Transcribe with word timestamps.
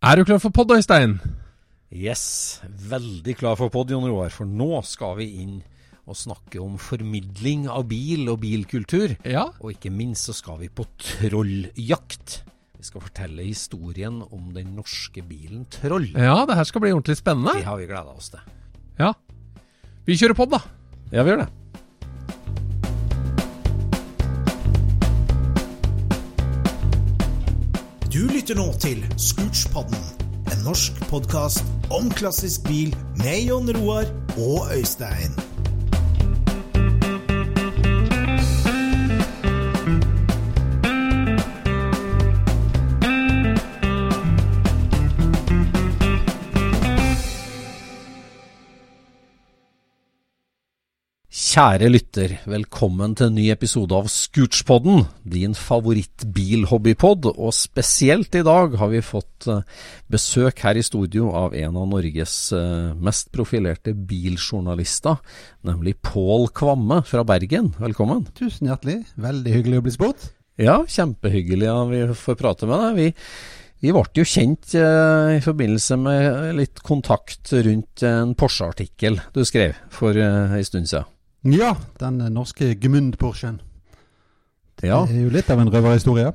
Er 0.00 0.16
du 0.16 0.24
klar 0.24 0.38
for 0.40 0.48
podd, 0.48 0.70
Øystein? 0.72 1.18
Yes, 1.92 2.62
veldig 2.64 3.34
klar 3.36 3.58
for 3.60 3.68
podd, 3.68 3.90
Jon 3.92 4.06
Roar, 4.08 4.30
for 4.32 4.48
nå 4.48 4.78
skal 4.88 5.18
vi 5.18 5.26
inn 5.42 5.58
og 6.08 6.16
snakke 6.16 6.56
om 6.62 6.78
formidling 6.80 7.66
av 7.68 7.84
bil 7.90 8.30
og 8.32 8.38
bilkultur. 8.40 9.12
Ja. 9.28 9.50
Og 9.60 9.74
ikke 9.74 9.92
minst 9.92 10.30
så 10.30 10.32
skal 10.38 10.56
vi 10.62 10.70
på 10.72 10.86
trolljakt. 11.04 12.38
Vi 12.80 12.88
skal 12.88 13.04
fortelle 13.04 13.44
historien 13.44 14.22
om 14.32 14.48
den 14.56 14.72
norske 14.78 15.20
bilen 15.20 15.68
Troll. 15.68 16.08
Ja, 16.16 16.46
det 16.48 16.56
her 16.56 16.70
skal 16.70 16.86
bli 16.86 16.94
ordentlig 16.96 17.20
spennende. 17.20 17.58
Det 17.60 17.68
har 17.68 17.76
vi 17.76 17.92
gleda 17.92 18.16
oss 18.16 18.32
til. 18.32 18.40
Ja. 18.96 19.12
Vi 20.08 20.16
kjører 20.16 20.38
podd, 20.40 20.56
da. 20.56 20.64
Ja, 21.12 21.28
vi 21.28 21.34
gjør 21.34 21.44
det. 21.44 21.50
Du 28.10 28.24
lytter 28.26 28.56
nå 28.58 28.64
til 28.82 29.04
Scootspodden, 29.22 30.00
en 30.50 30.64
norsk 30.66 30.96
podkast 31.12 31.62
om 31.94 32.08
klassisk 32.10 32.66
bil 32.66 32.90
med 33.22 33.44
Jon 33.46 33.70
Roar 33.76 34.10
og 34.34 34.66
Øystein. 34.74 35.49
Kjære 51.50 51.88
lytter, 51.90 52.32
velkommen 52.46 53.16
til 53.18 53.26
en 53.26 53.34
ny 53.34 53.48
episode 53.50 53.96
av 53.96 54.06
Scootspodden, 54.12 55.00
din 55.26 55.56
favoritt-bilhobbypod. 55.58 57.26
Og 57.32 57.50
spesielt 57.56 58.38
i 58.38 58.44
dag 58.46 58.76
har 58.78 58.92
vi 58.92 59.00
fått 59.02 59.48
eh, 59.50 59.64
besøk 60.06 60.62
her 60.62 60.78
i 60.78 60.86
studio 60.86 61.32
av 61.34 61.58
en 61.58 61.80
av 61.80 61.90
Norges 61.90 62.36
eh, 62.54 62.94
mest 62.94 63.32
profilerte 63.34 63.96
biljournalister, 63.98 65.18
nemlig 65.66 65.96
Pål 66.06 66.52
Kvamme 66.54 67.02
fra 67.10 67.26
Bergen. 67.26 67.72
Velkommen. 67.82 68.28
Tusen 68.38 68.70
hjertelig. 68.70 69.00
Veldig 69.18 69.58
hyggelig 69.58 69.82
å 69.82 69.88
bli 69.88 69.98
spurt. 69.98 70.30
Ja, 70.54 70.84
kjempehyggelig 70.86 71.72
at 71.74 71.94
vi 71.96 72.06
får 72.28 72.42
prate 72.46 72.70
med 72.70 72.84
deg. 72.86 73.00
Vi, 73.00 73.12
vi 73.88 73.96
ble 73.96 74.20
jo 74.22 74.32
kjent 74.38 74.76
eh, 74.78 75.38
i 75.40 75.42
forbindelse 75.42 75.98
med 75.98 76.60
litt 76.62 76.86
kontakt 76.86 77.50
rundt 77.58 78.06
en 78.06 78.38
Porsche-artikkel 78.38 79.24
du 79.34 79.42
skrev 79.42 79.80
for 79.90 80.14
eh, 80.14 80.60
en 80.60 80.76
stund 80.76 80.94
siden. 80.94 81.16
Ja, 81.42 81.74
den 81.98 82.18
norske 82.34 82.74
Gmund-Porschen. 82.74 83.60
Ja, 84.82 85.06
Det 85.06 85.16
er 85.16 85.22
jo 85.24 85.30
litt 85.32 85.50
av 85.50 85.60
en 85.60 85.70
røverhistorie. 85.72 86.32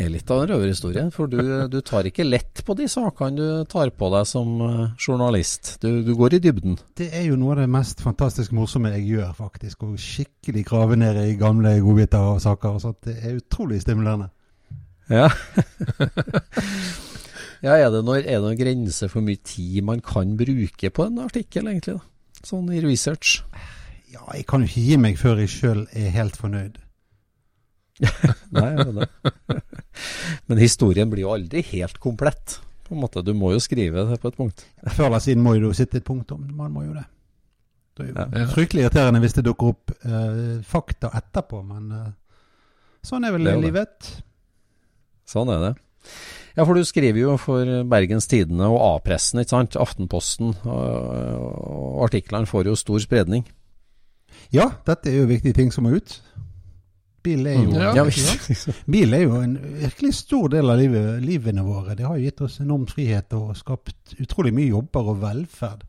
er 0.00 0.08
litt 0.08 0.30
av 0.30 0.42
en 0.42 0.48
røverhistorie. 0.48 1.10
For 1.12 1.28
du, 1.28 1.40
du 1.68 1.80
tar 1.80 2.04
ikke 2.08 2.24
lett 2.24 2.62
på 2.64 2.76
de 2.76 2.86
sakene 2.88 3.36
du 3.36 3.64
tar 3.68 3.90
på 3.96 4.10
deg 4.12 4.26
som 4.28 4.60
eh, 4.64 4.92
journalist. 5.00 5.78
Du, 5.80 6.02
du 6.04 6.14
går 6.16 6.36
i 6.36 6.40
dybden. 6.40 6.78
Det 6.96 7.10
er 7.16 7.26
jo 7.30 7.36
noe 7.40 7.52
av 7.52 7.62
det 7.62 7.68
mest 7.72 8.00
fantastisk 8.04 8.52
morsomme 8.56 8.92
jeg 8.96 9.08
gjør, 9.08 9.32
faktisk. 9.36 9.84
Å 9.84 9.96
skikkelig 9.96 10.66
grave 10.68 11.00
ned 11.00 11.20
i 11.24 11.36
gamle 11.40 11.74
godbiter 11.80 12.34
og 12.34 12.40
saker. 12.44 12.78
Så 12.80 12.94
det 13.04 13.16
er 13.20 13.40
utrolig 13.40 13.80
stimulerende. 13.84 14.30
Ja. 15.10 15.28
ja, 17.66 17.76
er 17.76 17.88
det, 17.92 18.04
noen, 18.04 18.24
er 18.24 18.36
det 18.36 18.44
noen 18.44 18.60
grense 18.60 19.08
for 19.12 19.24
mye 19.24 19.40
tid 19.44 19.80
man 19.84 20.00
kan 20.04 20.36
bruke 20.40 20.92
på 20.92 21.08
en 21.08 21.20
artikkel, 21.24 21.72
egentlig? 21.72 21.96
da? 22.00 22.44
Sånn 22.46 22.72
i 22.72 22.80
research? 22.84 23.42
Ja, 24.10 24.24
jeg 24.34 24.46
kan 24.50 24.62
jo 24.64 24.68
ikke 24.70 24.82
gi 24.88 24.96
meg 25.00 25.18
før 25.20 25.38
jeg 25.42 25.50
sjøl 25.52 25.84
er 25.96 26.10
helt 26.14 26.36
fornøyd. 26.40 26.78
Nei, 28.56 28.70
men, 28.80 28.96
det? 29.02 29.08
Men 30.48 30.58
historien 30.62 31.10
blir 31.12 31.26
jo 31.26 31.32
aldri 31.34 31.62
helt 31.74 31.98
komplett. 32.02 32.56
På 32.88 32.96
en 32.96 33.02
måte, 33.04 33.22
Du 33.22 33.34
må 33.36 33.52
jo 33.54 33.60
skrive 33.62 34.06
det 34.08 34.18
på 34.22 34.32
et 34.32 34.38
punkt. 34.38 34.64
Før 34.96 35.10
eller 35.10 35.22
siden 35.22 35.44
må 35.44 35.54
jo 35.60 35.70
sitte 35.76 36.00
et 36.00 36.06
punktum. 36.08 36.48
Man 36.56 36.72
må 36.74 36.86
jo 36.88 36.94
det. 36.96 37.04
Det 38.00 38.08
er 38.08 38.10
jo 38.14 38.40
Ja. 38.40 38.46
fryktelig 38.54 38.86
irriterende 38.86 39.20
hvis 39.20 39.36
det 39.36 39.44
dukker 39.44 39.74
opp 39.74 39.92
eh, 40.06 40.58
fakta 40.64 41.10
etterpå, 41.20 41.60
men 41.66 41.92
eh, 41.92 42.10
sånn 43.06 43.26
er 43.28 43.34
vel 43.36 43.44
Det 43.44 43.52
er 43.52 43.62
livet. 43.62 44.10
Sånn 45.28 45.52
er 45.52 45.60
det. 45.68 45.72
Ja, 46.56 46.64
for 46.64 46.74
du 46.74 46.82
skriver 46.84 47.20
jo 47.20 47.36
for 47.38 47.68
Bergens 47.86 48.26
Tidende 48.26 48.66
og 48.72 48.80
A-pressen, 48.96 49.38
ikke 49.44 49.52
sant? 49.54 49.76
Aftenposten. 49.78 50.54
Og, 50.64 51.60
og 51.60 52.04
artiklene 52.08 52.48
får 52.50 52.66
jo 52.72 52.74
stor 52.80 52.98
spredning. 53.04 53.44
Ja, 54.52 54.70
dette 54.86 55.10
er 55.12 55.20
jo 55.20 55.26
viktige 55.30 55.54
ting 55.54 55.70
som 55.72 55.84
må 55.86 55.92
ut. 55.96 56.16
Bil 57.22 57.46
er 57.46 57.58
jo, 57.58 57.66
Mm, 57.68 57.74
ja. 57.96 58.04
Bil 58.94 59.12
er 59.14 59.22
jo 59.26 59.34
en 59.44 59.58
virkelig 59.82 60.14
stor 60.14 60.48
del 60.48 60.70
av 60.72 60.78
livet, 60.80 61.20
livene 61.22 61.62
våre. 61.66 61.94
Det 61.94 62.06
har 62.06 62.16
jo 62.16 62.24
gitt 62.24 62.40
oss 62.46 62.60
enorm 62.64 62.86
frihet 62.88 63.32
og 63.36 63.52
skapt 63.60 64.14
utrolig 64.24 64.54
mye 64.56 64.70
jobber 64.72 65.10
og 65.12 65.20
velferd. 65.22 65.84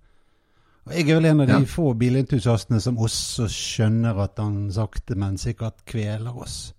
Og 0.85 0.93
jeg 0.97 1.07
er 1.09 1.15
vel 1.19 1.25
en 1.29 1.41
av 1.41 1.47
de 1.47 1.53
Ja. 1.53 1.65
få 1.69 1.93
bilentusiastene 1.95 2.81
som 2.81 2.97
også 2.97 3.47
skjønner 3.47 4.17
at 4.23 4.37
han 4.41 4.71
sakte, 4.73 5.15
men 5.15 5.37
sikkert 5.37 5.85
kveler 5.85 6.35
oss. 6.35 6.73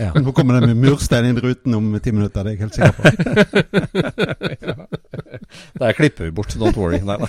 Ja. 0.00 0.12
Nå 0.16 0.32
kommer 0.32 0.56
det 0.60 0.70
med 0.70 0.78
murstein 0.80 1.26
inn 1.28 1.36
ruten 1.44 1.74
om 1.76 1.90
ti 2.00 2.12
minutter, 2.16 2.40
det 2.46 2.50
er 2.50 2.56
jeg 2.56 2.62
helt 2.64 2.74
sikker 2.78 2.94
på. 2.96 3.02
Der 5.82 5.92
klipper 5.98 6.24
vi 6.24 6.32
bort, 6.38 6.54
don't 6.56 6.78
worry. 6.80 7.00
Nei 7.04 7.18
da. 7.20 7.26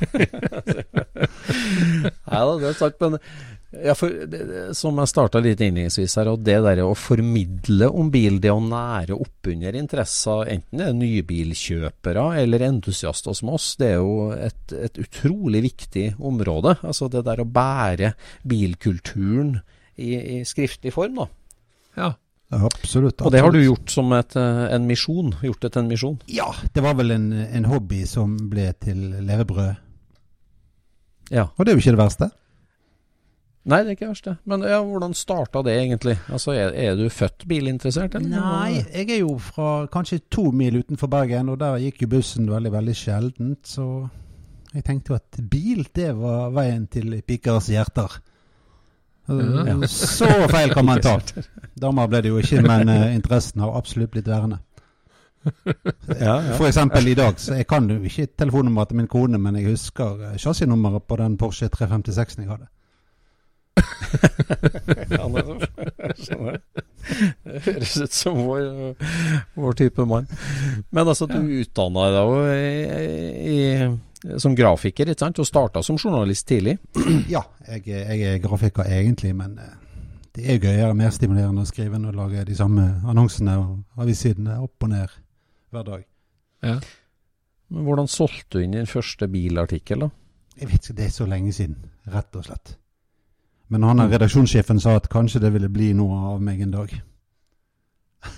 Nei 1.26 2.40
da, 2.48 2.56
det 2.62 2.70
er 2.72 2.78
sant. 2.80 2.96
Men 3.04 3.18
ja, 3.84 3.92
for, 3.98 4.08
det, 4.32 4.40
det- 4.48 4.64
som 4.80 4.96
jeg 5.02 5.12
starta 5.12 5.42
litt 5.44 5.60
innledningsvis 5.66 6.16
her, 6.22 6.30
og 6.32 6.44
det 6.48 6.58
der 6.64 6.80
å 6.86 6.94
formidle 6.96 7.90
om 7.92 8.08
bil, 8.14 8.40
det 8.40 8.54
å 8.56 8.62
nære 8.64 9.18
oppunder 9.20 9.76
interesser, 9.76 10.48
enten 10.56 10.80
det 10.80 10.88
er 10.88 10.96
nybilkjøpere 11.04 12.26
eller 12.46 12.64
entusiaster 12.70 13.36
som 13.36 13.52
oss, 13.58 13.74
det 13.82 13.92
er 13.98 14.00
jo 14.00 14.30
et, 14.36 14.64
et 14.80 14.96
utrolig 15.04 15.66
viktig 15.68 16.08
område. 16.24 16.78
Altså 16.88 17.12
det 17.12 17.26
der 17.28 17.44
å 17.44 17.50
bære 17.52 18.14
bilkulturen 18.48 19.58
i, 20.00 20.14
i 20.40 20.46
skriftlig 20.48 20.96
form, 20.96 21.20
da. 21.26 21.28
Ja. 22.00 22.14
Absolutt. 22.54 23.22
Og 23.26 23.34
det 23.34 23.42
har 23.42 23.52
du 23.52 23.60
gjort 23.60 23.90
som 23.90 24.12
et, 24.14 24.36
eh, 24.38 24.62
en 24.76 24.86
misjon. 24.88 25.34
Gjort 25.42 25.62
det 25.62 25.72
til 25.74 25.82
en 25.82 25.90
misjon. 25.90 26.18
Ja, 26.30 26.52
det 26.74 26.84
var 26.86 26.96
vel 26.96 27.12
en, 27.12 27.32
en 27.34 27.66
hobby 27.66 28.06
som 28.06 28.38
ble 28.50 28.70
til 28.80 29.18
levebrød. 29.26 29.76
Ja. 31.34 31.50
Og 31.58 31.66
det 31.66 31.74
er 31.74 31.80
jo 31.80 31.84
ikke 31.84 31.96
det 31.98 32.04
verste. 32.04 32.30
Nei, 33.66 33.80
det 33.82 33.96
er 33.96 33.96
ikke 33.98 34.12
verst, 34.12 34.28
det. 34.28 34.36
Men 34.46 34.62
ja, 34.62 34.78
hvordan 34.86 35.16
starta 35.18 35.64
det 35.66 35.74
egentlig? 35.74 36.20
Altså, 36.30 36.54
er, 36.54 36.76
er 36.78 37.00
du 37.00 37.08
født 37.10 37.48
bilinteressert, 37.50 38.14
eller? 38.20 38.30
Nei, 38.30 38.84
jeg 38.94 39.10
er 39.16 39.24
jo 39.24 39.40
fra 39.42 39.88
kanskje 39.92 40.22
to 40.30 40.52
mil 40.54 40.78
utenfor 40.84 41.10
Bergen, 41.10 41.50
og 41.50 41.58
der 41.64 41.80
gikk 41.82 42.04
jo 42.04 42.12
bussen 42.14 42.52
veldig, 42.52 42.72
veldig 42.76 42.96
sjeldent. 43.00 43.66
Så 43.66 43.88
jeg 44.76 44.86
tenkte 44.86 45.14
jo 45.14 45.18
at 45.18 45.42
bil, 45.50 45.82
det 45.98 46.12
var 46.20 46.54
veien 46.54 46.86
til 46.94 47.18
pikers 47.26 47.72
hjerter. 47.74 48.20
Ja. 49.28 49.88
Så 49.88 50.28
feil 50.52 50.74
kan 50.74 50.86
man 50.86 51.02
ta. 51.02 51.20
Damer 51.82 52.08
ble 52.08 52.22
det 52.22 52.30
jo 52.30 52.38
ikke, 52.42 52.62
men 52.62 52.90
eh, 52.90 53.16
interessen 53.16 53.62
har 53.64 53.78
absolutt 53.78 54.12
blitt 54.14 54.28
værende. 54.30 54.58
Ja, 55.46 55.54
ja. 56.42 56.54
For 56.58 56.68
eksempel 56.68 57.08
i 57.08 57.14
dag, 57.18 57.40
så 57.40 57.54
jeg 57.60 57.68
kan 57.70 57.90
jo 57.90 58.04
ikke 58.04 58.28
telefonnummeret 58.38 58.88
til 58.90 58.98
min 58.98 59.08
kone, 59.08 59.38
men 59.38 59.56
jeg 59.60 59.66
husker 59.70 60.32
eh, 60.32 60.38
chassisnummeret 60.42 61.04
på 61.04 61.16
den 61.22 61.38
Porsche 61.38 61.70
356-en 61.74 62.44
jeg 62.44 62.52
hadde. 62.52 62.68
Ja. 67.06 67.30
Det 67.46 67.62
høres 67.68 67.96
ut 68.02 68.16
som 68.16 68.40
vår, 68.48 68.96
vår 69.54 69.78
type 69.78 70.06
mann. 70.10 70.28
Men 70.90 71.08
altså, 71.08 71.28
du 71.30 71.38
utdanna 71.62 72.10
deg 72.16 72.24
jo 72.26 73.96
som 74.42 74.56
grafiker, 74.58 75.10
ikke 75.12 75.26
sant? 75.26 75.40
Og 75.42 75.48
starta 75.48 75.84
som 75.86 76.00
journalist 76.02 76.48
tidlig. 76.50 76.78
Ja, 77.36 77.44
jeg, 77.68 77.86
jeg 77.88 78.26
er 78.30 78.42
grafiker 78.44 78.88
egentlig, 78.90 79.34
men 79.38 79.58
eh, 79.62 79.76
det 80.36 80.48
er 80.52 80.60
gøyere, 80.60 80.98
mer 80.98 81.14
stimulerende 81.16 81.64
å 81.64 81.70
skrive 81.70 82.00
enn 82.00 82.10
å 82.10 82.16
lage 82.16 82.46
de 82.48 82.58
samme 82.58 82.88
annonsene 83.08 83.56
og 83.62 84.02
avissidene 84.04 84.60
opp 84.64 84.86
og 84.86 84.92
ned 84.92 85.16
hver 85.74 85.88
dag. 85.88 86.06
Ja. 86.66 86.80
Men 87.74 87.88
hvordan 87.88 88.10
solgte 88.12 88.60
du 88.60 88.66
inn 88.66 88.76
din 88.76 88.90
første 88.90 89.30
bilartikkel, 89.32 90.06
da? 90.06 90.12
Jeg 90.56 90.72
vet 90.72 90.82
ikke, 90.82 90.98
det 90.98 91.08
er 91.08 91.16
så 91.16 91.28
lenge 91.28 91.54
siden, 91.56 91.80
rett 92.12 92.38
og 92.38 92.46
slett. 92.48 92.76
Men 93.74 93.84
han 93.88 94.00
er 94.02 94.12
redaksjonssjefen 94.14 94.80
sa 94.82 94.96
at 95.00 95.10
kanskje 95.12 95.42
det 95.42 95.52
ville 95.56 95.70
bli 95.74 95.90
noe 95.98 96.16
av 96.36 96.42
meg 96.44 96.62
en 96.66 96.76
dag. 96.76 96.90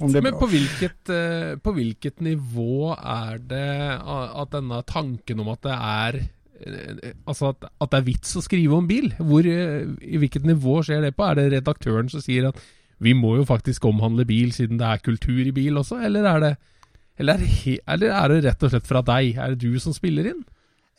Men 0.00 0.34
på 0.38 0.46
hvilket, 0.50 1.10
eh, 1.10 1.56
på 1.62 1.72
hvilket 1.74 2.20
nivå 2.22 2.92
er 2.94 3.40
det 3.50 3.98
at 4.00 4.52
denne 4.54 4.82
tanken 4.86 5.40
om 5.42 5.48
at 5.50 5.62
det 5.66 5.74
er 5.74 6.18
eh, 6.20 7.10
Altså 7.26 7.50
at, 7.50 7.66
at 7.66 7.90
det 7.90 7.98
er 7.98 8.06
vits 8.06 8.36
å 8.38 8.44
skrive 8.44 8.76
om 8.78 8.86
bil? 8.90 9.10
Hvor, 9.18 9.42
eh, 9.46 9.82
I 10.02 10.16
hvilket 10.22 10.46
nivå 10.46 10.74
skjer 10.86 11.00
det 11.06 11.16
på? 11.18 11.22
Er 11.26 11.34
det 11.40 11.52
redaktøren 11.56 12.08
som 12.12 12.20
sier 12.24 12.44
at 12.50 12.58
vi 13.00 13.12
må 13.16 13.30
jo 13.38 13.44
faktisk 13.48 13.84
omhandle 13.88 14.24
bil 14.28 14.52
siden 14.52 14.78
det 14.80 14.86
er 14.86 15.04
kultur 15.04 15.40
i 15.40 15.56
bil 15.56 15.80
også, 15.80 15.96
eller 16.04 16.22
er 16.28 16.38
det 16.44 16.54
eller 17.20 17.34
er, 17.36 17.40
det 17.40 17.78
eller 17.88 18.08
er 18.16 18.26
det 18.32 18.44
rett 18.46 18.62
og 18.64 18.70
slett 18.72 18.88
fra 18.88 19.00
deg? 19.04 19.36
Er 19.36 19.48
det 19.52 19.60
du 19.64 19.72
som 19.80 19.92
spiller 19.96 20.24
inn? 20.32 20.42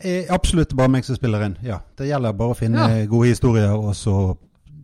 Er 0.04 0.32
absolutt 0.34 0.76
bare 0.78 0.90
meg 0.90 1.06
som 1.08 1.16
spiller 1.18 1.44
inn. 1.48 1.58
Ja, 1.66 1.80
Det 1.98 2.08
gjelder 2.10 2.34
bare 2.38 2.54
å 2.54 2.58
finne 2.58 2.88
gode 3.12 3.30
historier 3.34 3.74
og 3.76 3.94
så 3.96 4.38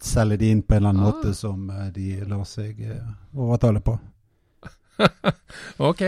selge 0.04 0.38
de 0.38 0.52
inn 0.54 0.62
på 0.62 0.76
en 0.76 0.82
eller 0.86 0.90
annen 0.94 1.06
Ah. 1.06 1.12
måte 1.12 1.34
som 1.36 1.70
eh, 1.74 1.90
de 1.96 2.20
lar 2.30 2.44
seg 2.46 2.80
eh, 2.86 3.14
overtale 3.36 3.80
på. 3.82 3.98
Ok. 5.80 6.02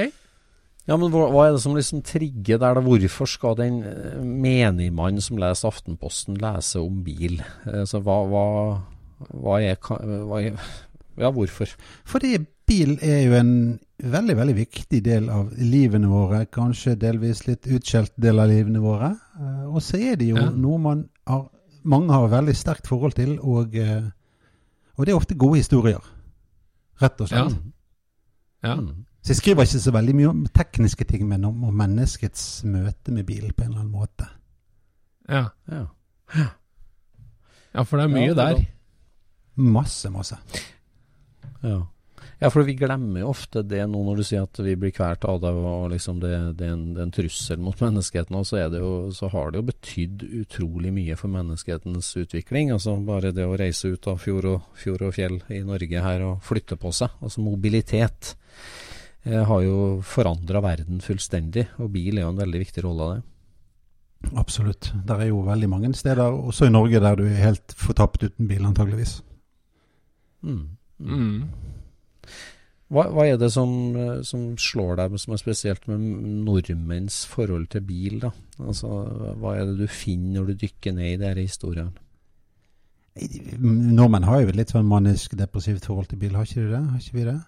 Ja, 0.89 0.95
men 0.97 1.11
hva, 1.13 1.27
hva 1.29 1.43
er 1.47 1.53
det 1.53 1.61
som 1.61 1.75
liksom 1.77 2.01
trigger 2.05 2.57
der, 2.61 2.79
da? 2.79 2.81
Hvorfor 2.81 3.29
skal 3.29 3.57
den 3.59 3.81
eh, 3.85 4.21
menigmann 4.25 5.19
som 5.21 5.37
leser 5.41 5.69
Aftenposten, 5.69 6.39
lese 6.41 6.81
om 6.81 7.03
bil? 7.05 7.41
Altså, 7.69 8.01
hva, 8.01 8.15
hva, 8.29 8.45
hva 9.29 9.59
er 9.61 9.77
hva 9.83 10.39
er, 10.41 10.57
Ja, 11.19 11.29
hvorfor? 11.35 11.75
Fordi 12.07 12.39
bil 12.69 12.95
er 13.03 13.23
jo 13.25 13.33
en 13.39 13.51
veldig, 13.99 14.35
veldig 14.37 14.55
viktig 14.55 14.99
del 15.05 15.29
av 15.33 15.49
livene 15.57 16.07
våre. 16.11 16.43
Kanskje 16.53 16.93
delvis 17.01 17.43
litt 17.47 17.67
utskjelt 17.67 18.13
del 18.21 18.39
av 18.39 18.47
livene 18.51 18.79
våre. 18.83 19.09
Eh, 19.39 19.65
Og 19.73 19.81
så 19.85 19.97
er 19.99 20.15
det 20.15 20.29
jo 20.29 20.37
Ja. 20.37 20.49
noe 20.49 20.77
man 20.79 21.09
har, 21.27 21.49
mange 21.83 22.13
har 22.13 22.27
veldig 22.29 22.55
sterkt 22.55 22.87
forhold 22.87 23.13
til, 23.15 23.39
og, 23.41 23.75
eh, 23.75 24.09
og 24.97 25.05
det 25.05 25.11
er 25.13 25.17
ofte 25.19 25.35
gode 25.37 25.57
historier. 25.59 25.99
Rett 27.01 27.21
og 27.21 27.27
slett. 27.27 27.57
Ja. 28.63 28.69
ja. 28.69 28.75
Så 29.21 29.33
jeg 29.33 29.37
skriver 29.37 29.63
ikke 29.63 29.79
så 29.83 29.91
veldig 29.91 30.15
mye 30.15 30.29
om 30.29 30.45
tekniske 30.47 31.05
ting, 31.07 31.27
men 31.27 31.45
om, 31.45 31.63
om 31.63 31.73
menneskets 31.75 32.63
møte 32.63 33.11
med 33.11 33.25
bil 33.25 33.51
på 33.53 33.63
en 33.65 33.71
eller 33.71 33.81
annen 33.81 33.91
måte. 33.91 34.27
Ja. 35.29 35.49
Ja. 35.69 35.85
ja, 37.73 37.83
for 37.83 37.97
det 37.97 38.03
er 38.05 38.13
mye 38.13 38.27
Ja, 38.27 38.33
der. 38.33 38.65
Masse, 39.55 40.09
masse. 40.09 40.37
Ja. 41.63 41.81
Ja, 42.39 42.47
for 42.47 42.63
vi 42.63 42.73
glemmer 42.79 43.19
jo 43.19 43.31
ofte 43.33 43.65
det 43.67 43.81
nå 43.91 43.99
når 44.05 44.21
du 44.21 44.23
sier 44.23 44.45
at 44.45 44.59
vi 44.63 44.77
blir 44.79 44.93
kvalt 44.95 45.25
av 45.27 45.41
det, 45.43 45.51
og 45.51 45.89
liksom 45.91 46.21
det, 46.23 46.31
det, 46.59 46.69
er 46.69 46.75
en, 46.77 46.85
det 46.95 47.01
er 47.01 47.07
en 47.09 47.15
trussel 47.17 47.59
mot 47.59 47.81
menneskeheten. 47.85 48.37
Og 48.39 48.47
så, 48.47 48.61
er 48.61 48.69
det 48.71 48.79
jo, 48.79 48.91
så 49.15 49.27
har 49.33 49.51
det 49.51 49.59
jo 49.59 49.67
betydd 49.67 50.23
utrolig 50.43 50.93
mye 50.95 51.17
for 51.19 51.31
menneskehetens 51.33 52.13
utvikling. 52.21 52.71
Altså 52.75 52.95
Bare 53.03 53.33
det 53.35 53.43
å 53.43 53.57
reise 53.59 53.91
ut 53.91 54.07
av 54.07 54.21
fjord 54.23 54.47
og, 54.53 54.69
fjord 54.79 55.03
og 55.09 55.17
fjell 55.17 55.41
i 55.51 55.59
Norge 55.67 56.05
her 56.05 56.23
og 56.29 56.45
flytte 56.47 56.79
på 56.79 56.93
seg. 56.95 57.17
Altså 57.19 57.43
mobilitet 57.43 58.35
eh, 59.27 59.43
har 59.43 59.65
jo 59.65 59.99
forandra 60.07 60.63
verden 60.63 61.03
fullstendig, 61.03 61.67
og 61.83 61.91
bil 61.97 62.21
er 62.21 62.23
jo 62.23 62.31
en 62.31 62.39
veldig 62.39 62.63
viktig 62.63 62.85
rolle 62.87 63.09
av 63.09 63.17
det. 63.17 63.25
Absolutt. 64.39 64.93
Det 65.07 65.15
er 65.15 65.29
jo 65.29 65.43
veldig 65.43 65.69
mange 65.71 65.91
steder, 65.95 66.23
også 66.23 66.67
i 66.67 66.71
Norge, 66.71 66.99
der 67.03 67.19
du 67.19 67.25
er 67.27 67.43
helt 67.43 67.75
fortapt 67.75 68.23
uten 68.23 68.47
bil, 68.47 68.63
antageligvis. 68.67 69.19
Mm. 70.43 70.63
Mm. 70.99 71.43
Hva, 72.89 73.03
hva 73.13 73.25
er 73.29 73.37
det 73.37 73.51
som, 73.53 73.71
eh, 73.95 74.21
som 74.25 74.55
slår 74.57 74.95
deg 74.97 75.17
som 75.21 75.33
er 75.35 75.41
spesielt 75.41 75.83
med 75.87 75.99
nordmenns 76.47 77.21
forhold 77.29 77.67
til 77.69 77.81
bil? 77.85 78.19
da? 78.23 78.31
Altså, 78.59 78.89
Hva 79.37 79.55
er 79.59 79.65
det 79.69 79.77
du 79.83 79.87
finner 79.87 80.39
når 80.39 80.47
du 80.47 80.53
dykker 80.65 80.95
ned 80.97 81.11
i 81.13 81.17
disse 81.21 81.43
historiene? 81.51 81.91
Nordmenn 83.59 84.23
har 84.23 84.41
jo 84.41 84.49
et 84.51 84.55
litt 84.57 84.71
sånn 84.73 84.87
manisk 84.87 85.33
depressivt 85.37 85.85
forhold 85.89 86.07
til 86.11 86.19
bil, 86.21 86.35
har 86.37 86.47
ikke 86.47 86.63
du 86.65 86.71
det? 86.71 86.83
Har 86.89 87.01
ikke 87.03 87.17
vi 87.17 87.25
det? 87.27 87.39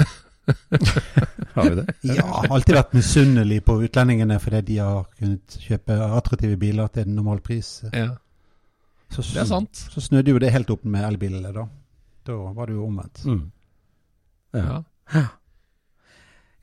Har 1.54 1.68
vi 1.68 1.76
det? 1.78 1.84
Ja, 2.16 2.24
alltid 2.50 2.74
vært 2.74 2.94
misunnelig 2.96 3.60
på 3.66 3.76
utlendingene 3.84 4.38
fordi 4.42 4.60
de 4.72 4.78
har 4.82 5.04
kunnet 5.18 5.56
kjøpe 5.62 5.94
attraktive 6.16 6.56
biler 6.58 6.88
til 6.90 7.06
en 7.06 7.14
normal 7.20 7.40
pris. 7.44 7.68
Ja, 7.94 8.16
Så, 9.10 9.22
det 9.22 9.42
er 9.44 9.48
sant. 9.50 9.84
så 9.92 10.02
snudde 10.02 10.30
jo 10.34 10.40
det 10.42 10.50
helt 10.54 10.70
opp 10.74 10.84
med 10.84 11.04
elbilene, 11.06 11.52
da. 11.54 11.66
Da 12.26 12.36
var 12.56 12.66
det 12.70 12.74
jo 12.76 12.86
omvendt. 12.88 13.22
Mm. 13.26 13.44
Ja. 14.54 14.80
Ja. 15.14 15.26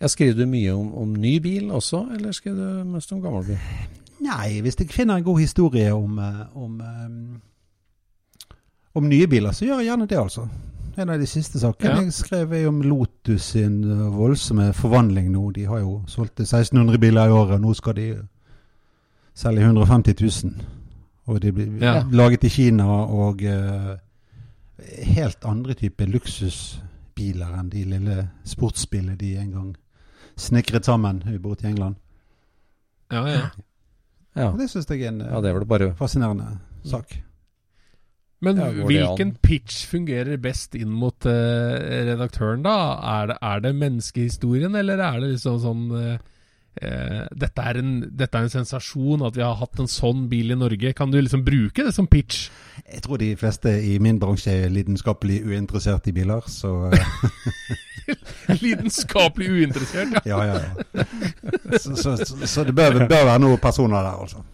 Skriver 0.08 0.34
du 0.38 0.46
mye 0.46 0.74
om, 0.78 0.92
om 0.96 1.14
ny 1.18 1.40
bil 1.42 1.72
også, 1.74 2.04
eller 2.16 2.32
skriver 2.32 2.58
du 2.84 2.84
mest 2.94 3.12
om 3.12 3.22
gammel 3.22 3.46
bil? 3.46 3.58
Nei, 4.22 4.62
hvis 4.62 4.76
jeg 4.80 4.90
finner 4.94 5.16
en 5.18 5.24
god 5.26 5.40
historie 5.40 5.94
om, 5.94 6.20
eh, 6.20 6.58
om, 6.58 6.82
eh, 6.82 8.50
om 8.96 9.10
nye 9.10 9.28
biler, 9.28 9.52
så 9.54 9.66
gjør 9.66 9.80
jeg 9.82 9.90
gjerne 9.92 10.08
det, 10.10 10.18
altså. 10.18 10.48
En 10.98 11.10
av 11.14 11.20
de 11.22 11.28
siste 11.30 11.60
sakene 11.62 11.90
Ja. 11.92 12.02
jeg 12.02 12.14
skrev 12.14 12.54
er 12.54 12.68
om 12.68 12.82
Lotus 12.82 13.42
sin 13.54 13.84
eh, 13.84 14.08
voldsomme 14.18 14.72
forvandling 14.74 15.32
nå. 15.32 15.52
De 15.54 15.66
har 15.66 15.80
jo 15.80 16.04
solgt 16.08 16.40
1600 16.40 16.98
biler 16.98 17.28
i 17.28 17.32
året, 17.32 17.54
og 17.60 17.62
nå 17.62 17.74
skal 17.78 17.94
de 17.96 18.08
selge 19.38 19.62
150 19.62 20.16
000. 20.44 20.54
Og 21.28 21.42
de 21.42 21.52
blir 21.52 21.78
Ja. 21.82 22.04
laget 22.12 22.44
i 22.44 22.50
Kina 22.50 22.86
og 22.88 23.42
uh, 23.44 23.96
helt 25.04 25.38
andre 25.46 25.74
typer 25.74 26.06
luksusbiler 27.18 27.54
enn 27.58 27.70
de 27.70 27.84
lille 27.86 28.30
sportsbilene 28.46 29.18
de 29.18 29.38
en 29.38 29.52
gang 29.52 29.76
snekret 30.38 30.86
sammen 30.86 31.24
borte 31.42 31.66
i 31.66 31.72
England. 31.72 31.96
Ja, 33.12 33.28
ja. 33.28 33.50
Ja, 34.38 34.52
det 34.54 34.70
syns 34.70 34.86
jeg 34.90 35.02
er 35.02 35.10
en 35.10 35.22
ja 35.22 35.42
det 35.42 35.50
er 35.50 35.66
bare 35.66 35.96
fascinerende 35.96 36.60
sak. 36.86 37.24
Men 38.40 38.58
Ja, 38.58 38.70
hvilken 38.70 39.36
pitch 39.42 39.88
fungerer 39.88 40.38
best 40.38 40.76
inn 40.76 40.92
mot 40.92 41.26
uh, 41.26 41.74
redaktøren, 42.06 42.62
da? 42.62 43.00
Er 43.02 43.28
det, 43.32 43.38
er 43.42 43.60
det 43.62 43.76
menneskehistorien, 43.76 44.76
eller 44.76 45.00
er 45.02 45.20
det 45.20 45.32
liksom 45.32 45.58
sånn 45.64 45.88
eh, 45.98 46.20
eh, 46.82 47.24
dette, 47.36 47.64
er 47.64 47.80
en, 47.82 47.92
dette 48.20 48.38
er 48.38 48.48
en 48.48 48.54
sensasjon, 48.54 49.26
at 49.28 49.38
vi 49.38 49.44
har 49.46 49.58
hatt 49.60 49.82
en 49.82 49.90
sånn 49.92 50.26
bil 50.32 50.54
i 50.54 50.60
Norge. 50.60 50.94
Kan 50.98 51.14
du 51.14 51.20
liksom 51.20 51.46
bruke 51.48 51.86
det 51.88 51.94
som 51.96 52.10
pitch? 52.10 52.48
Jeg 52.86 53.04
tror 53.06 53.22
de 53.22 53.32
fleste 53.40 53.74
i 53.84 53.98
min 54.04 54.20
bransje 54.22 54.54
er 54.54 54.74
lidenskapelig 54.74 55.42
uinteressert 55.48 56.08
i 56.10 56.16
biler, 56.16 56.46
så 56.52 56.92
eh, 56.92 57.16
Lidenskapelig 58.64 59.50
uinteressert, 59.52 60.20
ja. 60.26 60.44
ja, 60.44 60.44
ja. 60.54 60.84
ja. 60.96 61.08
Så, 61.78 61.96
så, 61.96 62.16
så, 62.22 62.38
så 62.48 62.68
det 62.68 62.76
bør, 62.78 63.02
bør 63.08 63.26
være 63.34 63.42
noen 63.44 63.60
personer 63.60 64.00
der, 64.06 64.22
altså. 64.22 64.46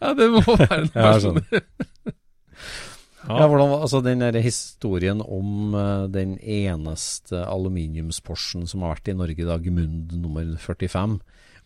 ja 0.00 0.16
det 0.18 0.32
må 0.34 0.42
være 0.48 0.80
noen 0.86 0.90
Ja, 0.96 1.12
jeg 1.12 1.20
person. 1.20 1.44
skjønner. 1.44 2.16
Ja. 3.28 3.36
Ja, 3.42 3.46
hvordan, 3.46 3.74
altså 3.82 4.00
Den 4.00 4.22
der 4.24 4.40
historien 4.40 5.20
om 5.20 5.74
uh, 5.74 6.08
den 6.08 6.38
eneste 6.40 7.44
aluminiumsporsen 7.44 8.66
som 8.66 8.82
har 8.82 8.96
vært 8.96 9.10
i 9.12 9.16
Norge, 9.18 9.44
da, 9.44 9.58
Gmund 9.60 10.14
nummer 10.16 10.46
45. 10.58 11.18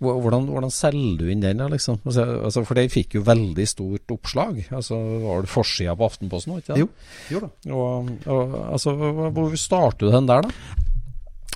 Hvor- 0.05 0.21
Hvordan, 0.25 0.47
hvordan 0.53 0.71
selger 0.75 1.19
du 1.19 1.27
inn 1.33 1.41
den? 1.43 1.59
da, 1.65 1.67
liksom? 1.73 1.99
Altså, 2.05 2.25
altså, 2.45 2.65
for 2.69 2.75
den 2.79 2.93
fikk 2.93 3.17
jo 3.19 3.25
veldig 3.27 3.67
stort 3.69 4.15
oppslag. 4.15 4.63
Altså, 4.71 4.95
Var 5.25 5.43
det 5.47 5.51
forsida 5.51 5.97
på 5.97 6.05
Aftenposten? 6.13 6.57
Ikke 6.61 6.75
det? 6.77 6.85
Jo. 6.85 6.89
Jo 7.33 7.41
da. 7.47 7.53
Og, 7.73 8.11
og, 8.27 8.57
altså, 8.73 8.95
Hvor 9.33 9.57
starter 9.57 10.07
du 10.07 10.13
den 10.13 10.29
der, 10.29 10.43
da? 10.49 10.83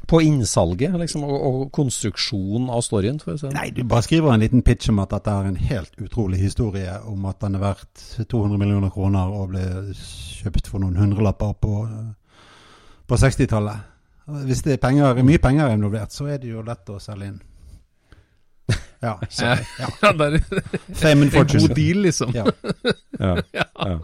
på 0.08 0.22
innsalget 0.24 0.94
liksom, 0.96 1.20
og, 1.28 1.42
og 1.44 1.72
konstruksjonen 1.76 2.70
av 2.72 2.80
storyen? 2.80 3.18
Si. 3.20 3.50
Nei, 3.52 3.66
du 3.76 3.82
bare 3.84 4.00
skriver 4.06 4.32
en 4.32 4.40
liten 4.40 4.62
pitch 4.64 4.88
om 4.88 5.02
at 5.02 5.10
dette 5.12 5.28
er 5.28 5.50
en 5.50 5.58
helt 5.68 5.98
utrolig 6.00 6.38
historie 6.40 6.94
om 7.04 7.26
at 7.28 7.42
den 7.44 7.58
er 7.58 7.60
verdt 7.60 8.06
200 8.24 8.56
millioner 8.62 8.88
kroner 8.94 9.28
og 9.28 9.50
ble 9.52 9.66
kjøpt 9.98 10.70
for 10.72 10.80
noen 10.80 10.96
hundrelapper 10.96 11.52
på, 11.60 11.74
på 13.04 13.18
60-tallet. 13.20 13.84
Hvis 14.48 14.62
det 14.64 14.78
er 14.78 14.80
penger, 14.80 15.20
mye 15.24 15.38
penger 15.44 15.74
involvert, 15.76 16.12
så 16.12 16.26
er 16.32 16.40
det 16.40 16.54
jo 16.54 16.64
lett 16.64 16.88
å 16.88 16.96
selge 17.00 17.28
inn. 17.34 17.38
Ja. 19.00 19.12
Så, 19.30 19.44
ja. 19.44 19.88
Ja, 20.02 20.10
det 20.12 20.26
er 20.26 20.40
Fame 20.98 21.28
and 21.28 21.34
en 21.34 21.46
god 21.46 21.74
deal, 21.76 22.00
liksom. 22.02 22.32
Ja. 22.38 22.46
Ja, 23.18 23.36
ja. 23.78 23.98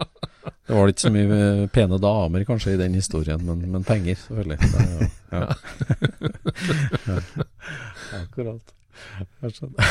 Det 0.64 0.76
var 0.76 0.88
ikke 0.92 1.02
så 1.02 1.10
mye 1.12 1.38
eh, 1.38 1.64
pene 1.74 1.98
damer 2.00 2.44
kanskje 2.48 2.76
i 2.76 2.78
den 2.80 2.94
historien, 2.94 3.42
men, 3.44 3.64
men 3.72 3.84
penger, 3.84 4.16
selvfølgelig. 4.22 4.58
Ja. 4.62 5.08
Ja. 5.34 5.46
Ja. 7.08 7.18
Akkurat. 8.20 8.74
Jeg 9.42 9.56
skjønner. 9.56 9.88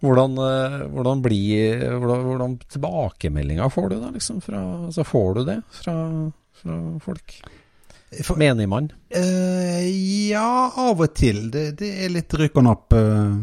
Hvordan, 0.00 0.38
eh, 0.46 0.76
hvordan 0.94 1.22
blir 1.24 1.82
hvordan, 1.90 2.22
hvordan 2.28 2.54
tilbakemeldinger 2.70 3.72
får 3.72 3.90
du 3.90 3.96
da, 3.98 4.12
liksom? 4.14 4.38
Fra, 4.44 4.62
altså, 4.86 5.04
får 5.04 5.34
du 5.36 5.42
det 5.50 5.58
fra, 5.82 5.96
fra 6.62 6.78
folk? 7.04 7.40
For- 8.26 8.36
Menigmann? 8.40 8.88
Uh, 9.14 9.86
ja, 10.30 10.70
av 10.76 10.98
og 11.00 11.12
til. 11.14 11.44
Det, 11.54 11.68
det 11.78 11.90
er 12.04 12.10
litt 12.10 12.34
rykk 12.34 12.56
og 12.58 12.64
napp. 12.66 12.92
Uh, 12.96 13.38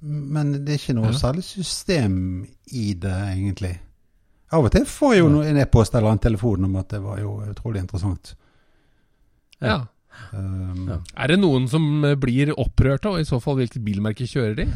men 0.00 0.52
det 0.64 0.76
er 0.76 0.78
ikke 0.80 0.94
noe 0.96 1.10
Ja. 1.10 1.18
særlig 1.18 1.42
system 1.44 2.14
i 2.72 2.92
det, 2.94 3.16
egentlig. 3.34 3.74
Av 4.52 4.64
og 4.64 4.72
til 4.74 4.86
får 4.88 5.12
jeg 5.14 5.20
jo 5.24 5.42
en 5.46 5.58
e-post 5.62 5.94
eller 5.94 6.10
en 6.14 6.22
telefon 6.22 6.64
om 6.66 6.76
at 6.80 6.88
det 6.94 7.00
var 7.04 7.18
jo 7.22 7.34
utrolig 7.50 7.82
interessant. 7.84 8.32
Ja. 9.62 9.82
Um, 10.32 10.88
Ja. 10.88 10.96
Er 11.22 11.26
det 11.34 11.38
noen 11.38 11.68
som 11.70 12.04
eh, 12.04 12.16
blir 12.18 12.50
opprørte, 12.58 13.12
og 13.12 13.20
i 13.20 13.24
så 13.28 13.38
fall 13.42 13.56
hvilket 13.60 13.84
bilmerke 13.84 14.26
kjører 14.26 14.56
de? 14.62 14.66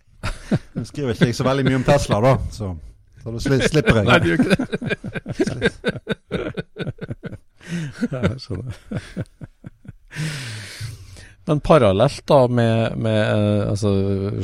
Nå 0.76 0.84
skriver 0.88 1.12
ikke 1.16 1.28
jeg 1.32 1.36
så 1.36 1.44
veldig 1.44 1.64
mye 1.66 1.80
om 1.80 1.84
Tesla, 1.84 2.20
da, 2.24 2.32
så, 2.54 2.70
så 3.22 3.34
da 3.34 3.42
slipper 3.42 4.00
jeg. 4.00 4.06
Nei, 4.08 4.18
det 4.18 4.28
gjør 4.30 4.38
ikke 4.40 4.56
det. 4.56 6.16
Jeg 8.10 8.40
skjønner. 8.42 8.74
Men 11.44 11.58
parallelt 11.60 12.22
da 12.30 12.44
med, 12.46 12.96
med 13.02 13.16
eh, 13.18 13.70
altså, 13.72 13.90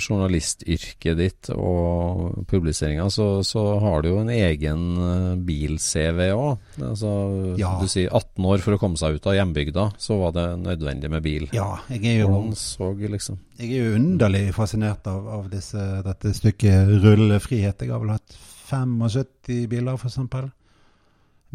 journalistyrket 0.02 1.18
ditt 1.20 1.50
og 1.54 2.40
publiseringa, 2.50 3.04
så, 3.14 3.28
så 3.46 3.62
har 3.78 4.02
du 4.02 4.08
jo 4.10 4.16
en 4.24 4.32
egen 4.34 4.82
eh, 5.04 5.36
bil-CV 5.46 6.24
òg. 6.34 6.64
Altså, 6.82 7.12
Ja. 7.60 7.76
Du 7.78 7.86
sier 7.90 8.10
18 8.10 8.48
år 8.50 8.64
for 8.64 8.74
å 8.74 8.80
komme 8.82 8.98
seg 8.98 9.14
ut 9.14 9.30
av 9.30 9.36
hjembygda, 9.38 9.86
så 10.02 10.18
var 10.24 10.34
det 10.34 10.48
nødvendig 10.64 11.12
med 11.12 11.22
bil. 11.22 11.46
Ja, 11.54 11.76
jeg 11.92 12.02
er 12.16 12.24
jo, 12.24 12.42
så 12.58 12.90
liksom 12.98 13.38
jeg 13.58 13.72
er 13.74 13.88
jo 13.88 13.94
underlig 13.98 14.44
fascinert 14.54 15.06
av, 15.10 15.24
av 15.38 15.48
disse, 15.50 15.82
dette 16.06 16.34
stykket 16.34 16.92
rullefrihet. 17.02 17.82
Jeg 17.82 17.94
har 17.94 18.02
vel 18.02 18.14
hatt 18.14 18.36
75 18.68 19.64
biler, 19.70 19.96
for 19.98 20.10
eksempel. 20.10 20.50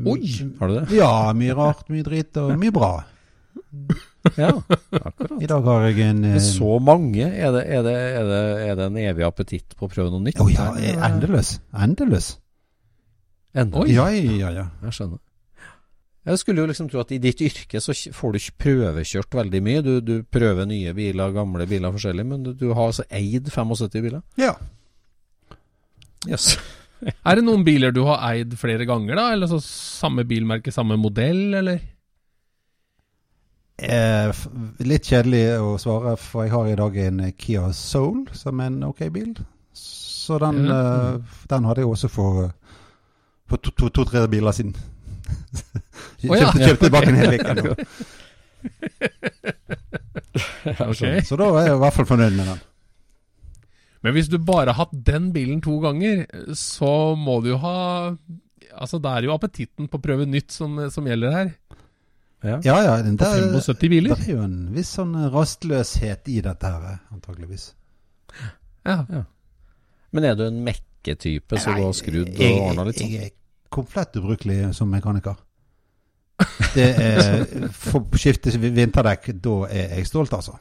Oi! 0.01 0.53
Har 0.59 0.71
du 0.71 0.77
det? 0.79 0.85
Ja, 0.97 1.09
mye 1.37 1.53
rart, 1.57 1.85
mye 1.93 2.05
dritt 2.05 2.37
og 2.41 2.55
mye 2.57 2.73
bra. 2.73 2.93
Ja, 4.39 4.49
akkurat. 4.89 5.35
I 5.43 5.49
dag 5.49 5.65
har 5.67 5.83
jeg 5.89 5.99
en 6.07 6.23
eh, 6.23 6.37
Men 6.37 6.45
så 6.45 6.77
mange? 6.81 7.27
Er 7.27 7.51
det, 7.53 7.65
er, 7.67 7.83
det, 7.85 7.93
er, 7.93 8.23
det, 8.29 8.39
er 8.69 8.79
det 8.79 8.87
en 8.87 8.97
evig 9.01 9.25
appetitt 9.27 9.75
på 9.77 9.85
å 9.85 9.91
prøve 9.91 10.13
noe 10.13 10.23
nytt? 10.23 10.39
Å 10.41 10.47
ja, 10.49 10.69
endeløs. 11.09 11.57
Endeløs. 11.75 12.31
Endelig. 13.53 13.83
Oi. 13.83 13.93
Ja, 13.93 14.07
ja, 14.09 14.51
ja. 14.55 14.65
Jeg 14.87 14.97
skjønner. 14.97 15.21
Jeg 16.23 16.39
skulle 16.39 16.63
jo 16.63 16.69
liksom 16.71 16.87
tro 16.87 17.01
at 17.03 17.11
i 17.11 17.19
ditt 17.19 17.41
yrke 17.43 17.81
så 17.83 17.93
får 18.15 18.31
du 18.31 18.39
ikke 18.39 18.61
prøvekjørt 18.63 19.35
veldig 19.35 19.59
mye. 19.65 19.81
Du, 19.83 19.91
du 19.99 20.13
prøver 20.23 20.65
nye 20.69 20.93
biler, 20.95 21.33
gamle 21.35 21.67
biler 21.67 21.91
forskjellig, 21.93 22.25
men 22.29 22.45
du, 22.45 22.53
du 22.55 22.69
har 22.71 22.93
altså 22.93 23.03
eid 23.11 23.51
75 23.51 23.99
biler? 23.99 24.23
ja. 24.39 24.55
Yes. 26.23 26.53
Er 27.27 27.35
det 27.39 27.43
noen 27.45 27.63
biler 27.67 27.91
du 27.95 28.03
har 28.07 28.21
eid 28.31 28.53
flere 28.59 28.85
ganger, 28.87 29.15
da? 29.19 29.25
Eller 29.35 29.49
så 29.51 29.59
samme 29.63 30.23
bilmerke, 30.27 30.71
samme 30.71 30.95
modell, 30.99 31.53
eller? 31.59 31.81
Eh, 33.83 34.31
litt 34.85 35.07
kjedelig 35.09 35.43
å 35.59 35.73
svare, 35.81 36.13
for 36.21 36.45
jeg 36.45 36.53
har 36.53 36.67
i 36.69 36.77
dag 36.79 36.97
en 37.07 37.21
Kia 37.37 37.71
Soul, 37.75 38.27
som 38.37 38.61
er 38.61 38.69
en 38.71 38.83
ok 38.91 39.01
bil. 39.13 39.33
Så 39.73 40.37
den, 40.39 40.65
Ja. 40.67 41.13
eh, 41.13 41.19
den 41.49 41.65
hadde 41.65 41.81
jeg 41.81 41.89
også 41.89 42.07
for, 42.09 42.53
for 43.49 43.57
to-tre 43.57 43.89
to, 43.89 44.05
to, 44.05 44.27
biler 44.27 44.51
siden. 44.51 44.75
Å 46.29 46.35
ja. 46.37 46.51
Kjøpte, 46.51 46.67
kjøpte 46.67 46.85
tilbake 46.85 47.09
en 47.09 47.15
hel 47.19 47.33
uke 47.39 47.53
nå. 47.57 47.63
Så 51.27 51.35
da 51.39 51.45
er 51.49 51.65
jeg 51.67 51.75
i 51.75 51.81
hvert 51.81 51.97
fall 51.97 52.07
fornøyd 52.07 52.37
med 52.37 52.45
den. 52.47 52.59
Men 54.03 54.15
hvis 54.17 54.29
du 54.31 54.37
bare 54.43 54.73
har 54.73 54.85
hatt 54.85 54.95
den 55.07 55.31
bilen 55.35 55.61
to 55.63 55.77
ganger, 55.83 56.25
så 56.59 57.15
må 57.19 57.39
du 57.43 57.53
jo 57.53 57.61
ha 57.63 57.77
Altså, 58.73 58.97
det 58.97 59.09
er 59.11 59.27
jo 59.27 59.33
appetitten 59.35 59.85
på 59.85 59.99
å 59.99 60.01
prøve 60.01 60.25
nytt 60.25 60.49
som, 60.49 60.79
som 60.89 61.05
gjelder 61.05 61.35
her. 61.35 61.49
Ja. 62.43 62.55
Ja, 62.65 62.77
ja. 62.81 62.95
det, 63.05 63.27
På 63.53 63.59
75 63.61 63.89
biler. 63.91 64.15
det 64.17 64.25
er 64.25 64.33
jo 64.33 64.45
en 64.47 64.57
viss 64.73 64.89
sånn 64.97 65.13
rastløshet 65.31 66.31
i 66.33 66.39
dette 66.41 66.71
her, 66.73 66.97
antageligvis. 67.13 67.67
Ja. 68.83 68.97
ja. 68.97 69.21
Men 70.09 70.27
er 70.27 70.35
du 70.39 70.43
en 70.47 70.59
mekketype 70.65 71.61
som 71.61 71.77
går 71.77 71.85
har 71.85 71.95
skrudd 71.97 72.33
og 72.33 72.65
ordna 72.65 72.87
litt 72.89 72.99
sånn? 72.99 73.13
jeg 73.13 73.29
er 73.29 73.35
komplett 73.73 74.19
ubrukelig 74.19 74.57
som 74.75 74.91
mekaniker. 74.91 75.37
Det 76.73 76.89
er 76.97 77.45
For 77.85 78.01
å 78.01 78.19
skifte 78.19 78.51
vinterdekk, 78.57 79.31
da 79.37 79.57
er 79.69 79.99
jeg 79.99 80.09
stolt, 80.09 80.33
altså. 80.35 80.57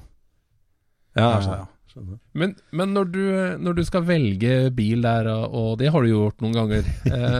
Ja, 1.16 1.32
Ja, 1.40 1.62
ja. 1.62 1.64
Skjønner. 1.92 2.18
Men, 2.40 2.54
men 2.72 2.94
når, 2.96 3.10
du, 3.12 3.22
når 3.62 3.76
du 3.78 3.82
skal 3.86 4.06
velge 4.08 4.56
bil 4.76 5.04
der, 5.04 5.28
og 5.46 5.76
det 5.80 5.92
har 5.92 6.02
du 6.04 6.10
gjort 6.10 6.42
noen 6.44 6.56
ganger, 6.56 6.88
eh, 7.12 7.38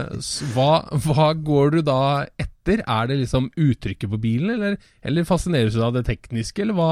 hva, 0.53 0.71
hva 1.07 1.31
går 1.37 1.75
du 1.77 1.79
da 1.89 2.01
etter? 2.37 2.83
Er 2.87 3.09
det 3.09 3.17
liksom 3.19 3.49
uttrykket 3.59 4.07
på 4.13 4.21
bilen, 4.23 4.53
eller, 4.55 4.77
eller 5.03 5.27
fascineres 5.27 5.75
du 5.75 5.81
av 5.83 5.97
det 5.97 6.05
tekniske, 6.07 6.63
eller 6.63 6.77
hva, 6.77 6.91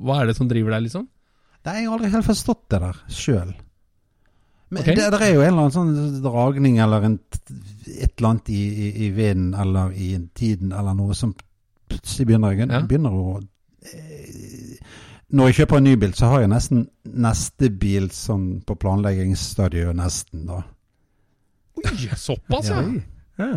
hva 0.00 0.22
er 0.22 0.30
det 0.30 0.38
som 0.38 0.48
driver 0.48 0.72
deg, 0.78 0.86
liksom? 0.86 1.04
Nei, 1.62 1.76
jeg 1.82 1.90
har 1.90 1.98
aldri 1.98 2.10
helt 2.14 2.26
forstått 2.26 2.64
det 2.72 2.80
der 2.82 3.02
sjøl. 3.12 3.52
Men 4.72 4.80
okay. 4.80 4.96
det, 4.96 5.10
det 5.12 5.20
er 5.20 5.34
jo 5.34 5.42
en 5.44 5.50
eller 5.52 5.66
annen 5.66 5.74
sånn 5.74 6.22
dragning 6.24 6.78
eller 6.80 7.04
en, 7.04 7.18
et 7.92 8.14
eller 8.16 8.28
annet 8.30 8.48
i, 8.48 8.62
i, 8.72 8.86
i 9.04 9.10
vinden 9.12 9.52
eller 9.60 9.92
i 9.92 10.14
tiden 10.32 10.72
eller 10.72 10.96
noe 10.96 11.12
som 11.18 11.34
plutselig 11.92 12.30
begynner, 12.30 12.56
Ja. 12.56 12.80
begynner 12.88 13.12
å 13.12 13.34
eh, 13.36 14.71
Når 15.32 15.48
jeg 15.48 15.62
kjøper 15.62 15.80
en 15.80 15.86
ny 15.88 15.96
bil, 15.96 16.12
så 16.16 16.28
har 16.28 16.42
jeg 16.42 16.52
nesten 16.52 16.86
neste 17.24 17.70
bil 17.80 18.10
sånn 18.12 18.46
på 18.68 18.76
planleggingsstadiet 18.80 19.96
nesten, 19.96 20.44
da. 20.48 20.60
Oi, 21.80 21.94
såpass, 22.20 22.68
ja. 22.68 22.82
Ja. 23.40 23.52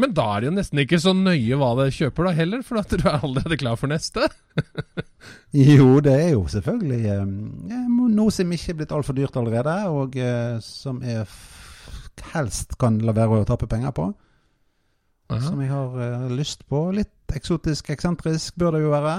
Men 0.00 0.14
da 0.16 0.24
er 0.32 0.42
det 0.42 0.48
jo 0.48 0.54
nesten 0.56 0.80
ikke 0.82 0.98
så 1.02 1.12
nøye 1.14 1.58
hva 1.58 1.70
det 1.78 1.90
kjøper 1.96 2.26
da 2.26 2.32
heller, 2.34 2.62
for 2.66 2.80
at 2.80 2.90
du 2.94 3.04
er 3.04 3.20
allerede 3.20 3.58
klar 3.60 3.78
for 3.80 3.90
neste. 3.92 4.28
Jo, 5.52 5.98
det 6.00 6.12
er 6.14 6.28
jo 6.32 6.44
selvfølgelig 6.48 7.00
eh, 7.12 7.24
noe 8.14 8.32
som 8.32 8.52
ikke 8.54 8.70
er 8.72 8.76
blitt 8.78 8.92
altfor 8.94 9.16
dyrt 9.18 9.34
allerede, 9.36 9.74
og 9.92 10.14
eh, 10.16 10.56
som 10.64 11.02
jeg 11.04 11.26
f 11.26 11.58
helst 12.32 12.76
kan 12.80 12.98
la 13.04 13.12
være 13.16 13.42
å 13.42 13.48
tappe 13.48 13.68
penger 13.70 13.92
på. 13.96 14.06
Som 15.44 15.60
jeg 15.62 15.70
har 15.70 16.00
eh, 16.04 16.24
lyst 16.32 16.64
på. 16.70 16.86
Litt 16.96 17.34
eksotisk, 17.36 17.92
eksentrisk 17.92 18.56
bør 18.60 18.76
det 18.76 18.82
jo 18.84 18.94
være. 18.94 19.14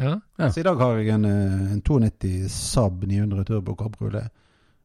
Ja. 0.00 0.20
Ja. 0.38 0.52
Så 0.52 0.60
i 0.60 0.66
dag 0.66 0.80
har 0.80 0.96
jeg 0.98 1.12
en, 1.14 1.24
eh, 1.24 1.72
en 1.72 1.82
92 1.82 2.48
Saab 2.52 3.04
900 3.04 3.44
Turbo 3.44 3.74
Cabriolet. 3.76 4.30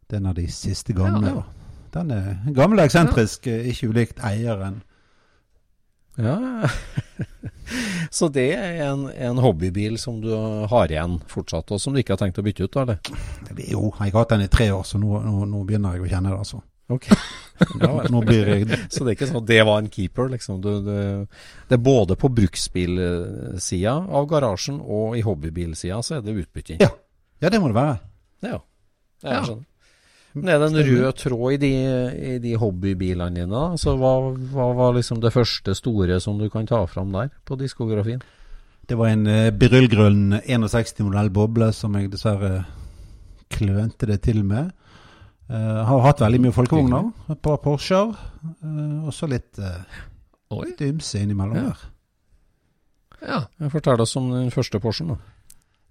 Det 0.08 0.16
er 0.16 0.22
en 0.22 0.32
av 0.32 0.36
de 0.36 0.48
siste 0.52 0.94
gamle. 0.94 1.28
Ja. 1.28 1.44
Den 1.94 2.12
er 2.12 2.54
gammel 2.56 2.80
og 2.80 2.86
eksentrisk, 2.86 3.48
eh, 3.48 3.70
ikke 3.72 3.90
ulikt 3.92 4.20
eieren. 4.24 4.82
Ja. 6.18 6.68
Så 8.12 8.30
det 8.34 8.54
er 8.56 8.80
en, 8.88 9.08
en 9.12 9.38
hobbybil 9.44 9.98
som 10.02 10.22
du 10.22 10.32
har 10.72 10.88
igjen 10.92 11.20
fortsatt, 11.30 11.72
og 11.72 11.82
som 11.82 11.94
du 11.94 12.02
ikke 12.02 12.16
har 12.16 12.22
tenkt 12.24 12.40
å 12.40 12.46
bytte 12.46 12.66
ut, 12.66 12.78
eller? 12.82 12.98
Jo, 13.68 13.92
jeg 14.00 14.14
har 14.14 14.24
hatt 14.24 14.34
den 14.34 14.46
i 14.48 14.52
tre 14.52 14.70
år, 14.72 14.86
så 14.88 15.00
nå, 15.02 15.20
nå, 15.26 15.46
nå 15.52 15.64
begynner 15.68 15.98
jeg 15.98 16.08
å 16.08 16.12
kjenne 16.12 16.32
det, 16.32 16.40
altså. 16.40 16.62
Ok. 16.94 17.10
Ja. 17.82 17.90
Nå 18.14 18.20
blir 18.22 18.46
jeg 18.52 18.68
Så 18.94 19.02
det 19.02 19.10
er 19.10 19.16
ikke 19.16 19.28
sånn 19.32 19.40
at 19.40 19.48
det 19.50 19.64
var 19.66 19.80
en 19.82 19.88
keeper, 19.90 20.28
liksom. 20.30 20.60
Du, 20.62 20.68
du, 20.86 20.92
det 21.66 21.74
er 21.74 21.82
både 21.82 22.14
på 22.22 22.30
bruksbilsida 22.30 23.96
av 24.14 24.28
garasjen 24.30 24.78
og 24.84 25.16
i 25.18 25.24
hobbybilsida 25.26 25.98
så 26.06 26.20
er 26.20 26.22
det 26.28 26.36
utbytting. 26.44 26.78
Ja. 26.86 26.92
Ja, 27.42 27.50
det 27.50 27.58
må 27.62 27.72
det 27.72 27.78
være. 27.80 27.98
Ja. 28.46 28.60
Jeg 29.26 29.32
Ja. 29.34 29.42
skjønner. 29.42 29.66
Men 30.38 30.50
er 30.54 30.60
det 30.62 30.68
en 30.70 30.86
rød 30.86 31.18
tråd 31.18 31.54
i 31.54 31.58
de, 31.58 31.72
i 32.36 32.38
de 32.46 32.54
hobbybilene 32.62 33.34
dine? 33.34 33.50
da? 33.50 33.64
Altså, 33.74 33.96
hva, 33.98 34.14
hva 34.54 34.68
var 34.78 34.94
liksom 34.94 35.22
det 35.24 35.34
første 35.34 35.74
store 35.74 36.20
som 36.22 36.38
du 36.38 36.50
kan 36.54 36.68
ta 36.70 36.84
fram 36.86 37.10
der 37.16 37.32
på 37.46 37.58
diskografien? 37.58 38.22
Det 38.88 38.96
var 39.02 39.16
en 39.16 39.26
uh, 39.26 39.50
beryllgrønn 39.50 40.44
61-modell 40.46 41.34
boble 41.34 41.72
som 41.74 41.98
jeg 41.98 42.12
dessverre 42.14 42.68
klønte 43.50 44.06
det 44.06 44.22
til 44.30 44.44
med. 44.46 44.70
Uh, 45.48 45.84
har 45.88 46.02
hatt 46.04 46.20
veldig 46.20 46.42
mye 46.44 46.56
folkevogner. 46.56 47.12
Et 47.32 47.40
par 47.42 47.58
Porscher. 47.64 48.12
Uh, 48.64 49.08
og 49.08 49.14
så 49.16 49.30
litt, 49.32 49.60
uh, 49.60 49.80
litt 50.64 50.82
ymse 50.84 51.22
innimellom 51.24 51.56
Ja. 51.56 51.70
der. 51.72 51.86
Ja. 53.28 53.70
Fortell 53.74 54.02
oss 54.04 54.16
om 54.20 54.30
den 54.32 54.52
første 54.54 54.80
Porschen, 54.80 55.08
da. 55.16 55.18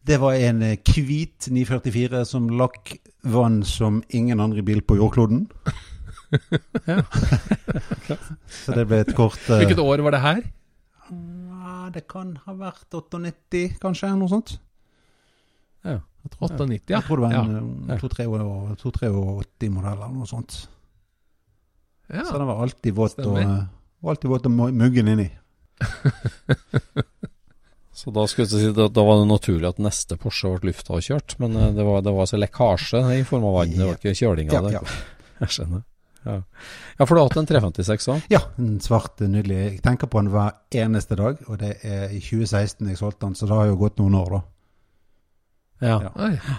Det 0.06 0.20
var 0.22 0.36
en 0.38 0.60
eh, 0.62 0.76
hvit 0.86 1.48
944 1.50 2.20
som 2.28 2.44
lakk 2.54 2.92
vann 3.26 3.64
som 3.66 4.04
ingen 4.14 4.38
andre 4.40 4.62
bil 4.62 4.78
på 4.86 4.94
jordkloden. 5.00 5.48
Så 8.62 8.74
det 8.74 8.86
ble 8.86 9.00
et 9.02 9.12
kort 9.16 9.38
eh, 9.50 9.60
Hvilket 9.62 9.82
år 9.82 10.02
var 10.06 10.14
det 10.14 10.22
her? 10.22 10.44
Det 11.94 12.02
kan 12.10 12.32
ha 12.44 12.54
vært 12.58 12.90
98, 12.92 13.76
kanskje? 13.82 14.10
Noe 14.18 14.30
sånt. 14.30 14.56
Jeg 16.26 16.32
tror, 16.36 16.50
98, 16.52 16.90
ja. 16.90 16.96
jeg 16.96 17.06
tror 17.06 17.16
det 17.16 17.24
var 17.24 17.32
en 17.38 17.54
ja. 17.54 18.76
283 18.82 19.70
eller 19.92 20.12
noe 20.12 20.28
sånt. 20.30 20.58
Ja. 22.10 22.24
Så 22.26 22.38
den 22.38 22.46
var 22.46 22.62
alltid 22.62 22.94
våt 22.94 23.18
og, 23.22 23.32
og, 23.32 23.38
eh, 23.40 23.64
alltid 24.06 24.30
våt 24.30 24.46
og 24.46 24.52
muggen 24.54 25.08
inni. 25.14 25.30
Så 27.96 28.12
da 28.12 28.26
skulle 28.28 28.44
jeg 28.44 28.52
si, 28.52 28.72
da, 28.76 28.90
da 28.92 29.02
var 29.06 29.22
det 29.22 29.28
naturlig 29.30 29.70
at 29.70 29.78
neste 29.80 30.18
Porsche 30.20 30.50
ble 30.52 30.68
lufta 30.68 30.98
og 30.98 31.04
kjørt, 31.04 31.38
men 31.40 31.56
eh, 31.56 31.70
det 31.76 31.84
var, 31.86 32.02
det 32.04 32.12
var 32.12 32.26
altså 32.26 32.40
lekkasje 32.42 33.00
i 33.16 33.22
form 33.24 33.46
av 33.48 33.54
vann, 33.56 33.72
det 33.72 33.86
var 33.88 33.96
ikke 33.96 34.12
kjøling 34.18 34.52
Ja, 34.52 34.60
det. 34.66 34.74
ja. 34.76 34.82
Jeg 35.40 35.54
skjønner. 35.54 35.84
Ja. 36.26 36.34
ja, 36.98 37.06
for 37.06 37.14
du 37.14 37.20
har 37.20 37.28
hatt 37.28 37.38
en 37.38 37.46
356 37.48 38.08
òg? 38.10 38.24
ja, 38.32 38.40
en 38.60 38.80
svart, 38.84 39.20
eh, 39.22 39.30
nydelig. 39.30 39.58
Jeg 39.62 39.80
tenker 39.84 40.10
på 40.12 40.20
den 40.20 40.32
hver 40.34 40.56
eneste 40.76 41.16
dag, 41.18 41.40
og 41.46 41.60
det 41.62 41.76
er 41.86 42.12
i 42.12 42.20
2016 42.20 42.90
jeg 42.90 43.00
solgte 43.00 43.28
den, 43.28 43.36
så 43.38 43.48
det 43.48 43.56
har 43.56 43.70
jo 43.70 43.80
gått 43.80 44.00
noen 44.02 44.16
år, 44.18 44.30
da. 44.36 44.40
Ja. 45.84 45.98
Ja. 46.02 46.56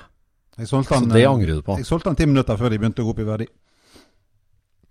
Jeg 0.57 0.69
solgte 0.69 0.97
Så 0.97 1.05
det 1.11 1.21
eh, 1.21 1.29
angrer 1.29 1.59
du 1.59 1.65
på? 1.65 1.77
Jeg 1.77 1.85
solgte 1.85 2.09
den 2.09 2.17
ti 2.17 2.25
minutter 2.29 2.57
før 2.57 2.73
de 2.73 2.79
begynte 2.81 3.03
å 3.03 3.07
gå 3.07 3.13
opp 3.13 3.21
i 3.21 3.27
verdi. 3.27 3.47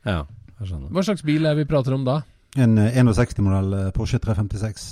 Ja, 0.07 0.21
jeg 0.61 0.69
skjønner. 0.71 0.91
Hva 0.95 1.05
slags 1.09 1.27
bil 1.27 1.49
er 1.51 1.59
vi 1.59 1.67
prater 1.67 1.97
om 1.97 2.07
da? 2.07 2.21
En 2.57 2.79
eh, 2.79 2.95
61-modell 3.03 3.75
eh, 3.81 3.93
Porsche 3.97 4.21
356. 4.23 4.89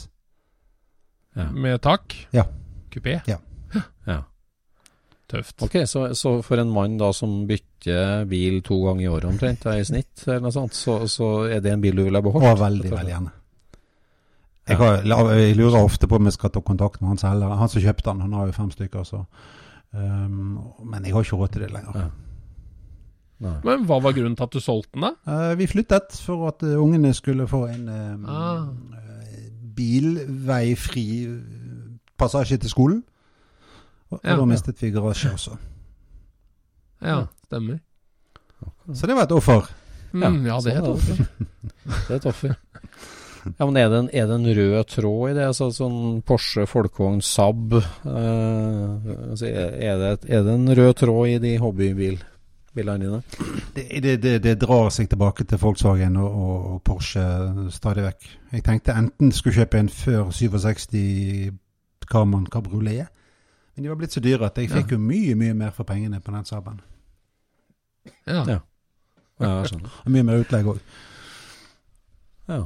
Ja. 1.38 1.48
Med 1.50 1.82
tak? 1.82 2.16
Ja. 2.34 2.46
Kupé? 2.94 3.20
ja. 3.26 3.38
Tøft. 5.30 5.62
Ok, 5.64 5.76
så, 5.88 6.08
så 6.14 6.36
for 6.44 6.60
en 6.60 6.70
mann 6.70 6.98
da 7.00 7.08
som 7.16 7.46
bytter 7.48 8.26
bil 8.28 8.60
to 8.66 8.76
ganger 8.84 9.06
i 9.06 9.08
året 9.08 9.30
omtrent, 9.30 9.64
i 9.72 9.86
snitt, 9.86 10.26
eller 10.26 10.44
noe 10.44 10.54
sånt, 10.54 10.76
så, 10.76 10.98
så 11.10 11.30
er 11.48 11.62
det 11.64 11.72
en 11.72 11.82
bil 11.82 11.96
du 11.96 12.04
ville 12.04 12.20
ha 12.20 12.24
beholdt? 12.24 12.44
Å, 12.50 12.58
veldig, 12.60 12.90
veldig 12.92 13.14
gjerne. 13.14 13.32
Jeg, 14.68 14.76
har, 14.80 15.02
jeg 15.04 15.56
lurer 15.59 15.83
ofte 15.85 16.06
på 16.09 16.16
om 16.16 16.25
jeg 16.25 16.33
skal 16.38 16.50
ta 16.50 16.61
kontakt 16.64 17.00
med 17.02 17.09
han 17.14 17.18
selger. 17.21 17.50
Han 17.61 17.68
som 17.68 17.83
kjøpte 17.85 18.06
den, 18.11 18.21
han 18.25 18.33
har 18.33 18.47
jo 18.49 18.52
fem 18.56 18.71
stykker, 18.73 19.02
så 19.04 19.25
um, 19.92 20.61
Men 20.88 21.04
jeg 21.04 21.12
har 21.12 21.23
ikke 21.26 21.37
råd 21.37 21.49
til 21.52 21.62
det 21.66 21.71
lenger. 21.75 21.99
Ja. 21.99 22.06
Nei. 23.44 23.54
Men 23.66 23.85
hva 23.85 23.99
var 24.00 24.14
grunnen 24.16 24.37
til 24.38 24.47
at 24.47 24.54
du 24.54 24.61
solgte 24.62 24.94
den, 24.94 25.04
da? 25.04 25.12
Uh, 25.28 25.59
vi 25.59 25.66
flyttet 25.68 26.16
for 26.25 26.47
at 26.49 26.62
uh, 26.64 26.78
ungene 26.80 27.11
skulle 27.14 27.49
få 27.50 27.66
en 27.68 27.88
um, 27.88 28.25
Ah. 28.30 28.62
eh, 28.97 29.50
bilveifri 29.76 31.06
passasje 32.18 32.56
til 32.62 32.71
skolen. 32.71 33.02
Og, 34.11 34.21
Ja. 34.25 34.33
og 34.33 34.38
da 34.38 34.44
mistet 34.54 34.80
vi 34.83 34.90
garasje 34.94 35.33
også. 35.35 35.56
Ja, 37.02 37.25
stemmer. 37.44 37.78
Så 38.94 39.06
det 39.06 39.16
var 39.16 39.23
et 39.28 39.33
offer. 39.33 39.68
Mm, 40.12 40.47
ja, 40.47 40.59
det 40.62 40.73
er 40.73 40.78
et 40.78 40.85
sånn 40.85 40.94
offer. 40.94 41.26
Det 42.09 42.11
er 42.11 42.16
et 42.16 42.26
offer. 42.30 42.54
Ja, 43.58 43.66
men 43.66 43.78
er 43.80 43.88
det, 43.92 43.98
en, 44.02 44.10
er 44.12 44.28
det 44.28 44.36
en 44.36 44.52
rød 44.58 44.84
tråd 44.90 45.30
i 45.30 45.34
det? 45.36 45.48
Altså, 45.52 45.70
sånn 45.74 46.20
Porsche, 46.26 46.66
folkevogn, 46.70 47.22
Saab 47.24 47.76
eh, 47.78 49.10
altså, 49.30 49.48
er, 49.48 49.98
det, 50.00 50.12
er 50.28 50.46
det 50.46 50.54
en 50.54 50.70
rød 50.78 50.94
tråd 51.02 51.32
i 51.32 51.40
de 51.42 51.56
hobbybilene 51.62 52.96
dine? 53.02 53.20
Det, 53.74 53.86
det, 54.02 54.16
det, 54.22 54.34
det 54.42 54.54
drar 54.62 54.90
seg 54.94 55.10
tilbake 55.12 55.46
til 55.48 55.60
Volkswagen 55.62 56.18
og, 56.22 56.38
og, 56.44 56.56
og 56.74 56.80
Porsche 56.86 57.24
stadig 57.74 58.06
vekk. 58.08 58.30
Jeg 58.56 58.66
tenkte 58.66 58.96
enten 58.98 59.34
skulle 59.34 59.60
kjøpe 59.60 59.82
en 59.82 59.92
før 59.92 60.32
67 60.34 61.54
Carman 62.10 62.46
Cabriolet, 62.50 63.08
men 63.74 63.84
de 63.84 63.90
var 63.90 63.98
blitt 63.98 64.14
så 64.14 64.22
dyre 64.22 64.46
at 64.46 64.58
jeg 64.60 64.70
fikk 64.70 64.94
jo 64.94 65.00
mye, 65.02 65.34
mye 65.38 65.54
mer 65.58 65.72
for 65.74 65.86
pengene 65.88 66.20
på 66.22 66.34
den 66.34 66.46
Saaben. 66.46 66.78
Ja. 68.28 68.44
Ja. 68.46 68.60
Ja, 69.42 69.64
sånn. 69.66 69.82
Og 70.04 70.12
mye 70.14 70.26
mer 70.26 70.44
utlegg 70.44 70.68
òg. 70.70 70.78
Ja. 72.46 72.60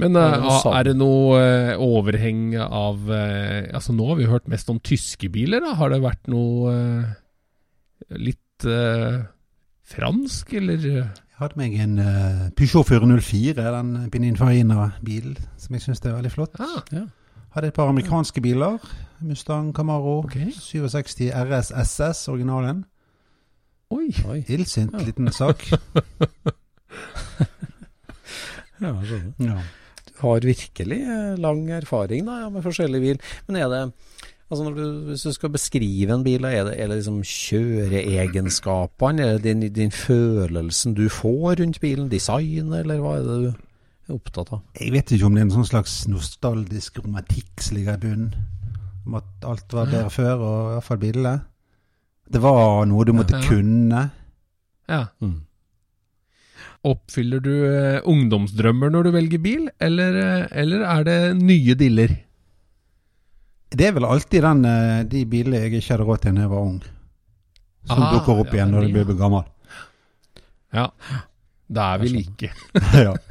Men 0.00 0.14
sant. 0.16 0.72
er 0.74 0.86
det 0.88 0.94
noe 0.96 1.36
uh, 1.36 1.82
overheng 1.84 2.54
av 2.58 3.02
uh, 3.10 3.68
Altså 3.76 3.92
Nå 3.92 4.06
har 4.08 4.16
vi 4.18 4.26
hørt 4.30 4.48
mest 4.48 4.70
om 4.72 4.80
tyske 4.80 5.28
biler. 5.30 5.60
da 5.60 5.74
Har 5.78 5.92
det 5.92 6.00
vært 6.02 6.26
noe 6.32 6.72
litt 8.18 8.64
fransk, 9.92 10.52
eller 10.58 10.78
Jeg 10.86 11.38
hadde 11.38 11.58
meg 11.58 11.74
en 11.82 11.96
Peugeot 12.56 12.86
404, 12.88 13.54
den 13.58 13.92
Pininfarina-bilen, 14.12 15.36
som 15.58 15.74
jeg 15.76 15.82
syns 15.84 16.02
er 16.04 16.14
veldig 16.16 16.32
flott. 16.34 16.58
ah, 16.62 16.82
Ja. 16.92 17.04
Hadde 17.52 17.68
et 17.68 17.74
par 17.76 17.90
amerikanske 17.92 18.40
biler. 18.40 18.78
Mustang 19.20 19.72
Camaro 19.76 20.22
okay. 20.24 20.50
67 20.56 21.28
RS 21.36 21.70
SS, 21.84 22.28
originalen. 22.32 22.84
Oi! 23.92 24.08
Oi. 24.28 24.38
Illsint 24.48 24.92
Ja. 24.96 25.04
liten 25.04 25.30
sak. 25.32 25.66
Ja. 28.82 28.90
Ja. 29.38 29.61
Har 30.22 30.44
virkelig 30.46 31.00
eh, 31.02 31.34
lang 31.42 31.64
erfaring 31.74 32.26
da, 32.28 32.40
ja, 32.44 32.48
med 32.54 32.62
forskjellige 32.64 33.02
bil. 33.08 33.22
Men 33.48 33.62
er 33.62 33.68
det 33.72 33.82
Altså 34.52 34.66
når 34.66 34.74
du, 34.76 34.86
Hvis 35.08 35.22
du 35.24 35.32
skal 35.32 35.48
beskrive 35.54 36.12
en 36.12 36.24
bil, 36.26 36.44
er 36.44 36.66
det, 36.66 36.74
er 36.76 36.90
det 36.90 36.98
liksom 36.98 37.22
kjøreegenskapene? 37.24 39.22
Er 39.24 39.38
det 39.38 39.44
din, 39.46 39.62
din 39.72 39.90
følelsen 39.90 40.92
du 40.94 41.06
får 41.08 41.54
rundt 41.60 41.80
bilen? 41.80 42.10
Designet, 42.12 42.82
eller 42.82 43.00
hva 43.00 43.14
er 43.16 43.22
det 43.26 43.36
du 43.40 43.46
er 44.10 44.16
opptatt 44.18 44.52
av? 44.52 44.60
Jeg 44.76 44.92
vet 44.92 45.14
ikke 45.14 45.28
om 45.28 45.36
det 45.36 45.40
er 45.40 45.46
en 45.48 45.54
sånn 45.56 45.70
slags 45.70 45.94
nostalgisk 46.10 47.00
romantikk 47.04 47.62
som 47.64 47.78
ligger 47.78 47.96
i 47.96 48.02
bunnen. 48.04 48.34
Om 49.06 49.16
at 49.18 49.46
alt 49.54 49.72
var 49.74 49.88
bedre 49.90 50.12
før, 50.14 50.34
og 50.36 50.58
i 50.58 50.74
hvert 50.76 50.86
fall 50.90 51.00
bilene. 51.02 51.34
Det 52.32 52.42
var 52.44 52.84
noe 52.92 53.04
du 53.08 53.12
måtte 53.16 53.40
Ja. 53.40 53.48
kunne. 53.48 54.02
Ja. 54.88 55.00
Mm. 55.24 55.40
Oppfyller 56.88 57.40
du 57.44 57.52
eh, 57.68 58.00
ungdomsdrømmer 58.10 58.90
når 58.90 59.06
du 59.06 59.10
velger 59.14 59.42
bil, 59.44 59.68
eller, 59.82 60.16
eh, 60.18 60.46
eller 60.64 60.82
er 60.82 61.04
det 61.06 61.18
nye 61.38 61.76
diller? 61.78 62.16
Det 63.72 63.86
er 63.88 63.94
vel 63.96 64.04
alltid 64.08 64.42
den, 64.44 64.64
eh, 64.68 65.02
de 65.08 65.22
bilene 65.30 65.60
jeg 65.62 65.76
ikke 65.78 65.94
hadde 65.94 66.08
råd 66.08 66.24
til 66.24 66.34
da 66.36 66.42
jeg 66.46 66.50
var 66.52 66.66
ung, 66.66 66.80
som 67.86 68.02
Ah, 68.02 68.10
dukker 68.16 68.42
opp 68.42 68.50
ja, 68.50 68.58
igjen 68.58 68.74
når 68.74 68.88
jeg 68.88 68.94
blir 68.98 69.18
gammel. 69.20 69.46
Ja. 70.74 70.88
Da 71.72 71.86
er 71.94 72.02
vi 72.02 72.10
like. 72.18 72.50
ja. 73.06 73.14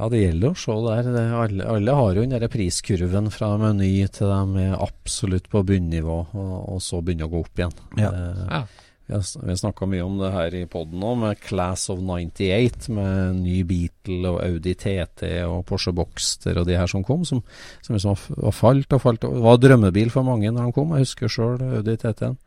Ja, 0.00 0.06
det 0.08 0.20
gjelder 0.22 0.54
å 0.54 0.56
se 0.56 0.74
der. 0.80 1.08
Alle, 1.36 1.64
alle 1.68 1.94
har 1.98 2.14
jo 2.16 2.22
den 2.22 2.30
der 2.32 2.48
priskurven 2.48 3.26
fra 3.34 3.50
Meny 3.60 4.06
til 4.08 4.30
de 4.32 4.62
er 4.62 4.78
absolutt 4.80 5.50
på 5.52 5.60
bunnivå, 5.68 6.14
og, 6.32 6.54
og 6.72 6.78
så 6.80 7.02
begynner 7.04 7.28
å 7.28 7.32
gå 7.34 7.42
opp 7.44 7.60
igjen. 7.60 7.74
Ja. 8.00 8.08
Eh, 8.08 8.46
Ja. 8.48 8.62
Vi 9.10 9.16
har, 9.18 9.56
snakka 9.58 9.88
mye 9.90 10.04
om 10.06 10.18
det 10.20 10.28
her 10.30 10.54
i 10.54 10.64
poden 10.70 11.00
nå, 11.02 11.16
med 11.18 11.40
Class 11.42 11.88
of 11.90 11.98
98, 11.98 12.86
med 12.94 13.40
ny 13.42 13.56
Beatle 13.66 14.30
og 14.36 14.38
Audi 14.44 14.76
TT 14.78 15.24
og 15.48 15.64
Porsche 15.66 15.90
Boxster 15.96 16.60
og 16.62 16.68
de 16.68 16.76
her 16.78 16.86
som 16.90 17.02
kom, 17.02 17.24
som, 17.26 17.42
som 17.82 17.96
liksom 17.96 18.14
har 18.44 18.54
falt 18.54 18.94
og 18.94 19.02
falt. 19.02 19.24
Det 19.26 19.42
var 19.42 19.58
drømmebil 19.58 20.12
for 20.14 20.22
mange 20.28 20.52
når 20.54 20.70
de 20.70 20.76
kom, 20.78 20.94
jeg 20.94 21.08
husker 21.08 21.32
sjøl 21.34 21.58
Audi 21.80 21.96
TT-en. 21.98 22.38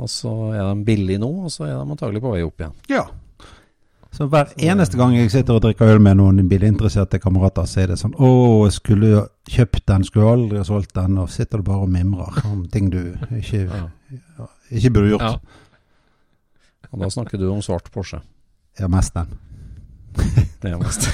Og 0.00 0.08
så 0.10 0.30
er 0.56 0.62
de 0.64 0.84
billige 0.90 1.20
nå, 1.22 1.28
og 1.46 1.52
så 1.54 1.68
er 1.68 1.74
de 1.76 1.82
antagelig 1.94 2.22
på 2.24 2.34
vei 2.34 2.42
opp 2.46 2.62
igjen. 2.66 2.76
ja. 2.90 3.06
Så 4.10 4.26
hver 4.26 4.48
eneste 4.58 4.98
gang 4.98 5.12
jeg 5.14 5.30
sitter 5.30 5.54
og 5.54 5.62
drikker 5.62 5.86
øl 5.92 6.00
med 6.02 6.16
noen 6.18 6.48
bilinteresserte 6.50 7.20
kamerater, 7.22 7.62
så 7.70 7.84
er 7.84 7.92
det 7.92 7.98
sånn 8.00 8.16
Å, 8.18 8.30
skulle 8.74 9.06
du 9.06 9.52
kjøpt 9.54 9.84
den, 9.86 10.02
skulle 10.02 10.24
du 10.26 10.30
aldri 10.32 10.58
ha 10.58 10.64
solgt 10.66 10.96
den, 10.98 11.14
og 11.22 11.30
sitter 11.30 11.62
du 11.62 11.68
bare 11.68 11.84
og 11.86 11.92
mimrer 11.94 12.40
om 12.50 12.64
ting 12.74 12.88
du 12.90 12.98
ikke, 13.38 13.60
Ja. 13.70 14.48
ikke 14.74 14.90
burde 14.96 15.12
gjort. 15.12 15.22
Ja. 15.28 15.59
Og 16.90 17.04
da 17.04 17.10
snakker 17.12 17.38
du 17.40 17.48
om 17.50 17.62
svart 17.64 17.90
Porsche. 17.94 18.22
Ja, 18.80 18.88
mest 18.90 19.14
den. 19.14 19.38
Det 20.60 20.70
er 20.70 20.78
mest. 20.80 21.06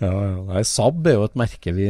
ja, 0.00 0.10
ja. 0.10 0.36
Nei, 0.48 0.62
Saab 0.66 1.06
er 1.08 1.16
jo 1.18 1.24
et 1.26 1.36
merke 1.38 1.72
vi 1.76 1.88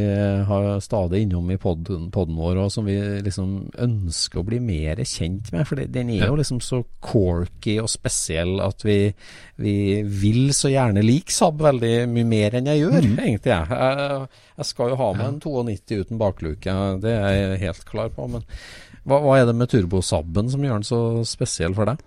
har 0.49 0.69
stadig 0.83 1.21
innom 1.25 1.51
i 1.53 1.59
podden, 1.61 2.09
podden 2.15 2.39
vår, 2.41 2.59
og 2.65 2.73
som 2.73 2.89
vi 2.89 2.97
liksom 3.25 3.53
ønsker 3.85 4.41
å 4.41 4.47
bli 4.49 4.61
mer 4.65 5.03
kjent 5.07 5.53
med. 5.55 5.67
For 5.69 5.79
den 5.79 6.11
er 6.17 6.27
jo 6.27 6.39
liksom 6.41 6.61
så 6.65 6.81
corky 7.05 7.77
og 7.83 7.91
spesiell 7.93 8.57
at 8.65 8.85
vi, 8.87 8.99
vi 9.61 9.77
vil 10.03 10.49
så 10.57 10.73
gjerne 10.73 11.05
like 11.05 11.35
Saab 11.35 11.63
veldig 11.65 11.95
mye 12.11 12.31
mer 12.31 12.59
enn 12.59 12.73
jeg 12.73 12.83
gjør, 12.85 12.99
egentlig. 13.03 13.53
Jeg. 13.53 13.69
jeg. 13.69 14.27
Jeg 14.55 14.71
skal 14.71 14.93
jo 14.93 15.01
ha 15.01 15.13
med 15.19 15.29
en 15.29 15.41
92 15.43 16.03
uten 16.05 16.21
bakluke, 16.21 16.75
det 17.03 17.15
er 17.15 17.33
jeg 17.37 17.63
helt 17.67 17.87
klar 17.91 18.11
på. 18.15 18.29
Men 18.31 18.49
hva, 19.05 19.21
hva 19.21 19.39
er 19.39 19.49
det 19.49 19.55
med 19.59 19.71
turbo-Saben 19.73 20.51
som 20.53 20.65
gjør 20.65 20.81
den 20.81 20.89
så 20.89 21.01
spesiell 21.29 21.77
for 21.77 21.91
deg? 21.91 22.03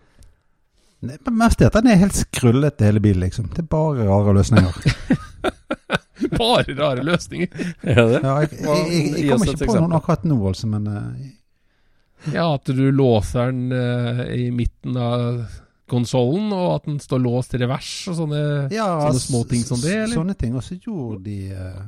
Mest 1.29 1.61
det 1.61 1.69
at 1.69 1.77
den 1.77 1.91
er 1.91 1.99
helt 2.01 2.17
skrullete 2.17 2.87
hele 2.87 3.01
bilen, 3.03 3.21
liksom. 3.27 3.51
Det 3.53 3.61
er 3.61 3.69
bare 3.69 4.07
rare 4.07 4.33
løsninger. 4.33 4.79
Bare 6.37 6.73
rare 6.73 7.03
løsninger. 7.05 7.47
Er 7.85 8.01
det? 8.09 8.21
Ja, 8.23 8.33
jeg, 8.41 8.57
jeg, 8.57 8.87
jeg, 8.89 9.11
jeg 9.13 9.29
kommer 9.29 9.51
ikke 9.53 9.67
på 9.69 9.75
noen 9.77 9.93
akkurat 9.99 10.25
nå, 10.25 10.37
altså, 10.49 10.69
men 10.71 10.87
uh, 10.89 12.31
Ja, 12.33 12.47
at 12.55 12.71
du 12.73 12.87
låser 12.91 13.53
den 13.53 13.69
uh, 13.69 14.23
i 14.33 14.49
midten 14.51 14.97
av 14.97 15.43
konsollen, 15.87 16.49
og 16.51 16.71
at 16.73 16.89
den 16.89 16.97
står 16.99 17.21
låst 17.23 17.53
i 17.55 17.61
revers, 17.61 17.91
og 18.11 18.17
sånne, 18.17 18.41
Ja, 18.73 18.89
sånne 19.05 19.23
små 19.23 19.43
ting 19.47 19.63
som 19.63 19.79
det, 19.79 19.93
eller? 19.93 20.03
eller? 20.09 20.17
Sånne 20.19 20.37
ting. 20.41 20.57
Og 20.57 20.65
så 20.65 20.75
gjorde 20.75 21.21
de 21.29 21.37
eh, 21.53 21.85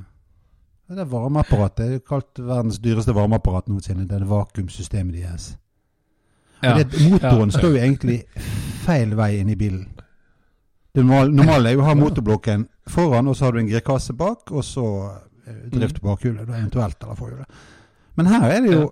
Det 0.89 1.03
er 1.03 1.09
varmeapparatet. 1.09 1.85
Det 1.85 1.97
er 1.99 2.05
kalt 2.07 2.39
verdens 2.41 2.79
dyreste 2.81 3.13
varmeapparat 3.13 3.67
noensinne. 3.69 4.07
Det 4.09 4.17
er 4.17 4.25
vakuumsystemet 4.25 5.19
deres. 5.19 5.51
Ja. 6.63 6.73
Det, 6.79 6.87
motoren 7.11 7.53
står 7.53 7.75
jo 7.75 7.79
egentlig 7.79 8.23
feil 8.83 9.13
vei 9.15 9.35
inn 9.39 9.51
i 9.53 9.57
bilen. 9.59 9.85
Det 10.95 11.05
normale, 11.05 11.69
er 11.69 11.77
jo 11.77 11.83
å 11.83 11.87
ha 11.87 11.95
motorblokken 11.95 12.65
foran, 12.89 13.29
og 13.29 13.37
så 13.37 13.45
har 13.45 13.53
du 13.55 13.61
en 13.61 13.69
girkasse 13.69 14.15
bak, 14.17 14.49
og 14.49 14.65
så 14.65 14.85
drifter 15.45 15.77
drift 15.77 16.01
og 16.01 16.07
bakhjulet, 16.09 16.47
da 16.47 16.57
eventuelt, 16.57 17.03
eller 17.03 17.19
forhjulet. 17.19 17.61
Men 18.17 18.31
her 18.33 18.49
er 18.49 18.65
det 18.65 18.73
jo 18.77 18.87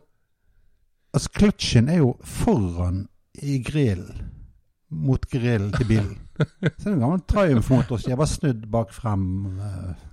Altså, 1.16 1.32
kløtsjen 1.34 1.88
er 1.90 2.02
jo 2.04 2.12
foran 2.22 3.08
i 3.42 3.56
grillen. 3.64 4.28
Mot 4.92 5.24
grillen 5.32 5.72
til 5.74 5.88
bilen. 5.88 6.18
Så 6.78 6.84
det 6.84 6.92
er 6.92 6.94
en 6.94 7.00
gammel 7.02 7.24
Triumph-motor 7.26 7.98
som 7.98 8.12
jeg 8.12 8.20
var 8.20 8.30
snudd 8.30 8.68
bak 8.70 8.92
frem 8.94 9.24
eh, 9.64 10.04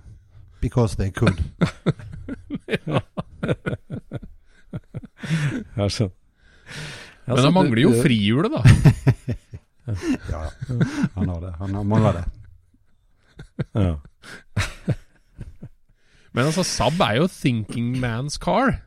because 0.65 0.95
they 0.97 1.11
could. 1.11 1.37
Jeg 5.75 5.91
skjønner. 5.95 6.13
Men 7.25 7.41
han 7.41 7.53
mangler 7.55 7.81
jo 7.87 7.93
frihjulet, 8.03 8.53
da. 8.53 8.61
Ja, 9.85 10.39
han 11.13 11.29
har 11.29 11.41
det. 11.43 11.51
Han 11.59 11.75
har 11.77 11.83
mangler 11.85 12.15
det. 12.17 12.23
Ja. 13.77 13.91
Men 16.33 16.47
altså, 16.49 16.63
Saab 16.65 16.97
er 17.05 17.19
jo 17.19 17.27
thinking 17.29 17.91
man's 18.01 18.39
car. 18.41 18.79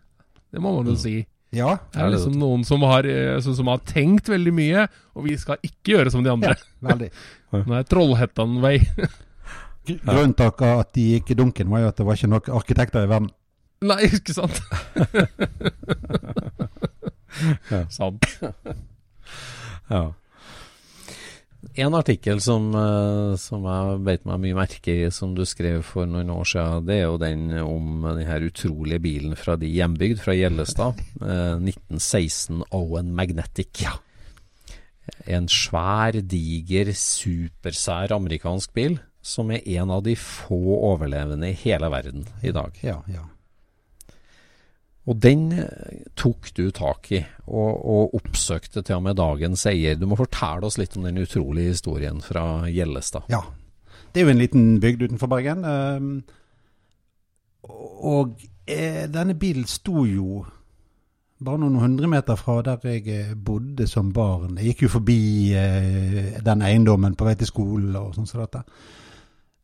Det 0.50 0.58
må 0.64 0.72
man 0.80 0.90
jo 0.90 0.96
si. 0.98 1.20
Ja, 1.54 1.76
Det 1.94 2.02
er 2.02 2.10
liksom 2.12 2.34
noen 2.42 2.64
som 2.66 2.82
har, 2.84 3.06
eh, 3.08 3.38
som, 3.44 3.54
som 3.56 3.70
har 3.70 3.78
tenkt 3.88 4.26
veldig 4.28 4.52
mye, 4.58 4.82
og 5.16 5.24
vi 5.30 5.36
skal 5.40 5.62
ikke 5.64 5.94
gjøre 5.94 6.10
som 6.12 6.26
de 6.26 6.34
andre. 6.34 6.56
veldig. 6.84 7.08
Nå 7.54 7.78
er 7.78 7.86
Trollhättan 7.88 8.58
vei. 8.64 8.74
Gr- 8.82 9.14
Grunnen 10.04 10.34
til 10.38 10.52
at 10.68 10.94
de 10.94 11.06
gikk 11.14 11.32
i 11.32 11.38
dunken, 11.38 11.70
var 11.72 11.84
jo 11.84 11.90
at 11.92 11.98
det 12.00 12.06
var 12.06 12.18
ikke 12.18 12.32
nok 12.34 12.48
arkitekter 12.60 13.06
i 13.06 13.10
verden. 13.10 13.30
Nei, 13.88 14.00
ikke 14.10 14.34
sant? 14.36 14.62
Ja. 17.70 17.84
Sant. 17.92 18.24
Ja. 19.88 20.00
En 21.78 21.94
artikkel 21.94 22.40
som, 22.42 22.68
eh, 22.74 23.36
som 23.38 23.62
jeg 23.66 24.00
beit 24.06 24.24
meg 24.26 24.40
mye 24.42 24.56
merke 24.58 24.94
i, 25.04 25.10
som 25.14 25.36
du 25.36 25.44
skrev 25.46 25.84
for 25.86 26.08
noen 26.10 26.30
år 26.34 26.48
siden, 26.50 26.86
det 26.88 26.96
er 26.96 27.04
jo 27.04 27.20
den 27.22 27.44
om 27.62 28.02
den 28.08 28.26
her 28.26 28.42
utrolige 28.46 29.02
bilen 29.02 29.36
fra 29.38 29.54
de 29.60 29.70
hjembygd, 29.70 30.18
fra 30.22 30.34
Gjellestad. 30.34 30.98
Eh, 31.22 31.58
1916 31.62 32.64
Owen 32.74 33.14
Magnetic. 33.14 33.84
En 35.26 35.48
svær, 35.50 36.18
diger, 36.20 36.90
supersær 36.94 38.14
amerikansk 38.16 38.74
bil, 38.74 38.98
som 39.22 39.50
er 39.50 39.66
en 39.78 39.90
av 39.90 40.04
de 40.06 40.14
få 40.18 40.60
overlevende 40.92 41.50
i 41.50 41.58
hele 41.64 41.90
verden 41.92 42.28
i 42.42 42.52
dag. 42.54 42.78
Ja, 42.84 43.00
ja. 43.10 43.26
Og 45.08 45.16
den 45.24 45.52
eh, 45.56 46.02
tok 46.20 46.50
du 46.56 46.68
tak 46.74 47.08
i, 47.16 47.22
og, 47.46 47.70
og 47.80 48.18
oppsøkte 48.18 48.82
til 48.84 48.98
og 48.98 49.06
med 49.06 49.16
dagens 49.16 49.64
eier. 49.70 49.96
Du 49.96 50.04
må 50.08 50.18
fortelle 50.20 50.68
oss 50.68 50.76
litt 50.80 50.98
om 50.98 51.06
den 51.08 51.20
utrolige 51.22 51.72
historien 51.72 52.20
fra 52.24 52.68
Gjellestad. 52.68 53.30
Ja. 53.32 53.40
Det 54.12 54.20
er 54.20 54.28
jo 54.28 54.34
en 54.34 54.42
liten 54.42 54.68
bygd 54.80 55.06
utenfor 55.06 55.30
Bergen. 55.32 55.64
ehm, 55.68 56.12
og 57.68 58.38
eh, 58.68 59.04
denne 59.12 59.34
bilen 59.36 59.66
sto 59.68 60.04
jo 60.08 60.44
bare 61.44 61.60
noen 61.60 61.76
hundre 61.80 62.08
meter 62.10 62.38
fra 62.40 62.60
der 62.66 62.84
jeg 62.88 63.08
eh, 63.12 63.34
bodde 63.34 63.86
som 63.88 64.12
barn. 64.12 64.56
Jeg 64.58 64.72
gikk 64.72 64.86
jo 64.86 64.94
forbi 64.98 65.20
den 66.44 66.64
eiendommen 66.64 67.16
på 67.16 67.28
vei 67.28 67.36
til 67.38 67.48
skolen 67.48 67.96
og 67.96 68.16
sånn 68.16 68.28
som 68.28 68.44
dette. 68.44 68.64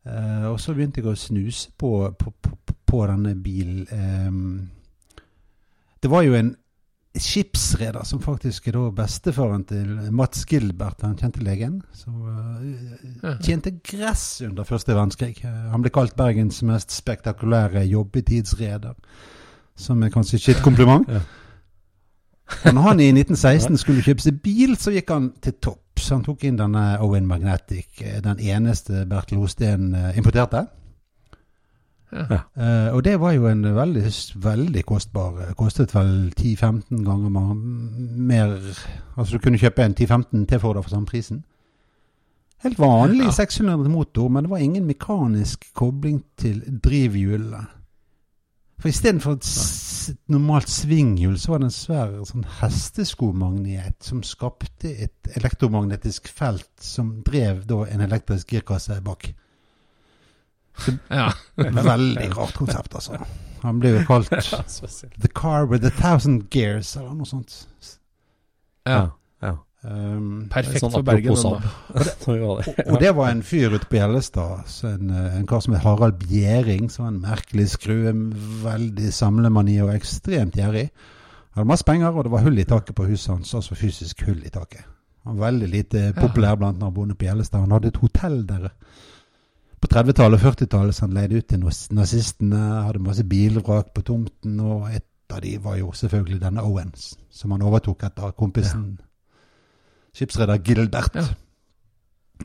Eh, 0.07 0.47
og 0.51 0.61
så 0.61 0.75
begynte 0.75 1.01
jeg 1.01 1.09
å 1.09 1.17
snuse 1.17 1.71
på, 1.81 1.97
på, 2.19 2.33
på, 2.45 2.75
på 2.85 3.07
denne 3.09 3.35
bilen. 3.41 3.87
Um, 3.91 4.71
det 6.03 6.11
var 6.13 6.27
jo 6.27 6.37
en 6.37 6.53
skipsreder 7.15 8.03
som 8.05 8.19
faktisk 8.21 8.67
er 8.69 8.75
da 8.75 8.89
bestefaren 8.91 9.63
til 9.69 9.93
Mats 10.13 10.43
Gilbert, 10.51 11.05
han 11.07 11.15
kjente 11.17 11.45
legen. 11.47 11.79
Som 11.95 12.27
uh, 12.27 13.31
tjente 13.41 13.77
gress 13.87 14.43
under 14.45 14.67
første 14.69 14.93
verdenskrig. 14.93 15.39
Eh, 15.47 15.63
han 15.73 15.85
ble 15.85 15.93
kalt 15.95 16.17
Bergens 16.19 16.61
mest 16.67 16.93
spektakulære 16.93 17.87
jobbetidsreder. 17.89 18.99
Som 19.75 20.03
er 20.03 20.13
kanskje 20.13 20.39
ikke 20.39 20.59
et 20.59 20.63
kompliment. 20.67 21.09
Ja. 21.09 21.25
Når 22.69 22.83
han 22.91 23.01
i 23.01 23.09
1916 23.09 23.81
skulle 23.81 24.05
kjøpe 24.05 24.23
seg 24.23 24.43
bil, 24.45 24.77
så 24.77 24.93
gikk 24.93 25.11
han 25.11 25.33
til 25.43 25.57
topps. 25.95 26.11
Han 26.11 26.25
tok 26.25 26.45
inn 26.45 26.57
denne 26.59 26.99
Owen 27.01 27.27
Magnetic, 27.27 28.01
eh, 28.01 28.21
den 28.23 28.39
eneste 28.39 29.07
Bertil 29.07 29.39
Osten 29.39 29.95
importerte. 29.95 30.67
importerte. 30.67 30.67
Uh, 32.15 32.95
og 32.95 33.05
det 33.05 33.17
var 33.19 33.33
jo 33.33 33.49
en 33.49 33.65
veldig, 33.75 34.05
veldig 34.39 34.85
kostbar 34.87 35.41
eh, 35.43 35.55
Kostet 35.59 35.91
vel 35.91 36.31
10-15 36.39 37.01
ganger 37.03 37.33
mer 38.15 38.53
Altså 39.17 39.35
du 39.35 39.41
kunne 39.43 39.59
kjøpe 39.59 39.83
en 39.83 39.97
10-15 39.99 40.45
T-Forder 40.47 40.83
for 40.83 40.91
samme 40.91 41.07
prisen. 41.07 41.43
Helt 42.63 42.79
vanlig 42.79 43.25
Ja. 43.25 43.31
600 43.31 43.91
motor, 43.91 44.29
men 44.29 44.45
det 44.45 44.51
var 44.51 44.63
ingen 44.63 44.87
mekanisk 44.87 45.65
kobling 45.75 46.23
til 46.39 46.63
drivhjulene. 46.85 47.67
For 48.81 48.91
istedenfor 48.91 49.39
et 49.39 49.49
normalt 50.29 50.69
svinghjul, 50.69 51.39
så 51.41 51.53
var 51.53 51.63
det 51.63 51.69
en 51.71 51.75
svær 51.75 52.13
sånn 52.29 52.47
hesteskomagnet 52.59 53.97
som 54.05 54.25
skapte 54.27 54.91
et 55.07 55.31
elektromagnetisk 55.39 56.29
felt 56.29 56.71
som 56.83 57.15
drev 57.27 57.65
da 57.71 57.85
en 57.89 58.05
elektrisk 58.05 58.53
girkasse 58.53 58.99
bak. 59.05 59.31
Ja. 61.09 61.31
Veldig 61.57 62.31
rart 62.35 62.57
konsept, 62.59 62.97
altså. 62.99 63.21
Han 63.63 63.79
ble 63.81 63.95
jo 63.95 64.03
kalt 64.11 64.33
The 64.33 65.31
Car 65.33 65.69
with 65.71 65.87
a 65.87 65.93
Thousand 65.95 66.51
Gears, 66.51 66.97
eller 66.99 67.15
noe 67.15 67.31
sånt. 67.31 67.55
ja. 68.85 69.07
ja. 69.43 69.55
Um, 69.85 70.47
Perfekt 70.49 70.81
Sånn 70.81 70.95
for 70.95 71.05
Bergen. 71.05 71.37
Så 72.25 72.37
var 72.41 72.63
det. 72.65 72.87
og 72.89 73.03
det 73.03 73.11
var 73.17 73.29
en 73.29 73.43
fyr 73.45 73.75
ute 73.75 73.89
på 73.91 73.99
Gjellestad, 73.99 74.65
en, 74.89 75.11
eh, 75.13 75.37
en 75.41 75.49
kar 75.49 75.61
som 75.61 75.77
het 75.77 75.85
Harald 75.85 76.23
Bjering, 76.23 76.89
som 76.93 77.05
var 77.05 77.13
en 77.13 77.21
merkelig 77.27 77.67
skrue, 77.75 78.15
veldig 78.65 79.13
samlemani 79.13 79.77
og 79.85 79.93
ekstremt 79.93 80.57
gjerrig. 80.57 80.89
Hadde 81.55 81.69
masse 81.69 81.87
penger, 81.87 82.17
og 82.17 82.25
det 82.25 82.33
var 82.33 82.47
hull 82.47 82.59
i 82.59 82.67
taket 82.69 82.97
på 82.97 83.09
huset 83.11 83.35
hans, 83.35 83.53
altså 83.55 83.77
fysisk 83.77 84.25
hull 84.27 84.41
i 84.41 84.53
taket. 84.55 84.89
Han 85.29 85.37
var 85.37 85.53
veldig 85.53 85.69
lite 85.73 86.09
populær 86.17 86.57
blant 86.61 86.81
naboene 86.81 87.17
på 87.17 87.29
Gjellestad. 87.29 87.65
Han 87.65 87.77
hadde 87.77 87.93
et 87.93 88.01
hotell 88.01 88.43
der 88.49 88.71
på 89.81 89.89
30-tallet 89.93 90.41
og 90.41 90.47
40-tallet 90.49 90.97
som 90.97 91.11
han 91.11 91.19
leide 91.21 91.41
ut 91.41 91.49
til 91.53 91.61
nazistene. 91.97 92.61
Hadde 92.89 93.05
masse 93.05 93.25
bilvrak 93.29 93.93
på 93.93 94.05
tomten, 94.05 94.61
og 94.65 94.89
et 94.97 95.33
av 95.33 95.45
de 95.45 95.59
var 95.61 95.77
jo 95.77 95.93
selvfølgelig 95.93 96.41
denne 96.41 96.65
Owens, 96.65 97.19
som 97.33 97.53
han 97.53 97.65
overtok 97.65 98.09
etter 98.09 98.33
kompisen 98.37 98.95
skipsreder 100.15 100.61
Gilbert. 100.63 101.17
Ja. 101.19 101.27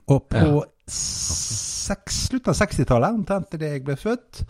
Og 0.09 0.25
på 0.29 0.63
slutten 0.89 2.51
av 2.51 2.57
60-tallet, 2.57 3.19
omtrent 3.19 3.53
idet 3.57 3.75
jeg 3.75 3.85
ble 3.85 3.97
født, 3.99 4.41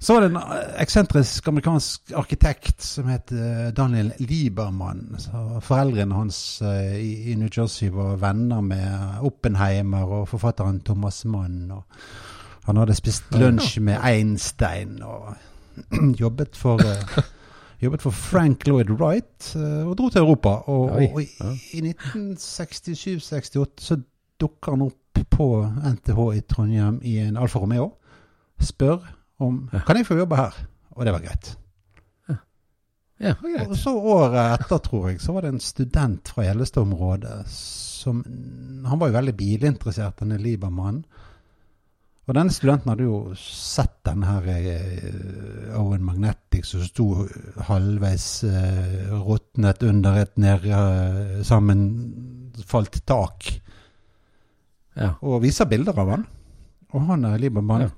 så 0.00 0.14
var 0.14 0.24
det 0.24 0.30
en 0.30 0.38
eh, 0.40 0.60
eksentrisk 0.80 1.48
amerikansk 1.50 2.12
arkitekt 2.16 2.82
som 2.82 3.08
het 3.12 3.32
eh, 3.36 3.68
Daniel 3.76 4.14
Liebermann. 4.18 5.18
Så 5.20 5.60
foreldrene 5.60 6.16
hans 6.16 6.38
eh, 6.64 6.96
i, 6.96 7.34
New 7.36 7.50
Jersey 7.52 7.90
var 7.92 8.16
venner 8.22 8.62
med 8.64 9.20
Oppenheimer 9.28 10.08
og 10.08 10.28
forfatteren 10.30 10.80
Thomas 10.80 11.24
Mann. 11.28 11.68
Og 11.70 11.84
han 12.64 12.80
hadde 12.80 12.96
spist 12.96 13.28
lunsj 13.36 13.76
med 13.84 14.00
Einstein 14.00 15.02
og 15.04 15.34
jobbet 16.22 16.56
for 16.56 16.80
Jobbet 17.80 18.02
for 18.04 18.12
Frank 18.12 18.66
Lloyd 18.68 18.90
Wright 18.92 19.52
eh, 19.56 19.86
og 19.88 19.96
dro 19.98 20.10
til 20.12 20.20
Europa. 20.20 20.48
Og, 20.68 20.90
og 20.90 21.22
i, 21.22 21.28
i 21.78 21.80
1967-68 21.94 23.86
så 23.86 23.96
dukker 24.40 24.76
han 24.76 24.84
opp 24.90 25.22
på 25.32 25.48
NTH 25.64 26.20
i 26.36 26.42
Trondheim 26.48 27.00
i 27.06 27.16
en 27.24 27.38
Alfa 27.40 27.62
Romeo. 27.62 27.94
Spør 28.60 29.00
om 29.40 29.62
Kan 29.86 29.96
jeg 29.96 30.06
få 30.08 30.18
jobbe 30.20 30.36
her? 30.36 30.56
Og 30.96 31.06
det 31.08 31.14
var 31.16 31.24
greit. 31.24 31.54
Ja, 33.20 33.34
Og 33.68 33.74
så 33.76 33.92
året 33.92 34.60
etter, 34.62 34.78
tror 34.80 35.10
jeg, 35.10 35.18
så 35.20 35.34
var 35.36 35.44
det 35.44 35.50
en 35.52 35.60
student 35.60 36.28
fra 36.32 36.46
Gjellestad-området 36.46 37.42
som 37.52 38.22
Han 38.88 39.00
var 39.00 39.10
jo 39.10 39.16
veldig 39.18 39.34
bilinteressert, 39.36 40.22
denne 40.22 40.38
Liebermann. 40.40 41.02
Og 42.30 42.36
denne 42.36 42.52
studenten 42.54 42.92
hadde 42.92 43.08
jo 43.08 43.32
sett 43.34 43.96
den 44.06 44.22
her 44.22 44.44
eh, 44.46 45.72
Owen 45.74 46.04
Magnetic 46.06 46.68
som 46.68 46.84
sto 46.86 47.06
halvveis 47.66 48.26
eh, 48.46 49.08
råtnet 49.10 49.82
under 49.88 50.18
et 50.20 50.36
ned, 50.38 50.66
eh, 50.70 51.40
sammenfalt 51.42 53.00
tak. 53.10 53.48
Ja. 54.94 55.16
Og 55.26 55.40
viser 55.42 55.66
bilder 55.70 55.98
av 55.98 56.12
han. 56.14 56.22
Og 56.94 57.02
han 57.08 57.26
er 57.26 57.42
Liebermann. 57.42 57.88
Ja. 57.88 57.90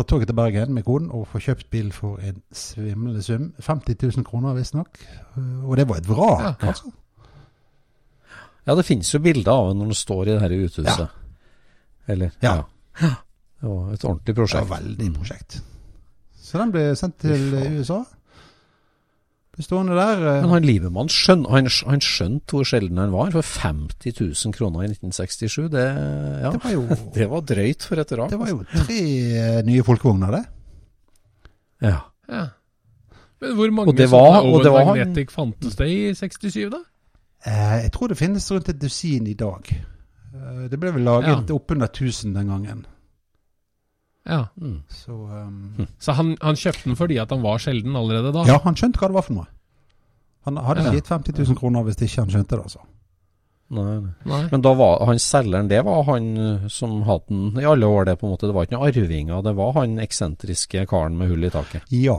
Tar 0.00 0.06
toget 0.08 0.30
til 0.30 0.38
Bergen 0.38 0.72
med 0.72 0.86
koden 0.86 1.10
og 1.12 1.26
får 1.28 1.44
kjøpt 1.50 1.68
bil 1.74 1.90
for 1.92 2.22
en 2.24 2.38
svimlende 2.56 3.20
sum. 3.26 3.50
50 3.60 3.98
000 4.16 4.24
kroner, 4.24 4.54
visstnok. 4.56 4.96
Og 5.66 5.76
det 5.76 5.84
var 5.90 6.00
et 6.00 6.08
vrak, 6.08 6.46
Ja. 6.46 6.54
altså. 6.70 6.92
Ja, 8.64 8.76
det 8.78 8.84
finnes 8.88 9.12
jo 9.12 9.20
bilder 9.20 9.52
av 9.52 9.68
henne 9.68 9.82
når 9.82 9.92
han 9.92 10.00
står 10.00 10.22
i 10.24 10.30
det 10.32 10.40
her 10.40 10.56
uthuset. 10.56 11.08
Eller 12.08 12.32
Ja. 12.40 12.54
ja. 13.02 13.12
Det 13.62 13.68
var 13.70 13.92
et 13.94 14.04
ordentlig 14.08 14.34
prosjekt. 14.34 14.66
Ja, 14.66 14.74
veldig 14.76 15.08
prosjekt. 15.14 15.60
Så 16.42 16.58
den 16.58 16.72
ble 16.74 16.82
sendt 16.98 17.18
til 17.22 17.52
USA. 17.78 18.00
Ble 19.52 19.64
stående 19.66 19.94
der. 19.94 20.22
eh, 20.32 20.40
Men 20.42 20.50
han 20.50 20.64
Liebermann 20.66 21.10
skjønte, 21.12 21.50
han, 21.52 21.68
han 21.86 22.00
skjønte 22.02 22.56
hvor 22.56 22.64
sjelden 22.66 22.98
han 22.98 23.12
var. 23.12 23.30
For 23.34 23.42
50 23.44 24.16
000 24.18 24.56
kroner 24.56 24.82
i 24.86 24.88
1967, 24.90 25.68
det, 25.74 25.84
ja, 26.42 26.50
Det 26.54 26.62
var 26.64 26.72
jo, 26.74 26.82
det 27.16 27.28
var 27.30 27.44
drøyt 27.52 27.86
for 27.86 28.02
et 28.02 28.14
rak. 28.18 28.30
det 28.32 28.38
var 28.40 28.50
jo 28.50 28.62
tre 28.72 28.98
eh, 28.98 29.60
nye 29.68 29.84
folkevogner, 29.86 30.38
det. 30.38 30.42
Ja. 31.86 31.98
Ja. 32.32 32.46
Men 33.42 33.54
hvor 33.58 33.70
mange 33.74 33.90
Og 33.92 33.98
var- 34.10 34.40
sånne 34.42 34.72
og 34.72 34.86
Magnetic 34.86 35.30
han- 35.36 35.52
fantes 35.52 35.76
det 35.76 35.88
i 35.90 36.14
67, 36.14 36.70
da? 36.70 36.82
Eh, 37.44 37.82
jeg 37.84 37.92
tror 37.92 38.08
det 38.08 38.18
finnes 38.18 38.50
rundt 38.54 38.68
et 38.70 38.78
dusin 38.78 39.26
i 39.26 39.34
dag. 39.34 39.66
Eh, 40.32 40.68
det 40.70 40.78
ble 40.80 40.92
vel 40.94 41.02
laget 41.04 41.50
oppunder 41.50 41.88
1000 41.90 42.34
den 42.34 42.46
gangen. 42.48 42.84
Ja. 44.28 44.44
Mm. 44.60 44.82
Så 44.88 45.12
um, 45.12 45.86
Så 45.98 46.12
han, 46.14 46.36
han 46.40 46.54
kjøpte 46.58 46.84
den 46.86 46.96
fordi 46.96 47.16
at 47.18 47.30
han 47.34 47.42
var 47.42 47.58
sjelden 47.58 47.96
allerede 47.98 48.30
da? 48.32 48.44
Ja, 48.46 48.60
han 48.62 48.76
skjønte 48.78 49.00
hva 49.02 49.08
det 49.10 49.16
var 49.18 49.26
for 49.26 49.34
noe. 49.40 49.48
Han 50.46 50.56
hadde 50.62 50.82
Ja. 50.84 50.90
ikke 50.92 51.00
gitt 51.00 51.10
50 51.10 51.38
000 51.48 51.58
kroner 51.58 51.82
hvis 51.86 51.98
ikke 52.02 52.22
han 52.24 52.30
skjønte 52.30 52.56
det, 52.56 52.62
altså. 52.66 52.84
Nei, 53.72 54.12
nei. 54.28 54.40
Men 54.52 54.60
da 54.62 54.72
var 54.76 55.00
han 55.08 55.18
selgeren, 55.22 55.68
det 55.70 55.78
var 55.86 56.02
han 56.04 56.26
eh, 56.36 56.64
som 56.68 56.98
hadde 57.08 57.30
den 57.32 57.60
i 57.62 57.64
alle 57.64 57.86
år, 57.88 58.04
det 58.04 58.18
på 58.20 58.26
en 58.28 58.34
måte. 58.34 58.46
Det 58.50 58.54
var 58.54 58.66
ikke 58.66 58.74
noen 58.76 58.88
arvinger, 58.90 59.42
det 59.46 59.54
var 59.56 59.72
han 59.78 59.94
eksentriske 60.02 60.82
karen 60.90 61.16
med 61.16 61.30
hull 61.32 61.46
i 61.48 61.50
taket. 61.54 61.86
Ja. 61.94 62.18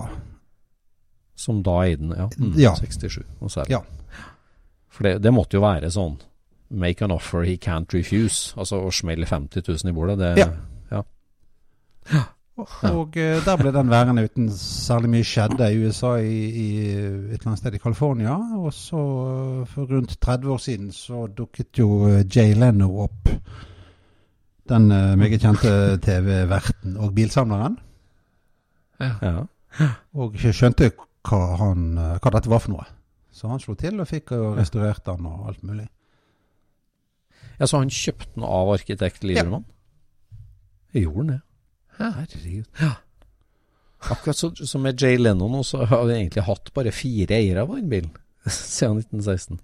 Som 1.36 1.62
da 1.66 1.76
eide 1.84 2.02
den, 2.02 2.16
ja. 2.18 2.28
Mm, 2.40 2.54
Ja. 2.58 2.74
67 2.80 3.22
og 3.42 3.52
selv. 3.54 3.70
Ja. 3.70 3.80
For 4.90 5.04
det, 5.08 5.22
det 5.22 5.34
måtte 5.34 5.58
jo 5.58 5.64
være 5.66 5.90
sånn 5.94 6.20
Make 6.74 7.04
an 7.06 7.12
offer 7.14 7.44
he 7.46 7.54
can't 7.62 7.92
refuse. 7.94 8.56
Altså 8.58 8.80
å 8.82 8.90
smelle 8.94 9.28
50 9.30 9.62
000 9.68 9.92
i 9.92 9.94
bordet, 9.94 10.18
det 10.18 10.32
Ja. 10.42 10.48
Og, 12.54 12.68
og 12.86 13.16
eh, 13.18 13.40
der 13.42 13.58
ble 13.58 13.72
den 13.74 13.90
værende 13.90 14.24
uten 14.28 14.50
særlig 14.54 15.10
mye 15.10 15.26
skjedde 15.26 15.70
i 15.74 15.80
USA, 15.82 16.12
i, 16.22 16.42
i 16.46 16.68
et 16.86 17.40
eller 17.40 17.48
annet 17.48 17.62
sted 17.64 17.74
i 17.74 17.82
California. 17.82 18.36
Og 18.60 18.74
så, 18.78 19.00
eh, 19.02 19.64
for 19.68 19.90
rundt 19.90 20.18
30 20.22 20.52
år 20.54 20.58
siden, 20.62 20.92
så 20.92 21.26
dukket 21.28 21.80
jo 21.80 22.08
eh, 22.12 22.26
Jay 22.36 22.54
Leno 22.54 22.92
opp. 23.08 23.32
Den 24.70 24.88
meget 24.88 25.42
kjente 25.42 25.98
TV-verten 26.00 26.98
og 26.98 27.16
bilsamleren. 27.16 27.80
ja. 29.02 29.42
Og 30.14 30.38
skjønte 30.38 30.92
hva, 30.94 31.40
han, 31.60 31.90
hva 31.98 32.32
dette 32.32 32.52
var 32.52 32.62
for 32.64 32.72
noe. 32.72 32.86
Så 33.34 33.50
han 33.50 33.60
slo 33.60 33.74
til 33.76 34.00
og 34.00 34.08
fikk 34.08 34.32
og 34.38 34.60
restaurert 34.62 35.04
den 35.10 35.26
og 35.28 35.50
alt 35.50 35.64
mulig. 35.68 35.88
Ja, 37.60 37.66
Så 37.66 37.82
han 37.82 37.92
kjøpte 37.92 38.30
den 38.36 38.46
av 38.48 38.72
arkitekt 38.72 39.26
Liebermann? 39.26 39.66
Gjorde 40.94 41.18
han 41.18 41.34
det? 41.34 41.40
Herregud. 41.98 42.66
Ja. 42.80 42.94
Akkurat 44.12 44.38
så, 44.38 44.52
som 44.56 44.84
med 44.84 45.02
Jay 45.02 45.18
Leno 45.18 45.48
nå, 45.48 45.62
så 45.64 45.86
har 45.88 46.04
vi 46.06 46.18
egentlig 46.18 46.44
hatt 46.44 46.74
bare 46.76 46.92
fire 46.92 47.38
eiere 47.38 47.64
av 47.64 47.76
den 47.76 47.90
bilen 47.92 48.10
siden 48.52 49.00
1916. 49.00 49.62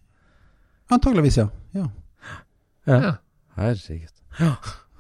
Antageligvis, 0.90 1.38
ja. 1.38 1.50
ja. 1.76 1.90
Ja. 2.90 3.18
Herregud. 3.56 4.16
Ja. 4.40 4.56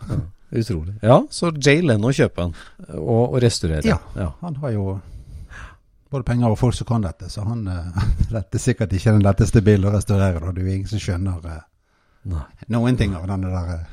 ja. 0.09 0.19
Utrolig. 0.49 0.95
Ja, 1.01 1.27
så 1.29 1.51
Jay 1.61 1.81
Leno 1.85 2.11
kjøper 2.13 2.47
den, 2.47 2.53
og, 2.97 3.33
og 3.33 3.39
restaurerer. 3.43 3.85
Ja. 3.85 3.99
ja. 4.17 4.31
Han 4.41 4.55
har 4.63 4.73
jo 4.73 4.85
både 6.09 6.25
penger 6.25 6.49
og 6.49 6.57
folk 6.57 6.77
som 6.77 6.87
kan 6.89 7.05
dette, 7.05 7.29
så 7.29 7.45
han 7.45 7.67
uh, 7.69 8.05
Dette 8.33 8.57
er 8.57 8.63
sikkert 8.63 8.93
ikke 8.97 9.13
den 9.13 9.25
letteste 9.25 9.61
bilen 9.65 9.89
å 9.89 9.93
restaurere, 9.93 10.41
da. 10.41 10.53
Det 10.53 10.63
er 10.63 10.71
jo 10.71 10.77
ingen 10.79 10.89
som 10.89 11.03
skjønner 11.03 11.45
uh, 11.45 12.41
noen 12.73 12.97
ting 12.97 13.13
av 13.17 13.27
denne 13.29 13.53
der 13.53 13.85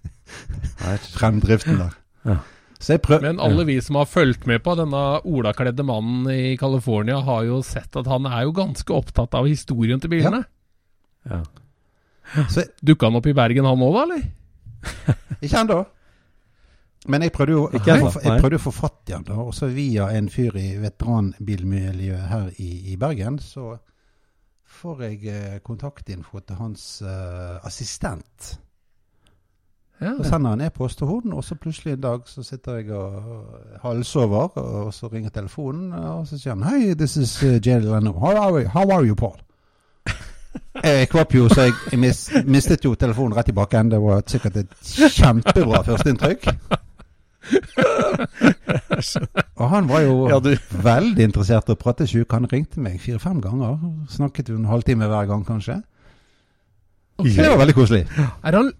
uh, 0.88 1.10
fremdriften 1.18 1.82
der. 1.82 2.00
Ja. 2.24 2.40
Så 2.80 2.96
jeg 2.96 3.02
prøv... 3.04 3.20
Men 3.24 3.40
alle 3.44 3.66
vi 3.68 3.76
som 3.84 3.98
har 4.00 4.08
fulgt 4.08 4.46
med 4.48 4.62
på 4.64 4.74
denne 4.78 5.02
olakledde 5.28 5.84
mannen 5.84 6.24
i 6.32 6.56
California, 6.60 7.20
har 7.26 7.44
jo 7.44 7.60
sett 7.66 7.96
at 8.00 8.08
han 8.08 8.28
er 8.30 8.46
jo 8.48 8.56
ganske 8.56 8.94
opptatt 8.96 9.36
av 9.36 9.48
historien 9.50 10.00
til 10.00 10.12
bilene. 10.14 10.42
Ja. 11.28 11.42
Så, 12.48 12.64
Dukka 12.80 13.10
han 13.10 13.18
opp 13.20 13.28
i 13.28 13.36
Bergen 13.36 13.68
han 13.68 13.84
òg, 13.84 13.98
da, 13.98 14.04
eller? 14.06 14.22
ikke 15.44 15.60
ennå. 15.60 15.80
Men 17.10 17.24
jeg 17.24 17.32
prøvde 17.32 17.54
jo 17.56 17.60
jeg 17.72 18.40
prøvde 18.40 18.58
å 18.58 18.64
få 18.64 18.72
fatt 18.76 19.12
i 19.12 19.16
han 19.16 19.24
da, 19.28 19.36
og 19.40 19.54
så 19.56 19.70
via 19.72 20.10
en 20.16 20.28
fyr 20.32 20.56
i 20.60 20.74
veteranbilmiljøet 20.80 22.26
her 22.32 22.50
i, 22.60 22.70
i 22.92 22.96
Bergen, 23.00 23.38
så 23.40 23.74
får 24.80 25.04
jeg 25.04 25.20
eh, 25.28 25.56
kontaktinfo 25.64 26.40
til 26.44 26.60
hans 26.60 26.84
uh, 27.04 27.58
assistent. 27.66 28.52
Ja. 30.00 30.14
Så 30.16 30.30
sender 30.30 30.50
han 30.50 30.60
e-post 30.64 30.98
til 30.98 31.06
henne, 31.06 31.34
og 31.36 31.44
så 31.44 31.54
plutselig 31.60 31.92
en 31.92 32.00
dag 32.00 32.20
så 32.26 32.42
sitter 32.42 32.78
jeg 32.78 32.90
og 32.96 33.22
halvsover, 33.82 34.56
og 34.58 34.94
så 34.94 35.10
ringer 35.12 35.30
telefonen, 35.30 35.92
og 35.92 36.26
så 36.26 36.38
sier 36.38 36.54
han 36.54 36.64
Hei, 36.64 36.94
this 36.94 37.16
is 37.16 37.42
uh, 37.42 37.58
Jay 37.66 37.80
Leno. 37.80 38.12
How 38.12 38.36
are, 38.36 38.62
you? 38.62 38.68
How 38.68 38.90
are 38.90 39.04
you, 39.06 39.14
Paul? 39.14 39.36
Jeg 40.84 41.08
kvapp 41.08 41.34
jo, 41.34 41.48
så 41.48 41.68
jeg, 41.68 41.98
mis, 41.98 42.30
mistet 42.46 42.84
jo 42.84 42.94
telefonen 42.94 43.36
rett 43.36 43.48
i 43.48 43.52
igjen. 43.52 43.90
Det 43.90 43.98
var 44.00 44.22
sikkert 44.26 44.56
et 44.56 44.72
kjempebra 45.14 45.82
førsteinntrykk. 45.86 46.46
Og 49.56 49.70
han 49.70 49.88
var 49.88 50.00
jo 50.00 50.28
Ja, 50.28 50.38
veldig 50.84 51.24
interessert 51.24 51.68
og 51.68 51.78
pratet 51.78 52.10
prate. 52.10 52.24
Han 52.34 52.48
ringte 52.52 52.80
meg 52.80 53.00
fire-fem 53.00 53.40
ganger. 53.40 53.78
Snakket 54.08 54.48
jo 54.48 54.56
en 54.56 54.64
halvtime 54.70 55.06
hver 55.06 55.26
gang, 55.26 55.46
kanskje. 55.46 55.82
Okay. 57.18 57.36
Det 57.36 57.50
var 57.50 57.58
veldig 57.58 57.74
koselig. 57.74 58.06
Er 58.44 58.56
han, 58.56 58.72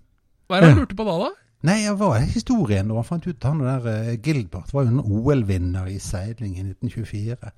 hva 0.51 0.59
er 0.59 0.65
det 0.67 0.73
han 0.73 0.83
lurte 0.83 0.99
på 0.99 1.07
da, 1.07 1.15
da? 1.23 1.31
Nei, 1.69 1.77
det 1.85 1.95
var 2.01 2.19
historien. 2.25 2.89
da 2.89 2.97
han 2.99 3.07
fant 3.07 3.29
ut 3.29 3.47
han 3.47 3.63
der 3.63 3.87
uh, 3.87 4.11
Gilbert 4.25 4.73
var 4.75 4.87
jo 4.87 4.95
en 4.95 5.05
OL-vinner 5.05 5.89
i 5.93 5.99
seiling 6.03 6.57
i 6.57 6.65
1924. 6.73 7.53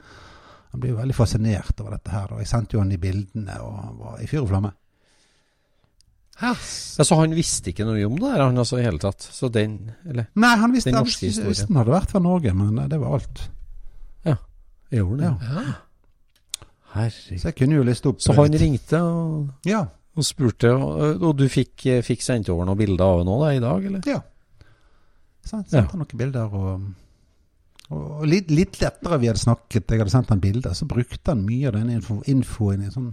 Han 0.72 0.83
ble 0.83 0.92
jo 0.92 0.98
veldig 0.98 1.16
fascinert 1.16 1.81
over 1.81 1.96
dette 1.96 2.12
her. 2.14 2.33
Og 2.35 2.42
jeg 2.42 2.50
sendte 2.50 2.76
jo 2.76 2.83
han 2.83 2.92
i 2.94 3.00
bildene, 3.00 3.59
og 3.62 3.76
han 3.78 3.96
var 4.00 4.20
i 4.24 4.28
fyr 4.31 4.42
og 4.44 4.50
flamme. 4.52 4.72
Ja. 6.42 6.52
Ja, 6.52 7.05
så 7.07 7.18
han 7.20 7.35
visste 7.37 7.70
ikke 7.70 7.85
noe 7.87 8.02
om 8.09 8.16
det 8.18 8.31
her, 8.33 8.40
han 8.48 8.59
altså 8.59 8.81
i 8.81 8.85
hele 8.87 8.98
tatt? 8.98 9.22
Så 9.22 9.50
den, 9.52 9.92
eller? 10.09 10.26
Nei, 10.35 10.55
han 10.59 10.72
visste, 10.74 10.90
Den 10.90 10.98
han 10.98 11.07
norske 11.07 11.26
visste 11.28 11.44
historien. 11.44 11.52
visste 11.52 11.68
han 11.68 11.81
hadde 11.83 11.94
vært 11.94 12.14
fra 12.14 12.22
Norge, 12.24 12.55
men 12.59 12.78
eh, 12.83 12.88
det 12.90 12.98
var 13.02 13.18
alt. 13.20 13.42
Gjorde 14.92 15.18
det? 15.22 15.24
Ja. 15.24 15.61
Ja. 15.62 15.72
Herregud. 16.92 17.40
Så 17.40 17.48
jeg 17.48 17.57
kunne 17.57 17.78
jo 17.78 17.85
liste 17.88 18.11
opp 18.11 18.20
Så 18.20 18.35
han 18.37 18.52
ringte 18.61 18.98
og, 19.00 19.46
Ja. 19.64 19.87
Og 20.16 20.25
spurte, 20.25 20.70
og, 20.77 21.22
du 21.38 21.46
fikk, 21.48 21.87
fikk 22.05 22.20
sendt 22.25 22.48
over 22.53 22.66
noen 22.68 22.79
bilder 22.79 23.05
av 23.05 23.22
nå 23.25 23.38
da, 23.40 23.53
i 23.57 23.61
dag, 23.64 23.85
eller? 23.90 24.03
ja. 24.07 24.20
Så 25.44 25.57
han 25.57 25.64
Ja. 25.72 25.81
noen 25.96 26.07
bilder, 26.18 26.53
og, 26.55 26.83
og, 27.90 28.03
og 28.20 28.27
litt, 28.31 28.51
litt 28.55 28.77
lettere 28.81 29.18
vi 29.18 29.27
hadde 29.27 29.40
snakket. 29.42 29.88
Jeg 29.90 29.98
hadde 29.98 30.12
sendt 30.12 30.29
han 30.31 30.40
bilder, 30.40 30.72
så 30.79 30.87
brukte 30.87 31.33
han 31.33 31.42
mye 31.46 31.66
av 31.68 31.75
den 31.81 31.90
info, 31.96 32.20
infoen 32.31 32.85
i 32.87 32.90
sånn, 32.94 33.09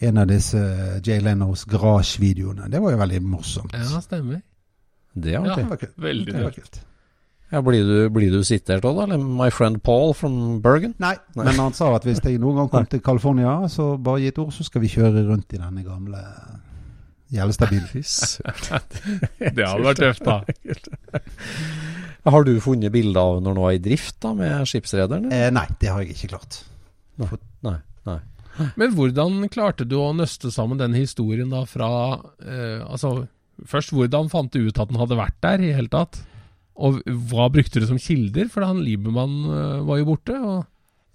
en 0.00 0.18
av 0.18 0.26
disse 0.26 0.58
Jay 1.06 1.20
Lenos 1.22 1.62
garasjevideoene. 1.70 2.66
Det 2.72 2.80
var 2.82 2.96
jo 2.96 2.98
veldig 3.04 3.22
morsomt. 3.22 3.72
ja, 3.72 4.00
stemmer. 4.02 4.42
Det 5.14 5.32
Ja. 5.32 5.42
Det 5.54 5.68
var 5.68 5.76
kult. 5.76 5.94
Veldig 5.98 6.32
Det 6.34 6.42
var 6.44 6.52
kult. 6.52 6.80
Ja, 7.48 7.62
blir, 7.64 7.80
du, 7.88 8.10
blir 8.12 8.32
du 8.32 8.42
sitert 8.44 8.84
òg, 8.84 8.98
da? 8.98 9.06
Eller 9.06 9.22
My 9.24 9.48
friend 9.54 9.80
Paul 9.84 10.12
from 10.16 10.58
Bergen? 10.64 10.92
Nei, 11.00 11.14
men 11.38 11.48
han 11.56 11.76
sa 11.76 11.94
at 11.96 12.04
hvis 12.04 12.20
jeg 12.20 12.40
noen 12.42 12.60
gang 12.60 12.72
kom 12.72 12.88
til 12.92 13.00
California, 13.04 13.54
så 13.72 13.94
bare 13.96 14.20
gi 14.20 14.32
et 14.34 14.40
ord, 14.42 14.52
så 14.52 14.66
skal 14.66 14.84
vi 14.84 14.90
kjøre 14.92 15.24
rundt 15.30 15.56
i 15.56 15.60
denne 15.60 15.84
gamle 15.86 16.20
Gjellestad-bilen. 17.32 17.88
Fy 17.88 18.02
søren. 18.04 18.84
Det 19.56 19.64
hadde 19.64 19.84
vært 19.84 20.00
tøft, 20.00 20.28
da. 20.28 21.22
Har 22.32 22.44
du 22.44 22.54
funnet 22.60 22.92
bilder 22.92 23.20
av 23.20 23.40
når 23.40 23.54
den 23.54 23.64
var 23.64 23.76
i 23.76 23.82
drift 23.82 24.18
da, 24.24 24.32
med 24.36 24.68
skipsrederen? 24.68 25.28
Eh, 25.32 25.48
nei, 25.54 25.64
det 25.80 25.92
har 25.92 26.02
jeg 26.04 26.16
ikke 26.16 26.32
klart. 26.34 26.60
Nei. 27.64 27.78
nei. 28.08 28.18
Men 28.80 28.94
hvordan 28.96 29.44
klarte 29.52 29.86
du 29.88 29.96
å 30.00 30.10
nøste 30.16 30.52
sammen 30.54 30.80
den 30.80 30.96
historien 30.98 31.50
da 31.52 31.64
fra 31.68 31.90
eh, 32.42 32.82
Altså, 32.84 33.28
først 33.68 33.94
hvordan 33.94 34.30
fant 34.32 34.52
du 34.54 34.68
ut 34.68 34.80
at 34.80 34.90
den 34.90 35.00
hadde 35.00 35.18
vært 35.18 35.38
der 35.44 35.64
i 35.64 35.72
hele 35.76 35.92
tatt? 35.92 36.20
Og 36.78 37.00
hva 37.30 37.48
brukte 37.50 37.80
du 37.82 37.86
som 37.90 37.98
kilder? 37.98 38.46
For 38.52 38.62
han 38.62 38.78
Liebermann 38.86 39.32
eh, 39.50 39.80
var 39.88 39.98
jo 39.98 40.04
borte. 40.12 40.36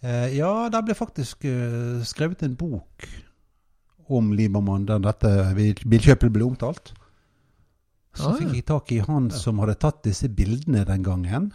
Eh, 0.03 0.33
ja, 0.35 0.49
der 0.73 0.83
ble 0.83 0.95
faktisk 0.99 1.45
eh, 1.47 2.01
skrevet 2.03 2.43
en 2.43 2.57
bok 2.59 3.05
om 4.11 4.33
Liebermann, 4.35 4.83
der 4.89 4.99
dette 4.99 5.29
bilkjøpet 5.87 6.33
ble 6.35 6.43
omtalt. 6.49 6.91
Så 8.13 8.29
Ah, 8.29 8.35
fikk 8.37 8.51
jeg 8.59 8.65
tak 8.69 8.91
i 8.93 8.99
han 9.01 9.31
som 9.33 9.57
hadde 9.63 9.73
tatt 9.81 10.03
disse 10.05 10.27
bildene 10.29 10.83
den 10.85 11.01
gangen. 11.07 11.47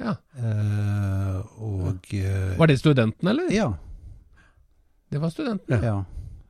ja. 0.00 0.16
Eh, 0.36 1.38
og 1.62 2.10
eh, 2.12 2.58
Var 2.58 2.66
det 2.68 2.78
studenten, 2.82 3.28
eller? 3.30 3.48
Ja. 3.54 3.70
Det 5.10 5.20
var 5.22 5.30
studenten. 5.30 5.82
ja. 5.82 6.04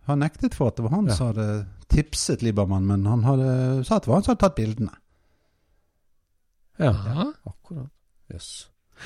Han 0.08 0.18
nektet 0.24 0.56
for 0.56 0.68
at 0.72 0.76
det 0.80 0.82
var 0.88 0.96
han 0.96 1.06
Ja. 1.06 1.14
som 1.14 1.26
hadde 1.30 1.66
tipset 1.92 2.42
Liebermann, 2.42 2.86
men 2.88 3.04
han 3.06 3.22
hadde, 3.22 3.84
sa 3.84 3.96
at 3.96 4.02
det 4.04 4.08
var 4.08 4.16
han 4.16 4.24
som 4.24 4.32
hadde 4.34 4.40
tatt 4.48 4.56
bildene. 4.56 4.96
Ja, 6.80 6.92
Ja. 7.06 7.26
akkurat. 7.46 7.90
Jøss. 8.32 8.50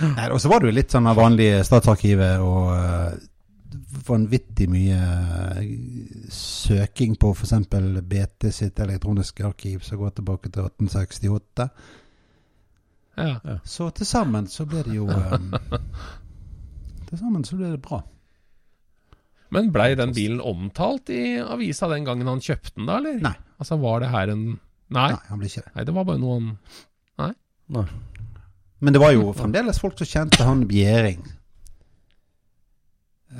Nei, 0.00 0.28
Og 0.30 0.40
så 0.42 0.48
var 0.50 0.60
det 0.60 0.70
jo 0.72 0.76
litt 0.78 0.90
sånn 0.94 1.06
av 1.06 1.16
vanlig 1.18 1.48
Statsarkivet 1.66 2.42
og 2.42 2.70
eh, 2.74 3.14
vanvittig 4.08 4.66
mye 4.70 4.98
eh, 4.98 5.68
søking 6.34 7.14
på 7.18 7.30
f.eks. 7.34 7.52
BT 8.02 8.50
sitt 8.54 8.78
elektroniske 8.82 9.46
arkiv 9.46 9.82
som 9.87 9.98
går 10.02 10.16
tilbake 10.18 10.50
til 10.54 10.66
1868. 10.66 11.68
Ja. 13.16 13.37
Så 13.64 13.90
til 13.94 14.06
sammen 14.06 14.48
så 14.50 14.66
ble 14.66 14.82
det 14.82 14.96
jo 14.96 15.06
um, 15.06 15.52
Til 17.08 17.18
sammen 17.20 17.44
så 17.46 17.54
ble 17.60 17.68
det 17.76 17.82
bra. 17.84 18.00
Men 19.54 19.68
blei 19.74 19.92
den 19.94 20.10
bilen 20.16 20.40
omtalt 20.42 21.10
i 21.14 21.37
avisa 21.38 21.87
den 21.92 22.06
gangen 22.08 22.26
han 22.26 22.42
kjøpte 22.42 22.74
den, 22.74 22.88
da, 22.90 22.96
eller? 22.98 23.20
Nei. 23.22 23.34
Altså, 23.62 23.78
var 23.78 24.02
det 24.02 24.10
her 24.10 24.32
en 24.34 24.44
Nei. 24.94 25.10
Nei, 25.14 25.20
han 25.30 25.38
ble 25.40 25.46
ikke 25.48 25.62
det. 25.64 25.70
Nei, 25.76 25.84
det 25.88 25.94
var 25.96 26.04
bare 26.10 26.20
noe 26.20 26.34
han 26.40 26.48
Nei. 27.72 27.87
Men 28.85 28.92
det 28.92 29.00
var 29.00 29.14
jo 29.14 29.33
fremdeles 29.33 29.79
folk 29.81 29.96
som 29.98 30.09
kjente 30.09 30.44
han 30.44 30.66
Bjering. 30.68 31.22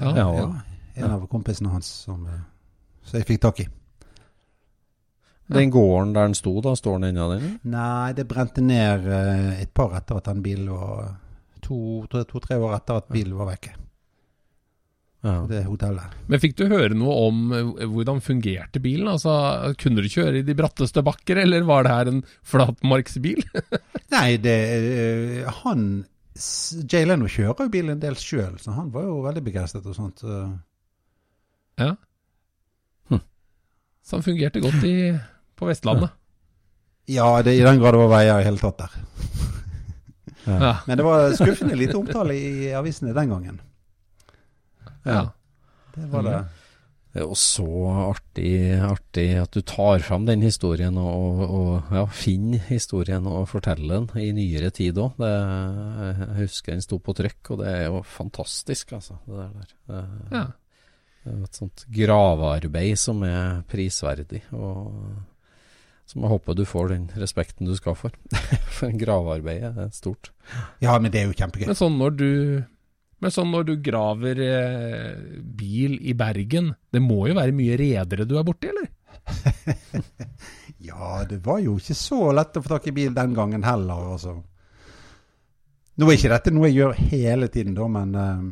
Ja. 0.01 0.13
Ja. 0.17 0.47
En 0.95 1.11
av 1.11 1.27
kompisene 1.31 1.69
hans 1.69 1.89
som, 2.07 2.23
så 3.05 3.19
jeg 3.19 3.29
fikk 3.29 3.43
tak 3.43 3.61
i. 3.61 3.69
Den 5.47 5.71
gården 5.71 6.15
der 6.15 6.31
den 6.31 6.35
sto, 6.39 6.55
da, 6.65 6.73
står 6.77 6.99
den 6.99 7.11
ennå 7.11 7.27
der? 7.35 7.45
Nei, 7.69 8.13
det 8.17 8.25
brente 8.31 8.65
ned 8.65 9.05
eh, 9.05 9.61
et 9.61 9.75
par 9.77 9.93
etter 9.99 10.17
at 10.23 10.31
den 10.31 10.41
bilen 10.45 10.71
var 10.73 11.19
To-tre 11.65 12.25
to, 12.29 12.41
tre 12.45 12.57
år 12.61 12.75
etter 12.77 13.01
at 13.01 13.11
bilen 13.13 13.37
var 13.39 13.49
vekke. 13.53 13.75
Ja. 15.25 15.39
Det 15.49 15.63
hotellet. 15.65 16.17
Men 16.29 16.41
fikk 16.43 16.59
du 16.59 16.67
høre 16.69 16.93
noe 16.93 17.15
om 17.31 17.39
eh, 17.57 17.85
hvordan 17.89 18.21
fungerte 18.21 18.81
bilen? 18.85 19.09
Altså, 19.09 19.33
Kunne 19.81 20.05
du 20.05 20.11
kjøre 20.13 20.43
i 20.43 20.45
de 20.45 20.57
bratteste 20.59 21.01
bakker, 21.05 21.41
eller 21.41 21.65
var 21.65 21.87
det 21.87 21.95
her 21.95 22.11
en 22.11 22.19
flatmarksbil? 22.45 23.41
Nei, 24.15 24.35
det 24.45 24.59
eh, 24.75 25.63
Han 25.63 26.05
Jay 26.35 27.07
Leno 27.07 27.31
kjører 27.31 27.65
jo 27.65 27.73
bil 27.73 27.93
en 27.95 28.03
del 28.03 28.19
sjøl, 28.21 28.59
så 28.61 28.75
han 28.77 28.91
var 28.93 29.07
jo 29.07 29.21
veldig 29.25 29.45
begeistret 29.47 29.87
og 29.87 29.95
sånt. 29.97 30.25
Ja. 31.79 31.93
ja. 33.15 33.21
Så 34.05 34.19
han 34.19 34.27
fungerte 34.27 34.61
godt 34.61 34.85
i, 34.85 35.15
på 35.57 35.71
Vestlandet. 35.71 36.13
Ja, 37.05 37.43
det, 37.45 37.53
i 37.53 37.61
den 37.61 37.77
grad 37.83 37.93
det 37.93 37.99
var 38.01 38.09
veier 38.15 38.39
i 38.41 38.45
hele 38.47 38.57
tatt 38.57 38.79
der. 38.81 38.93
Ja. 40.49 40.71
Men 40.87 40.97
det 40.97 41.05
var 41.05 41.35
skuffende 41.37 41.77
lite 41.77 41.99
omtale 41.99 42.33
i 42.33 42.71
avisene 42.73 43.13
den 43.13 43.29
gangen. 43.29 43.59
Ja. 45.05 45.25
Det 45.95 46.11
var 46.11 46.27
det. 46.27 46.38
Det 47.14 47.21
er 47.23 47.29
jo 47.29 47.37
så 47.38 47.67
artig, 48.09 48.55
artig 48.83 49.29
at 49.38 49.55
du 49.55 49.61
tar 49.62 50.03
fram 50.03 50.25
den 50.27 50.40
historien 50.43 50.97
og, 50.99 51.45
og 51.47 51.93
ja, 51.95 52.03
finner 52.11 52.64
historien 52.67 53.29
og 53.31 53.47
forteller 53.53 54.01
den 54.01 54.09
i 54.19 54.33
nyere 54.35 54.73
tid 54.75 54.99
òg. 54.99 55.23
Jeg 55.23 56.27
husker 56.40 56.75
den 56.75 56.83
sto 56.83 56.99
på 56.99 57.14
trykk, 57.14 57.53
og 57.55 57.62
det 57.62 57.71
er 57.71 57.87
jo 57.87 58.01
fantastisk, 58.17 58.97
altså. 58.99 59.21
Det 59.29 59.38
der. 59.45 59.71
Det, 59.93 60.03
ja. 60.35 60.43
det 61.23 61.37
er 61.37 61.47
et 61.47 61.62
sånt 61.62 61.87
gravearbeid 62.01 62.99
som 62.99 63.23
er 63.29 63.62
prisverdig, 63.71 64.43
og 64.51 64.90
som 66.11 66.27
jeg 66.27 66.35
håper 66.35 66.59
du 66.59 66.67
får 66.67 66.97
den 66.97 67.09
respekten 67.14 67.71
du 67.71 67.77
skal 67.79 67.95
for. 67.95 68.19
for 68.81 68.90
gravearbeidet 69.05 69.71
er 69.87 69.95
stort. 69.95 70.35
Ja, 70.83 70.99
men 70.99 71.14
det 71.14 71.23
er 71.23 71.31
jo 71.31 71.38
kjempegøy. 71.38 71.71
Men 71.71 71.79
sånn 71.79 71.95
når 72.03 72.19
du 72.19 72.31
men 73.25 73.33
sånn 73.33 73.49
når 73.49 73.63
du 73.65 73.75
graver 73.81 74.41
eh, 74.45 75.15
bil 75.57 75.97
i 76.05 76.13
Bergen, 76.19 76.75
det 76.93 77.01
må 77.01 77.23
jo 77.31 77.39
være 77.39 77.57
mye 77.57 77.79
redere 77.81 78.27
du 78.29 78.37
er 78.37 78.45
borti, 78.45 78.69
eller? 78.69 78.91
Ja, 80.85 81.23
det 81.25 81.39
var 81.47 81.63
jo 81.65 81.79
ikke 81.81 81.97
så 81.97 82.19
lett 82.37 82.59
å 82.59 82.61
få 82.61 82.75
tak 82.75 82.91
i 82.91 82.93
bil 82.93 83.15
den 83.17 83.33
gangen 83.33 83.63
heller, 83.65 84.11
altså. 84.13 84.35
Nå 85.97 86.09
er 86.11 86.19
ikke 86.19 86.33
dette 86.35 86.53
noe 86.53 86.69
jeg 86.69 86.77
gjør 86.83 86.99
hele 87.15 87.49
tiden, 87.49 87.73
da, 87.79 87.87
men 87.89 88.13
eh, 88.21 88.43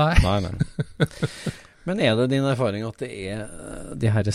Nei. 0.00 0.14
Nei, 0.24 0.38
nei. 0.48 1.06
Men 1.82 1.98
er 1.98 2.14
det 2.14 2.28
din 2.30 2.44
erfaring 2.46 2.84
at 2.86 3.00
det 3.02 3.08
er 3.26 3.40
eh, 3.42 3.94
de 3.98 4.10
her 4.14 4.28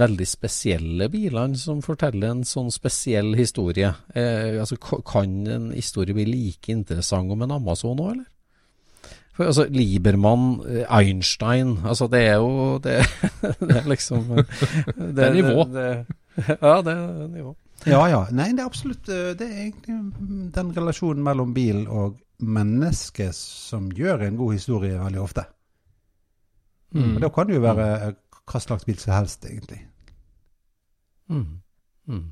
veldig 0.00 0.26
spesielle 0.28 1.10
bilene 1.12 1.58
som 1.60 1.82
forteller 1.84 2.32
en 2.32 2.44
sånn 2.48 2.70
spesiell 2.72 3.34
historie? 3.36 3.90
Eh, 4.16 4.56
altså, 4.56 4.78
kan 4.80 5.34
en 5.44 5.66
historie 5.74 6.16
bli 6.16 6.24
like 6.30 6.72
interessant 6.72 7.32
om 7.34 7.44
en 7.44 7.52
Amazon 7.58 8.00
òg, 8.00 8.14
eller? 8.14 8.30
For 9.34 9.50
altså, 9.50 9.66
Liebermann, 9.70 10.60
eh, 10.68 10.84
Einstein 10.86 11.78
Altså, 11.82 12.06
det 12.06 12.20
er 12.28 12.36
jo 12.38 12.78
Det, 12.78 13.00
det 13.68 13.76
er 13.80 13.88
liksom 13.90 14.30
eh, 14.38 14.44
Det, 15.16 15.24
er 15.24 15.34
nivå. 15.34 15.64
Det, 15.72 15.86
ja, 16.62 16.74
det 16.86 16.94
er 16.94 17.28
nivå. 17.28 17.54
Ja, 17.86 18.04
ja. 18.08 18.20
Nei, 18.32 18.52
det 18.54 18.62
er 18.62 18.68
absolutt 18.70 19.08
eh, 19.10 19.32
Det 19.38 19.48
er 19.48 19.64
egentlig 19.66 19.96
mm, 19.96 20.52
den 20.54 20.70
relasjonen 20.76 21.24
mellom 21.26 21.54
bil 21.56 21.84
og 21.88 22.20
menneske 22.44 23.30
som 23.36 23.90
gjør 23.94 24.26
en 24.26 24.36
god 24.36 24.52
historie 24.56 24.98
veldig 24.98 25.20
ofte. 25.22 25.44
Mm. 26.94 27.16
Og 27.16 27.20
da 27.22 27.28
kan 27.34 27.48
det 27.48 27.58
jo 27.58 27.64
være 27.64 27.86
eh, 28.06 28.16
hva 28.50 28.60
slags 28.60 28.86
bil 28.86 28.98
som 29.00 29.14
helst, 29.14 29.46
egentlig. 29.48 29.80
Mm. 31.30 31.60
Mm. 32.06 32.24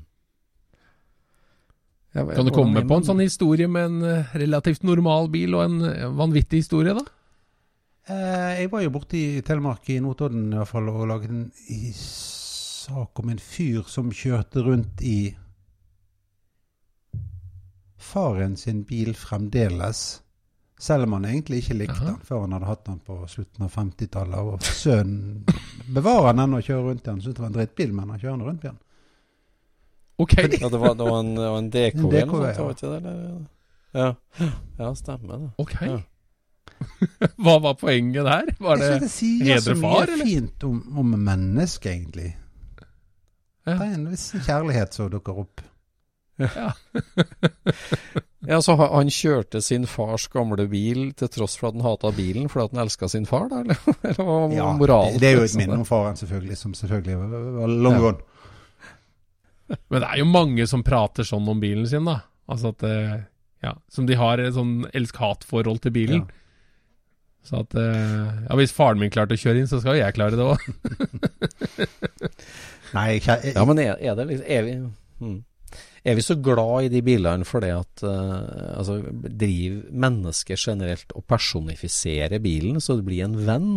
Ja, 2.13 2.25
Kan 2.29 2.45
du 2.45 2.53
komme 2.53 2.83
på 2.85 2.97
en 2.99 3.05
sånn 3.07 3.23
historie 3.23 3.67
med 3.67 3.89
en 3.89 4.03
eh, 4.05 4.33
relativt 4.37 4.83
normal 4.85 5.31
bil 5.33 5.55
og 5.57 5.63
en 5.65 5.85
eh, 5.89 6.09
vanvittig 6.13 6.61
historie, 6.61 6.93
da? 6.93 7.01
Eh, 8.05 8.59
jeg 8.61 8.69
var 8.69 8.83
jo 8.83 8.91
borte 8.93 9.17
i 9.17 9.41
Telemark, 9.45 9.89
i 9.89 9.97
Notodden 10.03 10.51
i 10.51 10.59
hvert 10.59 10.69
fall, 10.69 10.91
og 10.91 11.07
laget 11.09 11.33
en 11.33 11.47
i 11.73 11.93
sak 11.97 13.19
om 13.23 13.31
en 13.33 13.41
fyr 13.41 13.81
som 13.89 14.11
kjørte 14.13 14.61
rundt 14.61 15.01
i 15.01 15.33
faren 18.03 18.57
sin 18.61 18.83
bil 18.85 19.15
fremdeles. 19.17 20.03
Selv 20.79 21.07
om 21.07 21.17
han 21.17 21.25
egentlig 21.25 21.63
ikke 21.63 21.79
likte 21.79 22.01
Aha. 22.01 22.11
den 22.11 22.25
før 22.27 22.43
han 22.43 22.55
hadde 22.57 22.67
hatt 22.67 22.85
den 22.85 23.01
på 23.07 23.21
slutten 23.31 23.65
av 23.65 23.73
50-tallet. 23.73 24.49
Og 24.53 24.65
sønnen 24.67 25.45
bevarer 25.95 26.35
den 26.37 26.57
og 26.57 26.65
kjører 26.65 26.89
rundt 26.89 27.05
i 27.05 27.09
den. 27.09 27.21
Syns 27.23 27.37
det 27.37 27.43
var 27.45 27.53
en 27.53 27.55
drittbil, 27.57 27.93
men 27.95 28.11
han 28.11 28.19
kjører 28.19 28.35
den 28.35 28.49
rundt 28.49 28.65
i 28.65 28.69
den. 28.69 28.81
Ok. 30.23 30.33
Ja, 30.61 30.69
det 30.71 30.79
var, 30.81 30.95
det 30.99 31.07
var 31.09 31.19
en, 31.23 31.33
det 31.37 31.49
en 31.59 31.69
DKV 31.73 32.13
eller 32.13 32.31
noe 32.31 32.53
sånt, 32.57 32.83
ja. 32.83 32.99
det? 33.03 33.13
Ja. 33.93 34.07
ja, 34.79 34.91
stemmer 34.97 35.43
det. 35.43 35.49
ok. 35.61 35.75
Ja. 35.81 35.99
Hva 37.43 37.57
var 37.63 37.75
poenget 37.79 38.25
der? 38.25 38.49
Var 38.59 38.79
jeg 38.81 38.81
det 38.81 38.87
synes 38.89 39.03
det 39.03 39.11
sier 39.17 39.61
så 39.63 39.75
mye 39.79 39.99
eller? 40.07 40.23
fint 40.25 40.63
om, 40.67 40.79
om 41.03 41.13
mennesket, 41.27 41.91
egentlig. 41.93 42.31
Ja. 43.63 43.77
Det 43.77 43.85
er 43.85 43.93
en 43.95 44.09
viss 44.11 44.25
kjærlighet 44.43 44.97
som 44.97 45.11
dukker 45.13 45.37
opp. 45.45 45.61
Ja, 46.41 46.71
ja, 48.49 48.57
så 48.65 48.73
han 48.75 49.09
kjørte 49.13 49.61
sin 49.63 49.85
fars 49.87 50.25
gamle 50.33 50.65
bil 50.67 51.11
til 51.15 51.29
tross 51.31 51.55
for 51.59 51.69
at 51.69 51.77
han 51.77 51.85
hata 51.85 52.09
bilen 52.17 52.49
fordi 52.51 52.65
at 52.65 52.73
han 52.73 52.81
elska 52.87 53.07
sin 53.13 53.27
far, 53.29 53.45
da? 53.51 53.61
Eller, 53.61 53.77
eller 54.09 54.55
Ja, 54.57 54.71
moralen? 54.79 55.19
det 55.21 55.29
er 55.29 55.37
jo 55.37 55.43
et 55.43 55.49
liksom? 55.51 55.61
minne 55.61 55.77
om 55.79 55.85
faren, 55.87 56.17
selvfølgelig, 56.19 56.57
som 56.59 56.73
selvfølgelig 56.73 57.17
var- 57.21 57.67
long 57.85 57.93
Ja. 57.99 57.99
gone. 58.07 58.17
Men 59.91 60.03
det 60.03 60.09
er 60.09 60.21
jo 60.21 60.29
mange 60.29 60.67
som 60.69 60.85
prater 60.85 61.27
sånn 61.27 61.49
om 61.49 61.61
bilen 61.63 61.87
sin, 61.89 62.07
da. 62.09 62.21
Altså 62.51 62.73
at 62.73 62.85
eh, 62.87 63.19
Ja, 63.63 63.77
som 63.91 64.07
de 64.09 64.17
har 64.19 64.41
et 64.43 64.55
sånn 64.55 64.83
elsk-hat-forhold 64.91 65.79
til 65.85 65.95
bilen. 65.95 66.25
Ja. 66.25 66.39
Så 67.43 67.63
at 67.63 67.75
eh, 67.79 68.43
Ja, 68.47 68.57
hvis 68.59 68.75
faren 68.75 69.01
min 69.01 69.13
klarte 69.13 69.37
å 69.37 69.39
kjøre 69.39 69.63
inn, 69.63 69.71
så 69.71 69.81
skal 69.83 69.97
jo 69.97 70.03
jeg 70.03 70.15
klare 70.17 70.39
det 70.39 70.47
òg. 70.47 70.59
Nei, 72.95 73.07
jeg, 73.17 73.25
jeg, 73.25 73.55
Ja, 73.55 73.65
men 73.67 73.81
er, 73.81 73.97
er 73.97 74.19
det 74.19 74.27
liksom 74.29 74.51
Er 74.53 74.67
vi, 74.67 74.75
mm. 75.23 75.39
Er 76.03 76.17
vi 76.17 76.23
så 76.25 76.35
glad 76.43 76.87
i 76.87 76.91
de 76.91 77.01
bilene 77.05 77.47
fordi 77.47 77.69
at 77.73 78.03
uh, 78.03 78.75
altså, 78.75 78.99
driver 79.23 79.95
mennesker 80.05 80.59
generelt 80.59 81.15
og 81.15 81.25
personifiserer 81.31 82.43
bilen 82.43 82.81
så 82.83 82.97
det 82.99 83.07
blir 83.07 83.23
en 83.25 83.39
venn, 83.47 83.71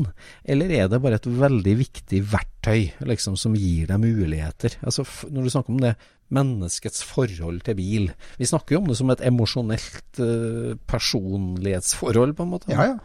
eller 0.44 0.74
er 0.74 0.90
det 0.90 1.02
bare 1.04 1.20
et 1.20 1.30
veldig 1.30 1.76
viktig 1.82 2.22
verktøy 2.32 3.06
liksom, 3.06 3.38
som 3.38 3.54
gir 3.58 3.86
deg 3.90 4.02
muligheter? 4.02 4.78
Altså, 4.82 5.06
når 5.30 5.46
du 5.46 5.54
snakker 5.54 5.76
om 5.76 5.82
det 5.84 5.96
menneskets 6.34 7.04
forhold 7.06 7.60
til 7.62 7.76
bil 7.78 8.08
Vi 8.40 8.48
snakker 8.50 8.74
jo 8.74 8.80
om 8.80 8.88
det 8.90 8.96
som 8.98 9.12
et 9.14 9.22
emosjonelt 9.22 10.18
uh, 10.18 10.74
personlighetsforhold, 10.90 12.34
på 12.34 12.46
en 12.46 12.56
måte. 12.56 12.72
ja, 12.74 12.94
ja. 12.94 12.96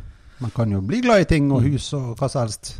Man 0.41 0.49
kan 0.49 0.71
jo 0.73 0.81
bli 0.81 1.03
glad 1.05 1.21
i 1.21 1.25
ting 1.29 1.51
og 1.53 1.61
hus 1.61 1.91
og 1.93 2.15
hva 2.17 2.25
som 2.25 2.47
helst. 2.47 2.79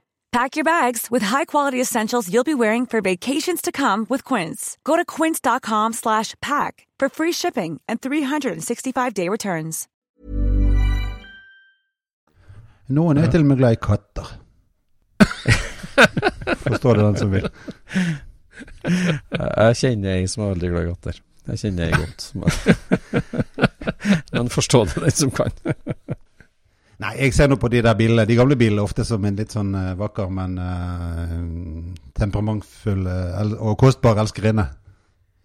Pack 0.31 0.55
your 0.55 0.63
bags 0.63 1.11
with 1.11 1.23
high-quality 1.23 1.81
essentials 1.81 2.29
you'll 2.31 2.45
be 2.45 2.53
wearing 2.53 2.85
for 2.85 3.01
vacations 3.01 3.61
to 3.61 3.71
come 3.71 4.05
with 4.07 4.23
Quince. 4.23 4.77
Go 4.85 4.95
to 4.95 5.03
quince.com 5.03 5.91
slash 5.91 6.35
pack 6.41 6.87
for 6.97 7.09
free 7.09 7.33
shipping 7.33 7.81
and 7.85 7.99
365-day 7.99 9.27
returns. 9.27 9.87
Noen 12.87 13.17
er 13.17 13.27
til 13.31 13.43
og 13.43 13.49
med 13.49 13.59
glad 13.59 13.75
i 13.75 13.79
katter. 13.79 14.31
Forstår 16.63 16.93
du 16.93 17.03
den 17.03 17.19
som 17.19 17.31
vil? 17.31 17.45
Jeg 18.87 19.77
kjenner 19.79 20.15
ei 20.15 20.25
som 20.31 20.43
er 20.43 20.55
veldig 20.55 20.71
glad 20.71 20.81
i 20.87 20.89
katter. 20.95 21.21
Jeg 21.51 21.61
kjenner 21.65 21.91
ei 21.91 21.99
godt. 21.99 22.31
Men, 22.39 22.49
men 24.33 24.51
forstå 24.51 24.85
det, 24.85 25.05
den 25.05 25.17
som 25.25 25.31
kan. 25.35 25.55
Nei, 27.01 27.15
jeg 27.17 27.33
ser 27.33 27.49
nå 27.49 27.57
på 27.57 27.69
de 27.71 27.79
der 27.81 27.95
bilene, 27.97 28.27
de 28.29 28.35
gamle 28.37 28.55
bilene 28.59 28.83
ofte 28.85 29.03
som 29.07 29.23
en 29.25 29.39
litt 29.39 29.53
sånn 29.55 29.71
uh, 29.73 29.93
vakker, 29.97 30.29
men 30.33 30.53
uh, 30.61 31.33
temperamentfull 32.17 33.07
uh, 33.07 33.55
og 33.57 33.79
kostbar 33.81 34.21
elskerinne. 34.21 34.67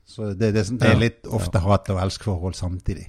Så 0.07 0.35
det, 0.37 0.53
det, 0.55 0.67
det 0.77 0.91
er 0.91 1.01
litt 1.01 1.27
ofte 1.33 1.63
ja. 1.63 1.65
hat- 1.71 1.89
og 1.95 2.03
elskforhold 2.03 2.59
samtidig. 2.59 3.09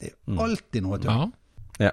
Det 0.00 0.10
er 0.10 0.40
alltid 0.46 0.86
noe 0.86 0.98
tull. 1.02 1.28
Ja. 1.82 1.92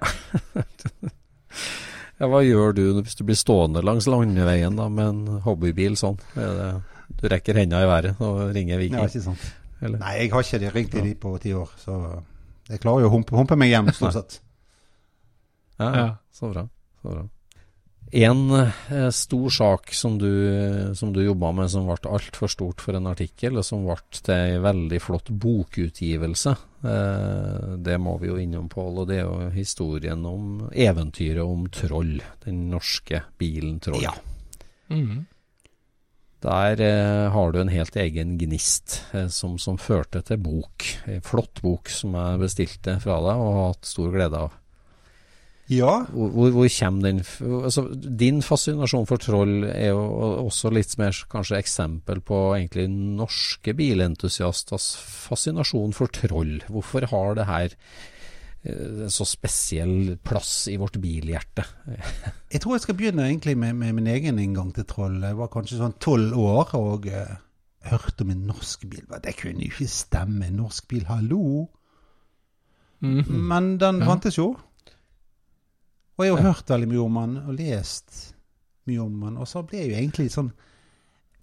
ja. 2.20 2.24
Hva 2.30 2.42
gjør 2.44 2.74
du 2.76 2.82
hvis 2.98 3.16
du 3.20 3.22
blir 3.28 3.38
stående 3.38 3.84
langs 3.84 4.08
landeveien 4.10 4.76
da, 4.76 4.88
med 4.92 5.06
en 5.06 5.40
hobbybil 5.44 5.96
sånn? 6.00 6.18
Du 6.26 7.24
rekker 7.30 7.60
hendene 7.60 7.84
i 7.84 7.88
været 7.88 8.20
og 8.24 8.50
ringer 8.56 8.80
Viking? 8.80 8.98
Ja, 8.98 9.08
ikke 9.08 9.28
sant. 9.30 9.46
Eller? 9.80 10.00
Nei, 10.02 10.16
jeg 10.24 10.32
har 10.34 10.44
ikke 10.44 10.74
ringt 10.74 10.92
til 10.96 11.06
de 11.06 11.14
på 11.16 11.36
ti 11.40 11.54
år, 11.56 11.70
så 11.80 11.96
jeg 12.70 12.82
klarer 12.82 13.04
jo 13.04 13.10
å 13.10 13.14
humpe, 13.14 13.36
humpe 13.38 13.56
meg 13.58 13.72
hjem, 13.72 13.92
stort 13.96 14.16
sett. 14.18 14.40
Ja, 15.80 15.90
ja. 15.96 16.08
Så 16.32 16.52
bra. 16.52 16.66
Så 17.02 17.12
bra. 17.14 17.28
En 18.12 18.50
eh, 18.50 19.10
stor 19.14 19.50
sak 19.54 19.92
som 19.94 20.18
du, 20.18 20.30
som 20.98 21.12
du 21.14 21.20
jobba 21.22 21.52
med 21.54 21.70
som 21.70 21.86
ble 21.86 22.10
altfor 22.10 22.50
stort 22.50 22.82
for 22.82 22.98
en 22.98 23.06
artikkel, 23.06 23.60
og 23.60 23.66
som 23.66 23.84
ble 23.86 23.98
til 24.18 24.34
ei 24.34 24.58
veldig 24.62 24.98
flott 25.02 25.30
bokutgivelse, 25.30 26.54
eh, 26.90 27.76
det 27.78 27.98
må 28.02 28.16
vi 28.18 28.32
jo 28.32 28.38
innom, 28.42 28.68
Pål. 28.72 29.02
Og 29.04 29.10
det 29.12 29.20
er 29.20 29.28
jo 29.28 29.52
historien 29.54 30.26
om 30.26 30.66
eventyret 30.74 31.44
om 31.44 31.68
Troll. 31.70 32.16
Den 32.44 32.64
norske 32.72 33.22
bilen 33.38 33.78
Troll. 33.84 34.02
Ja. 34.08 34.16
Mhm. 34.90 35.28
Der 36.40 36.80
eh, 36.80 37.30
har 37.30 37.52
du 37.52 37.60
en 37.60 37.68
helt 37.68 37.96
egen 38.00 38.38
gnist 38.40 39.02
eh, 39.12 39.28
som, 39.28 39.58
som 39.60 39.76
førte 39.78 40.22
til 40.24 40.40
bok. 40.40 40.86
En 41.04 41.20
flott 41.20 41.60
bok 41.60 41.90
som 41.92 42.16
jeg 42.16 42.40
bestilte 42.40 42.96
fra 43.02 43.18
deg 43.26 43.42
og 43.42 43.50
har 43.58 43.68
hatt 43.74 43.90
stor 43.90 44.14
glede 44.14 44.40
av. 44.48 44.56
Ja. 45.70 46.04
Hvor, 46.10 46.50
hvor, 46.50 46.68
kommer 46.74 47.04
den 47.06 47.20
altså, 47.62 47.84
Din 47.94 48.40
fascinasjon 48.42 49.06
for 49.06 49.22
troll 49.22 49.64
er 49.68 49.92
jo 49.92 50.02
også 50.48 50.72
litt 50.74 50.96
mer 50.98 51.14
kanskje 51.30 51.60
eksempel 51.62 52.22
på 52.26 52.38
egentlig 52.56 52.88
norske 52.90 53.74
bilentusiasters 53.78 54.92
fascinasjon 54.98 55.94
for 55.94 56.10
troll. 56.10 56.58
Hvorfor 56.66 57.06
har 57.12 57.38
det 57.38 57.46
her 57.46 57.76
en 58.60 59.12
så 59.14 59.24
spesiell 59.24 60.16
plass 60.26 60.66
i 60.68 60.76
vårt 60.80 60.98
bilhjerte? 61.00 61.64
jeg 62.52 62.60
tror 62.60 62.74
jeg 62.76 62.84
skal 62.84 62.98
begynne 62.98 63.28
egentlig 63.28 63.54
med, 63.56 63.78
med, 63.78 63.94
min 64.00 64.10
egen 64.10 64.40
inngang 64.42 64.74
til 64.74 64.88
troll. 64.90 65.20
Jeg 65.22 65.38
var 65.38 65.52
kanskje 65.54 65.78
sånn 65.80 65.96
tolv 66.02 66.34
år 66.36 66.74
og 66.80 67.06
uh, 67.14 67.36
hørte 67.92 68.26
om 68.26 68.34
en 68.34 68.48
norsk 68.50 68.88
bil. 68.90 69.06
Det 69.22 69.36
kunne 69.38 69.64
jo 69.64 69.70
ikke 69.70 69.88
stemme. 69.88 70.50
En 70.50 70.58
norsk 70.64 70.88
bil, 70.90 71.06
hallo? 71.08 71.68
Mm 73.00 73.20
-hmm. 73.20 73.38
Men 73.54 73.78
den 73.78 74.02
ja. 74.02 74.06
fantes 74.06 74.38
jo. 74.38 74.56
Og 76.20 76.26
jeg 76.26 76.34
har 76.34 76.42
ja. 76.42 76.50
hørt 76.52 76.68
veldig 76.68 76.88
mye 76.90 77.04
om 77.06 77.14
han, 77.16 77.36
og 77.48 77.54
lest 77.56 78.18
mye 78.90 79.00
om 79.00 79.22
han. 79.24 79.38
Og 79.40 79.48
så 79.48 79.62
ble 79.64 79.78
jeg 79.80 79.88
jo 79.88 80.00
egentlig 80.02 80.26
sånn 80.34 80.50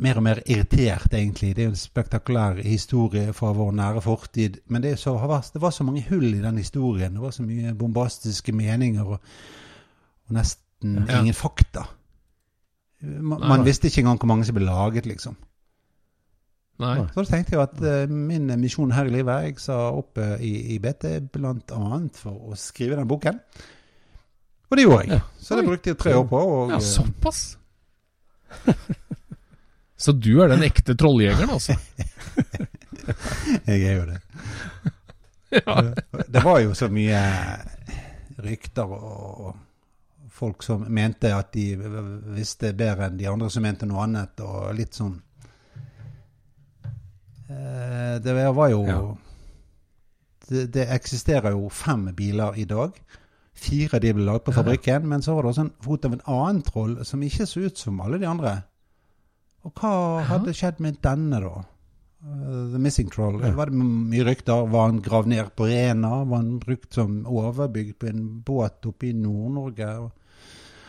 mer 0.06 0.20
og 0.20 0.26
mer 0.28 0.42
irritert, 0.46 1.10
egentlig. 1.10 1.56
Det 1.58 1.64
er 1.64 1.70
jo 1.72 1.74
en 1.74 1.80
spektakulær 1.80 2.60
historie 2.62 3.34
fra 3.34 3.50
vår 3.58 3.72
nære 3.80 4.04
fortid. 4.06 4.60
Men 4.70 4.84
det, 4.86 5.00
så, 5.02 5.16
det, 5.18 5.62
var 5.64 5.74
så 5.74 5.86
mange 5.88 6.04
hull 6.12 6.28
i 6.30 6.44
den 6.44 6.60
historien. 6.62 7.16
Det 7.18 7.24
var 7.24 7.34
så 7.34 7.46
mye 7.48 7.74
bombastiske 7.74 8.54
meninger 8.54 9.16
og, 9.18 9.34
og 10.28 10.38
nesten 10.38 11.00
ja. 11.02 11.24
ingen 11.24 11.34
fakta. 11.34 11.88
Man, 13.02 13.42
man, 13.42 13.66
visste 13.66 13.90
ikke 13.90 14.04
engang 14.06 14.22
hvor 14.22 14.30
mange 14.30 14.46
som 14.46 14.58
ble 14.58 14.68
laget, 14.70 15.10
liksom. 15.10 15.38
Nei. 16.78 17.00
Så 17.10 17.24
da 17.24 17.32
tenkte 17.32 17.56
jeg 17.56 17.64
at 17.64 17.80
uh, 17.82 18.14
min 18.14 18.52
misjon 18.62 18.92
her 18.94 19.08
i 19.10 19.14
livet 19.16 19.48
Jeg 19.48 19.56
sa 19.64 19.80
opp 19.98 20.20
uh, 20.22 20.36
i, 20.38 20.76
i 20.76 20.78
BT 20.78 21.08
bl.a. 21.34 21.88
for 22.14 22.52
å 22.52 22.58
skrive 22.60 23.00
den 23.00 23.10
boken. 23.10 23.40
Og 24.68 24.78
det 24.78 24.84
gjorde 24.84 25.04
jeg. 25.04 25.12
Ja. 25.16 25.20
Så 25.40 25.56
det 25.56 25.66
brukte 25.68 25.90
jeg 25.94 25.98
tre 25.98 26.16
år 26.18 26.26
på. 26.28 26.40
Og, 26.40 26.72
ja, 26.76 26.80
såpass? 26.84 27.58
Så 29.98 30.12
du 30.14 30.42
er 30.44 30.52
den 30.52 30.64
ekte 30.68 30.94
trolljegeren, 30.96 31.50
altså? 31.50 31.74
jeg 33.70 33.82
er 33.82 33.96
jo 33.96 34.06
det. 34.06 34.20
ja. 35.58 35.78
Det 36.28 36.44
var 36.44 36.60
jo 36.62 36.76
så 36.78 36.90
mye 36.94 37.22
rykter 38.46 38.92
og 38.94 39.56
folk 40.38 40.62
som 40.62 40.84
mente 40.94 41.32
at 41.34 41.50
de 41.56 41.72
visste 42.36 42.76
bedre 42.78 43.08
enn 43.08 43.18
de 43.18 43.26
andre 43.32 43.50
som 43.50 43.66
mente 43.66 43.88
noe 43.90 44.04
annet, 44.06 44.44
og 44.46 44.76
litt 44.78 44.94
sånn 44.94 45.16
eh, 47.50 48.20
Det 48.22 48.36
var 48.54 48.70
jo 48.70 48.84
det, 50.48 50.68
det 50.76 50.86
eksisterer 50.94 51.58
jo 51.58 51.72
fem 51.74 52.06
biler 52.16 52.60
i 52.62 52.68
dag. 52.70 52.94
Fire 53.58 54.00
de 54.02 54.14
ble 54.14 54.26
lagd 54.28 54.46
på 54.46 54.54
fabrikken, 54.54 55.02
ja. 55.02 55.12
men 55.14 55.24
så 55.26 55.34
var 55.34 55.46
det 55.46 55.54
også 55.54 55.66
en 55.66 55.74
fot 55.82 56.06
av 56.06 56.14
en 56.14 56.28
annen 56.30 56.60
troll 56.66 57.00
som 57.08 57.24
ikke 57.26 57.48
så 57.50 57.66
ut 57.66 57.80
som 57.82 58.04
alle 58.04 58.20
de 58.22 58.30
andre. 58.30 58.54
Og 59.66 59.74
hva 59.82 59.94
ja. 60.20 60.28
hadde 60.30 60.54
skjedd 60.56 60.84
med 60.84 61.02
denne, 61.04 61.42
da? 61.42 61.66
Uh, 62.28 62.70
The 62.74 62.80
Missing 62.82 63.10
Troll. 63.14 63.40
Ja. 63.44 63.52
Var 63.58 63.72
det 63.72 63.82
mye 63.82 64.28
rykter? 64.28 64.70
Var 64.72 64.88
han 64.90 65.02
gravd 65.06 65.32
ned 65.34 65.52
på 65.58 65.68
Rena? 65.70 66.22
Var 66.24 66.42
han 66.42 66.56
brukt 66.62 66.98
som 66.98 67.20
overbygd 67.30 67.98
på 68.02 68.10
en 68.12 68.24
båt 68.46 68.88
oppe 68.90 69.10
i 69.10 69.18
Nord-Norge? 69.18 69.90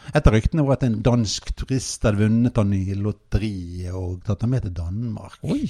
Et 0.08 0.24
av 0.24 0.32
ryktene 0.32 0.64
var 0.64 0.78
at 0.78 0.86
en 0.86 1.00
dansk 1.04 1.50
turist 1.58 2.06
hadde 2.06 2.22
vunnet 2.22 2.56
han 2.56 2.72
i 2.72 2.96
lotteriet 2.96 3.92
og 3.96 4.22
tatt 4.24 4.46
han 4.46 4.54
med 4.54 4.64
til 4.64 4.76
Danmark. 4.78 5.36
Oi! 5.44 5.66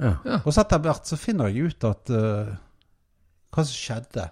Ja. 0.00 0.14
Og 0.42 0.48
så 0.52 0.62
etter 0.62 0.80
hvert 0.84 1.08
så 1.08 1.16
finner 1.20 1.52
jeg 1.52 1.72
ut 1.72 1.84
at 1.88 2.12
uh, 2.12 2.56
hva 3.52 3.64
som 3.64 3.76
skjedde. 3.76 4.26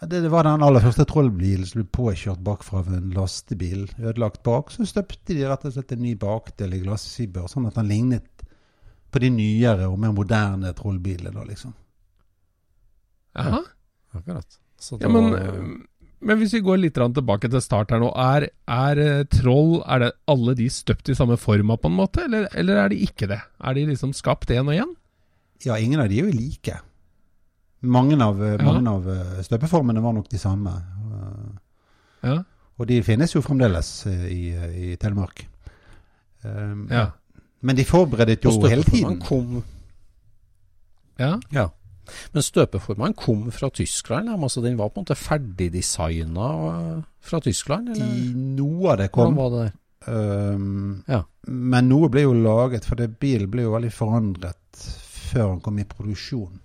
Det, 0.00 0.20
det, 0.20 0.28
var 0.30 0.46
den 0.46 0.62
aller 0.62 0.84
første 0.84 1.02
trollbilen 1.10 1.66
som 1.66 1.80
ble 1.80 1.88
påkjørt 1.90 2.42
bakfra 2.46 2.84
av 2.84 2.92
en 2.94 3.10
lastebil. 3.16 3.88
Ødelagt 3.98 4.44
bak. 4.46 4.70
Så 4.70 4.86
støpte 4.86 5.34
de 5.34 5.46
rett 5.48 5.66
og 5.66 5.74
slett 5.74 5.94
en 5.96 6.04
ny 6.04 6.14
bakdel 6.18 6.76
i 6.76 6.82
glassfiber, 6.84 7.48
sånn 7.50 7.66
at 7.66 7.80
den 7.80 7.90
lignet 7.90 8.46
på 9.10 9.22
de 9.24 9.30
nyere 9.32 9.88
og 9.90 9.98
mer 9.98 10.14
moderne 10.14 10.70
trollbilene. 10.76 11.44
liksom. 11.48 11.74
Jaha. 13.34 13.62
Ja, 13.64 14.20
akkurat. 14.20 14.58
Ja, 15.00 15.08
men, 15.10 15.32
men, 16.20 16.38
hvis 16.38 16.54
vi 16.54 16.62
går 16.62 16.78
litt 16.78 16.94
tilbake 16.94 17.50
til 17.50 17.62
start 17.62 17.90
her 17.90 17.98
nå. 17.98 18.12
Er, 18.14 18.46
er 18.70 19.00
eh, 19.02 19.24
troll 19.32 19.80
er 19.82 20.04
det 20.04 20.12
alle 20.30 20.54
de 20.58 20.68
støpt 20.70 21.10
i 21.10 21.16
samme 21.18 21.38
forma, 21.40 21.74
på 21.74 21.90
en 21.90 21.98
måte, 21.98 22.22
eller, 22.28 22.46
eller 22.54 22.84
er 22.84 22.92
de 22.94 23.02
ikke 23.02 23.26
det? 23.30 23.40
Er 23.58 23.74
de 23.74 23.88
liksom 23.90 24.14
skapt 24.14 24.54
én 24.54 24.70
og 24.70 24.78
én? 24.78 24.94
Ja, 25.66 25.74
ingen 25.74 25.98
av 25.98 26.12
de 26.12 26.20
er 26.20 26.30
jo 26.30 26.36
like. 26.38 26.78
Mange 27.80 28.18
av, 28.24 28.40
ja. 28.42 28.58
mange 28.64 28.90
av 28.90 29.08
eh, 29.12 29.40
støpeformene 29.46 30.02
var 30.02 30.16
nok 30.16 30.30
de 30.32 30.38
samme. 30.40 30.72
Ja. 32.24 32.40
Og 32.78 32.86
de 32.90 33.00
finnes 33.06 33.34
jo 33.34 33.42
fremdeles 33.42 33.90
eh, 34.10 34.26
i, 34.30 34.42
i 34.92 34.96
Telemark. 35.00 35.44
Um, 36.42 36.86
ja. 36.90 37.10
Men 37.60 37.78
de 37.78 37.84
forberedet 37.86 38.44
jo 38.46 38.54
hele 38.70 38.86
tiden. 38.86 39.18
Kom, 39.22 39.60
ja. 41.18 41.34
ja. 41.50 41.66
Men 42.32 42.44
støpeformene 42.46 43.18
kom 43.18 43.48
fra 43.52 43.70
Tyskland? 43.74 44.30
Altså 44.30 44.62
Den 44.62 44.78
var 44.78 44.92
på 44.92 45.00
en 45.00 45.06
måte 45.06 45.18
ferdigdesigna 45.18 46.52
eh, 46.68 47.02
fra 47.20 47.42
Tyskland? 47.42 47.90
Eller? 47.94 48.14
I 48.14 48.30
noe 48.34 48.94
av 48.94 49.02
det 49.02 49.10
kom. 49.14 49.34
Var 49.36 49.56
det? 49.56 49.66
Um, 50.08 51.02
ja. 51.10 51.24
Men 51.50 51.90
noe 51.90 52.08
ble 52.12 52.22
jo 52.24 52.36
laget, 52.38 52.86
for 52.86 53.00
det 53.00 53.10
bilen 53.20 53.50
ble 53.50 53.66
jo 53.66 53.74
veldig 53.74 53.92
forandret 53.92 54.86
før 55.28 55.56
den 55.56 55.62
kom 55.64 55.82
i 55.82 55.88
produksjon. 55.88 56.62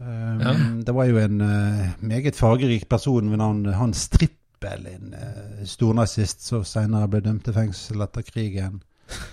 Um, 0.00 0.40
ja. 0.40 0.52
Det 0.80 0.94
var 0.96 1.08
jo 1.10 1.18
en 1.20 1.40
uh, 1.44 1.88
meget 2.00 2.36
fargerik 2.36 2.88
person 2.88 3.30
ved 3.30 3.36
navn 3.36 3.66
Hans 3.76 4.08
Trippel, 4.08 4.86
en 4.88 5.12
uh, 5.12 5.64
stornazist 5.68 6.46
som 6.46 6.64
senere 6.64 7.08
ble 7.12 7.20
dømt 7.26 7.44
til 7.44 7.56
fengsel 7.56 8.00
etter 8.06 8.24
krigen. 8.24 8.80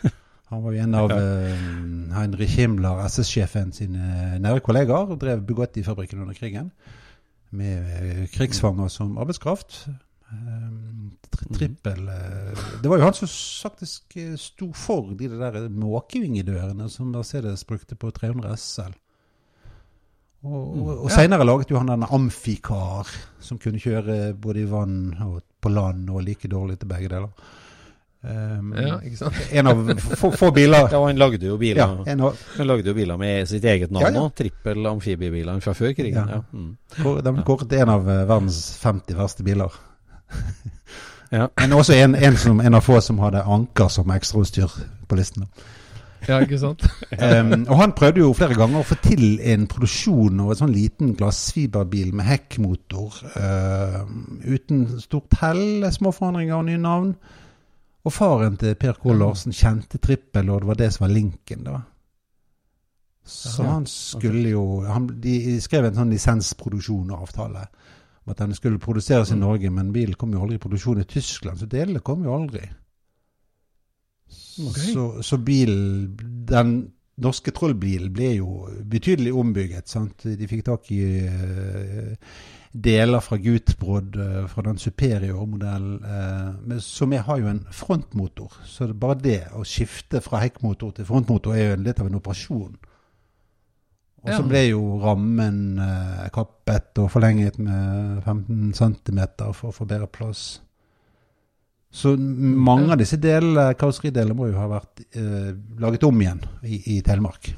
Han 0.51 0.63
var 0.63 0.75
jo 0.75 0.83
en 0.83 0.97
av 0.99 1.13
uh, 1.13 1.53
Heinrich 2.17 2.57
Himmler, 2.59 2.99
SS-sjefen 3.07 3.71
sine 3.75 4.35
nære 4.43 4.63
kollegaer, 4.65 5.07
og 5.15 5.21
drev 5.23 5.45
Bugatti-fabrikken 5.47 6.25
under 6.25 6.35
krigen 6.35 6.73
med 7.55 8.27
krigsfanger 8.33 8.91
som 8.91 9.15
arbeidskraft. 9.17 9.85
Um, 10.27 11.13
trippel 11.55 12.01
Det 12.83 12.89
var 12.91 12.99
jo 12.99 13.05
han 13.05 13.15
som 13.15 13.29
faktisk 13.31 14.17
sto 14.35 14.73
for 14.75 15.13
de 15.15 15.29
der 15.31 15.69
måkevingedørene 15.71 16.89
som 16.91 17.13
Mercedes 17.15 17.63
brukte 17.63 17.95
på 17.95 18.11
300 18.11 18.57
SL. 18.59 18.95
Og, 20.47 20.65
og, 20.79 20.89
og 21.03 21.09
Ja. 21.09 21.15
seinere 21.19 21.45
laget 21.45 21.71
jo 21.71 21.77
han 21.81 21.89
denne 21.91 22.07
Amfikar, 22.15 23.07
som 23.43 23.59
kunne 23.59 23.79
kjøre 23.83 24.33
både 24.39 24.63
i 24.63 24.67
vann 24.71 25.15
og 25.25 25.41
på 25.61 25.69
land, 25.73 26.09
og 26.09 26.23
like 26.23 26.47
dårlig 26.47 26.79
til 26.79 26.87
begge 26.91 27.09
deler. 27.11 27.29
Um, 28.27 28.71
Ja, 28.73 28.95
ikke 29.05 29.17
sant? 29.19 29.35
En 29.59 29.67
av 29.69 29.81
få, 30.17 30.31
få 30.33 30.49
biler 30.51 30.87
Ja, 30.89 30.97
og 30.97 31.05
han 31.07 31.19
lagde 31.21 31.45
jo 31.47 31.57
biler, 31.61 31.83
Ja, 31.83 32.15
av, 32.17 32.39
han 32.57 32.67
lagde 32.67 32.89
jo 32.89 32.95
biler 32.97 33.17
med 33.21 33.45
sitt 33.47 33.63
eget 33.63 33.91
navn 33.93 34.07
Ja, 34.07 34.23
ja. 34.23 34.29
Trippel 34.35 34.87
amfibiebiler 34.89 35.59
fra 35.63 35.73
før 35.77 35.93
krigen. 35.95 36.17
Ja. 36.27 36.39
Ja. 36.41 36.41
Mm. 36.51 37.21
de 37.23 37.43
kåret 37.45 37.75
en 37.77 37.89
av 37.93 38.09
eh, 38.09 38.23
verdens 38.27 38.57
50 38.81 39.15
verste 39.19 39.45
biler. 39.45 39.71
Ja. 41.31 41.47
Men 41.61 41.73
også 41.77 41.93
en, 41.93 42.15
en, 42.15 42.37
som, 42.41 42.59
en 42.59 42.73
av 42.73 42.81
få 42.81 42.99
som 43.05 43.19
hadde 43.21 43.43
anker 43.45 43.87
som 43.93 44.11
ekstrautstyr 44.11 44.75
på 45.07 45.15
listen. 45.19 45.45
Ja, 46.27 46.39
ikke 46.43 46.59
sant? 46.61 46.85
Um, 47.17 47.63
og 47.65 47.79
han 47.79 47.93
prøvde 47.97 48.21
jo 48.21 48.33
flere 48.37 48.55
ganger 48.57 48.81
å 48.81 48.85
få 48.85 48.97
til 49.01 49.39
en 49.41 49.63
produksjon 49.69 50.41
av 50.43 50.51
en 50.53 50.59
sånn 50.59 50.73
liten 50.75 51.13
glassfiberbil 51.17 52.11
med 52.17 52.27
hekkmotor. 52.27 53.21
Uh, 53.33 54.03
uten 54.45 54.83
stort 55.01 55.37
hell, 55.41 55.87
små 55.93 56.11
forandringer 56.13 56.59
og 56.59 56.67
nye 56.67 56.81
navn. 56.81 57.13
Og 58.05 58.13
faren 58.13 58.57
til 58.59 58.75
Per 58.79 58.99
K. 59.01 59.15
Larsen 59.17 59.55
kjente 59.55 59.99
trippel, 60.03 60.51
og 60.51 60.61
det 60.61 60.69
var 60.69 60.79
det 60.79 60.91
som 60.93 61.07
var 61.07 61.15
linken, 61.15 61.65
da. 61.65 61.79
Så 63.27 63.65
han 63.67 63.83
skulle 63.91 64.53
jo 64.53 64.61
han, 64.87 65.09
De 65.19 65.57
skrev 65.59 65.89
en 65.89 65.97
sånn 65.97 66.13
lisensproduksjon-avtale 66.15 67.65
om 68.23 68.31
at 68.31 68.39
den 68.39 68.55
skulle 68.55 68.79
produseres 68.79 69.33
i 69.33 69.39
Norge, 69.39 69.71
men 69.71 69.91
bilen 69.95 70.15
kom 70.19 70.31
jo 70.35 70.43
aldri 70.43 70.59
i 70.59 70.63
produksjon 70.63 71.01
i 71.01 71.07
Tyskland, 71.07 71.59
så 71.59 71.67
delene 71.71 72.03
kom 72.03 72.23
jo 72.27 72.35
aldri. 72.35 72.63
Ok. 74.67 74.77
Så, 74.93 75.07
så 75.23 75.37
bilen, 75.37 76.15
den 76.49 76.75
norske 77.21 77.51
trollbilen 77.55 78.11
ble 78.13 78.35
jo 78.37 78.67
betydelig 78.89 79.33
ombygget. 79.33 79.89
Sant? 79.89 80.25
De 80.27 80.47
fikk 80.49 80.65
tak 80.67 80.91
i 80.93 80.99
uh, 81.25 82.11
deler 82.77 83.23
fra 83.25 83.37
Gutbrod, 83.41 84.17
uh, 84.21 84.43
fra 84.51 84.65
den 84.67 84.77
Superior-modellen, 84.81 85.97
Uh, 86.03 86.51
men 86.67 86.81
som 86.81 87.13
jeg 87.13 87.23
har 87.25 87.39
jo 87.41 87.47
en 87.49 87.63
frontmotor. 87.73 88.53
Så 88.65 88.87
det, 88.91 88.99
bare 88.99 89.17
det 89.21 89.39
å 89.57 89.63
skifte 89.65 90.21
fra 90.21 90.43
hekkmotor 90.43 90.93
til 90.97 91.05
frontmotor 91.09 91.55
er 91.55 91.69
jo 91.71 91.73
en- 91.79 91.83
litt 91.87 91.99
av 92.03 92.07
en 92.11 92.19
operasjon. 92.21 92.77
Og 94.27 94.33
så 94.33 94.43
ble 94.49 94.61
jo 94.73 94.97
rammen 94.99 95.77
eh, 95.79 96.23
kappet 96.33 96.97
og 96.99 97.11
forlenget 97.13 97.59
med 97.63 98.23
15 98.25 98.73
cm 98.75 99.19
for 99.53 99.69
å 99.69 99.75
få 99.75 99.85
bedre 99.87 100.07
plass. 100.11 100.59
Så 101.97 102.11
mange 102.19 102.91
av 102.93 102.99
disse 102.99 103.17
delene, 103.21 103.71
karosseridelene 103.79 104.35
må 104.37 104.49
jo 104.51 104.57
ha 104.59 104.67
vært 104.69 105.01
eh, 105.17 105.53
laget 105.81 106.03
om 106.05 106.19
igjen 106.21 106.41
i, 106.67 106.77
i 106.93 106.99
Telemark. 107.05 107.49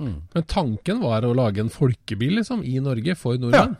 Mm. 0.00 0.14
Men 0.32 0.44
tanken 0.48 1.00
var 1.02 1.26
å 1.26 1.32
lage 1.36 1.60
en 1.64 1.72
folkebil 1.72 2.38
liksom, 2.38 2.62
i 2.64 2.76
Norge 2.80 3.16
for 3.18 3.40
nordmenn? 3.40 3.74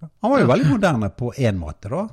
Han 0.00 0.32
var 0.32 0.40
jo 0.40 0.48
veldig 0.48 0.70
moderne 0.70 1.10
på 1.12 1.28
én 1.36 1.58
måte, 1.60 1.90
da. 1.92 2.06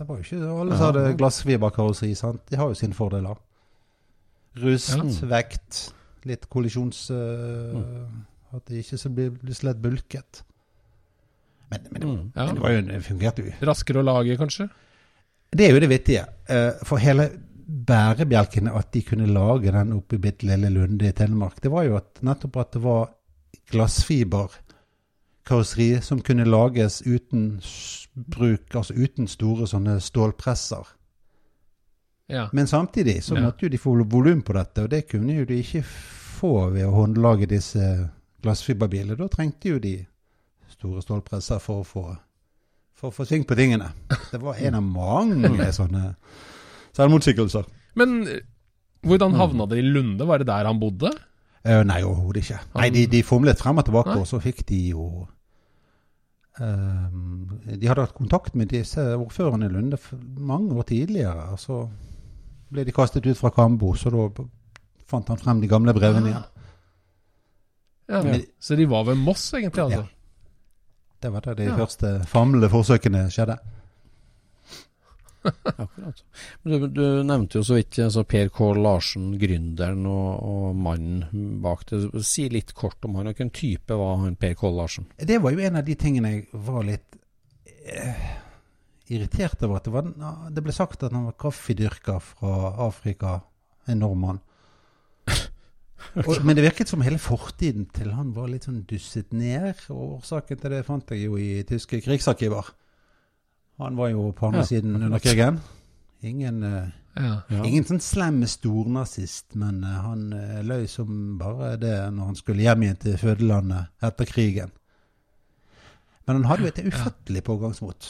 Det 0.00 0.06
var 0.08 0.18
jo 0.18 0.24
ikke 0.24 0.52
alle 0.62 0.76
som 0.78 0.86
hadde 0.88 1.02
glassfiberkarosseri, 1.20 2.14
sant. 2.16 2.40
De 2.48 2.56
har 2.58 2.70
jo 2.72 2.78
sine 2.80 2.96
fordeler. 2.96 3.36
Rust, 4.62 4.96
Ja. 4.96 5.28
vekt, 5.36 5.82
litt 6.28 6.48
kollisjons... 6.52 7.04
eh, 7.12 8.56
At 8.56 8.66
det 8.68 8.82
ikke 8.82 8.98
så 9.00 9.08
blir, 9.12 9.30
blir 9.36 9.56
så 9.56 9.68
lett 9.70 9.78
bulket. 9.84 10.42
Men, 11.72 11.80
men, 11.90 12.00
det, 12.00 12.06
Mm. 12.08 12.26
Ja. 12.36 12.46
men 12.46 12.54
det 12.58 12.62
var 12.66 12.70
jo, 12.76 12.80
det 12.90 13.00
fungerte 13.06 13.38
jo. 13.46 13.52
Raskere 13.70 14.02
å 14.02 14.06
lage, 14.06 14.36
kanskje? 14.40 14.68
Det 15.52 15.64
er 15.66 15.72
jo 15.74 15.80
det 15.84 15.88
vittige. 15.90 16.26
Eh, 16.48 16.72
For 16.84 16.96
hele 17.00 17.24
bærebjelken 17.88 18.68
at 18.76 18.90
de 18.92 19.00
kunne 19.08 19.26
lage 19.32 19.72
den 19.72 19.92
oppe 19.96 20.16
i 20.16 20.18
bitte 20.20 20.44
lille 20.48 20.68
Lunde 20.72 21.08
i 21.08 21.12
Telemark, 21.16 21.60
det 21.64 21.70
var 21.72 21.82
jo 21.88 21.96
at 21.96 22.20
nettopp 22.22 22.56
at 22.60 22.72
det 22.76 22.82
var 22.84 23.08
glassfiberkarosseri 23.72 26.00
som 26.02 26.20
kunne 26.20 26.44
lages 26.48 27.02
uten 27.06 27.60
bruk, 28.14 28.74
altså 28.76 28.94
uten 28.96 29.28
store 29.28 29.66
sånne 29.70 29.98
stålpresser. 30.00 30.86
Ja. 32.32 32.48
Men 32.52 32.66
samtidig 32.66 33.22
så 33.24 33.34
Ja. 33.36 33.40
måtte 33.42 33.62
jo 33.62 33.68
de 33.68 33.78
få 33.78 33.94
volum 34.04 34.42
på 34.42 34.52
dette, 34.52 34.82
og 34.82 34.90
det 34.90 35.08
kunne 35.08 35.34
jo 35.34 35.44
de 35.44 35.58
ikke 35.62 35.82
få 35.84 36.70
ved 36.72 36.84
å 36.86 36.90
håndlage 36.92 37.46
disse 37.48 38.10
glassfiberbilene. 38.42 39.16
Da 39.16 39.28
trengte 39.28 39.68
jo 39.68 39.78
de 39.78 40.06
store 40.74 41.02
stålpresser 41.04 41.60
for 41.62 41.82
å 41.82 41.86
få, 41.86 42.04
for 42.98 43.10
å 43.10 43.14
få 43.16 43.26
sving 43.28 43.44
på 43.48 43.56
tingene. 43.58 43.90
Det 44.32 44.40
var 44.42 44.58
en 44.60 44.78
av 44.78 44.82
mange 44.86 45.68
sånne 45.78 46.14
selvmotsigelser. 46.96 47.68
Men 47.98 48.22
eh, 48.28 48.40
hvordan 49.06 49.34
havna 49.38 49.66
det 49.70 49.78
i 49.82 49.86
Lunde? 49.86 50.26
Var 50.28 50.42
det 50.42 50.46
der 50.50 50.68
han 50.70 50.80
bodde? 50.80 51.10
Uh, 51.62 51.82
nei, 51.86 52.00
overhodet 52.02 52.42
ikke. 52.42 52.58
Nei, 52.74 52.88
de, 52.90 53.04
de 53.06 53.20
fomlet 53.22 53.60
frem 53.60 53.78
og 53.78 53.86
tilbake, 53.86 54.16
og 54.18 54.26
så 54.26 54.40
fikk 54.42 54.64
de 54.66 54.78
jo 54.90 55.04
ehm, 56.58 57.60
De 57.78 57.86
hadde 57.88 58.02
hatt 58.06 58.16
kontakt 58.18 58.56
med 58.58 58.72
disse 58.72 59.02
ordførerne 59.16 59.68
i 59.68 59.72
Lunde 59.72 59.98
mange 60.42 60.74
år 60.74 60.88
tidligere. 60.90 61.52
og 61.54 61.60
Så 61.62 61.78
ble 62.72 62.84
de 62.88 62.94
kastet 62.96 63.26
ut 63.26 63.38
fra 63.38 63.52
Kambo, 63.54 63.92
så 63.94 64.10
da 64.10 64.26
fant 65.06 65.28
han 65.28 65.38
frem 65.40 65.60
de 65.62 65.68
gamle 65.70 65.94
brevene 65.94 66.32
igjen. 66.32 66.48
Ja. 68.10 68.22
Men- 68.26 68.46
Så 68.60 68.76
de 68.76 68.86
var 68.88 69.04
ved 69.04 69.16
Moss, 69.16 69.52
egentlig? 69.54 69.82
altså? 69.84 70.02
Ja. 70.02 70.06
Det 71.22 71.30
var 71.30 71.44
da 71.46 71.54
de 71.54 71.68
Ja. 71.70 71.76
første 71.78 72.08
famlende 72.26 72.68
forsøkene 72.72 73.28
skjedde. 73.30 73.58
Akkurat. 75.42 76.20
Du, 76.62 76.86
du 76.86 77.02
nevnte 77.26 77.58
jo 77.58 77.64
så 77.66 77.74
vidt 77.80 77.98
altså 77.98 78.22
Per 78.30 78.50
K. 78.54 78.68
Larsen, 78.78 79.32
gründeren 79.40 80.04
og, 80.06 80.42
og 80.46 80.76
mannen 80.78 81.56
bak 81.64 81.82
det. 81.90 82.02
Si 82.26 82.44
litt 82.52 82.70
kort 82.78 83.02
om 83.08 83.16
han. 83.18 83.26
Hvilken 83.32 83.50
type 83.54 83.96
var 83.98 84.20
han 84.22 84.36
Per 84.38 84.54
K. 84.60 84.70
Larsen? 84.70 85.08
Det 85.18 85.40
var 85.42 85.54
jo 85.56 85.64
en 85.66 85.80
av 85.80 85.86
de 85.88 85.96
tingene 85.98 86.30
jeg 86.36 86.46
var 86.68 86.86
litt 86.86 87.18
eh, 87.90 88.28
irritert 89.10 89.62
over. 89.66 89.80
At 89.80 89.88
det, 89.88 89.94
var, 89.96 90.12
det 90.54 90.62
ble 90.66 90.74
sagt 90.76 91.02
at 91.02 91.12
han 91.14 91.26
var 91.30 91.38
kaffedyrker 91.42 92.22
fra 92.22 92.54
Afrika. 92.86 93.40
En 93.90 93.98
nordmann. 94.04 94.38
Og, 96.26 96.38
men 96.44 96.56
det 96.58 96.64
virket 96.66 96.90
som 96.90 97.02
hele 97.04 97.20
fortiden 97.20 97.86
til 97.94 98.12
han 98.14 98.32
var 98.36 98.50
litt 98.50 98.66
sånn 98.68 98.82
dusset 98.88 99.32
ned. 99.36 99.84
Og 99.94 100.18
årsaken 100.18 100.60
til 100.60 100.74
det 100.74 100.82
fant 100.86 101.12
jeg 101.14 101.26
jo 101.26 101.38
i 101.40 101.62
tyske 101.68 102.02
krigsarkiver. 102.04 102.72
Han 103.82 103.96
var 103.98 104.12
jo 104.12 104.28
på 104.36 104.50
andre 104.50 104.64
Ja, 104.66 104.68
siden 104.68 104.98
under 104.98 105.22
krigen. 105.22 105.62
Ingen 106.22 106.62
eh, 106.62 106.90
Ja. 107.12 107.42
Ja. 107.52 107.64
Ingen 107.68 107.84
sånn 107.84 108.00
slem 108.00 108.38
stornazist, 108.48 109.52
men 109.60 109.82
eh, 109.84 109.98
han 110.00 110.30
uh, 110.32 110.62
løy 110.64 110.86
som 110.88 111.34
bare 111.40 111.74
det 111.76 111.96
når 112.14 112.30
han 112.30 112.38
skulle 112.38 112.64
hjem 112.64 112.86
igjen 112.86 113.00
til 113.02 113.18
fødelandet 113.20 114.06
etter 114.08 114.30
krigen. 114.30 114.72
Men 116.24 116.38
han 116.38 116.48
hadde 116.48 116.64
jo 116.64 116.70
et 116.70 116.80
ufattelig 116.86 117.42
pågangsmot. 117.44 118.08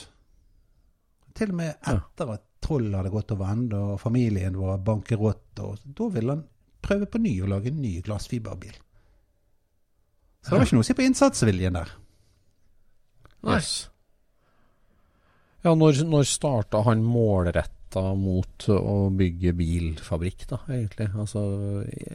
Til 1.35 1.51
og 1.51 1.59
med 1.63 1.75
etter 1.91 2.35
at 2.37 2.47
Troll 2.63 2.93
hadde 2.95 3.11
gått 3.11 3.33
over 3.35 3.51
ende 3.51 3.79
og 3.83 3.99
familien 3.99 4.55
var 4.61 4.83
bankerott, 4.87 5.51
og 5.65 5.81
da 5.83 6.09
ville 6.15 6.37
han 6.37 6.45
prøve 6.83 7.07
på 7.11 7.21
ny 7.23 7.37
å 7.45 7.49
lage 7.51 7.71
en 7.73 7.81
ny 7.83 7.97
glassfiberbil. 8.05 8.75
Så 10.43 10.51
det 10.51 10.59
var 10.59 10.67
ikke 10.67 10.77
noe 10.79 10.83
å 10.85 10.89
si 10.91 10.97
på 10.99 11.05
innsatsviljen 11.07 11.77
der. 11.79 11.91
Nei. 13.47 13.57
Yes. 13.61 13.73
Ja, 15.63 15.75
når, 15.79 16.01
når 16.11 16.27
starta 16.27 16.81
han 16.89 17.05
målretta 17.07 18.03
mot 18.19 18.65
å 18.73 18.97
bygge 19.15 19.53
bilfabrikk, 19.55 20.47
da, 20.51 20.59
egentlig? 20.75 21.07
Altså, 21.15 21.43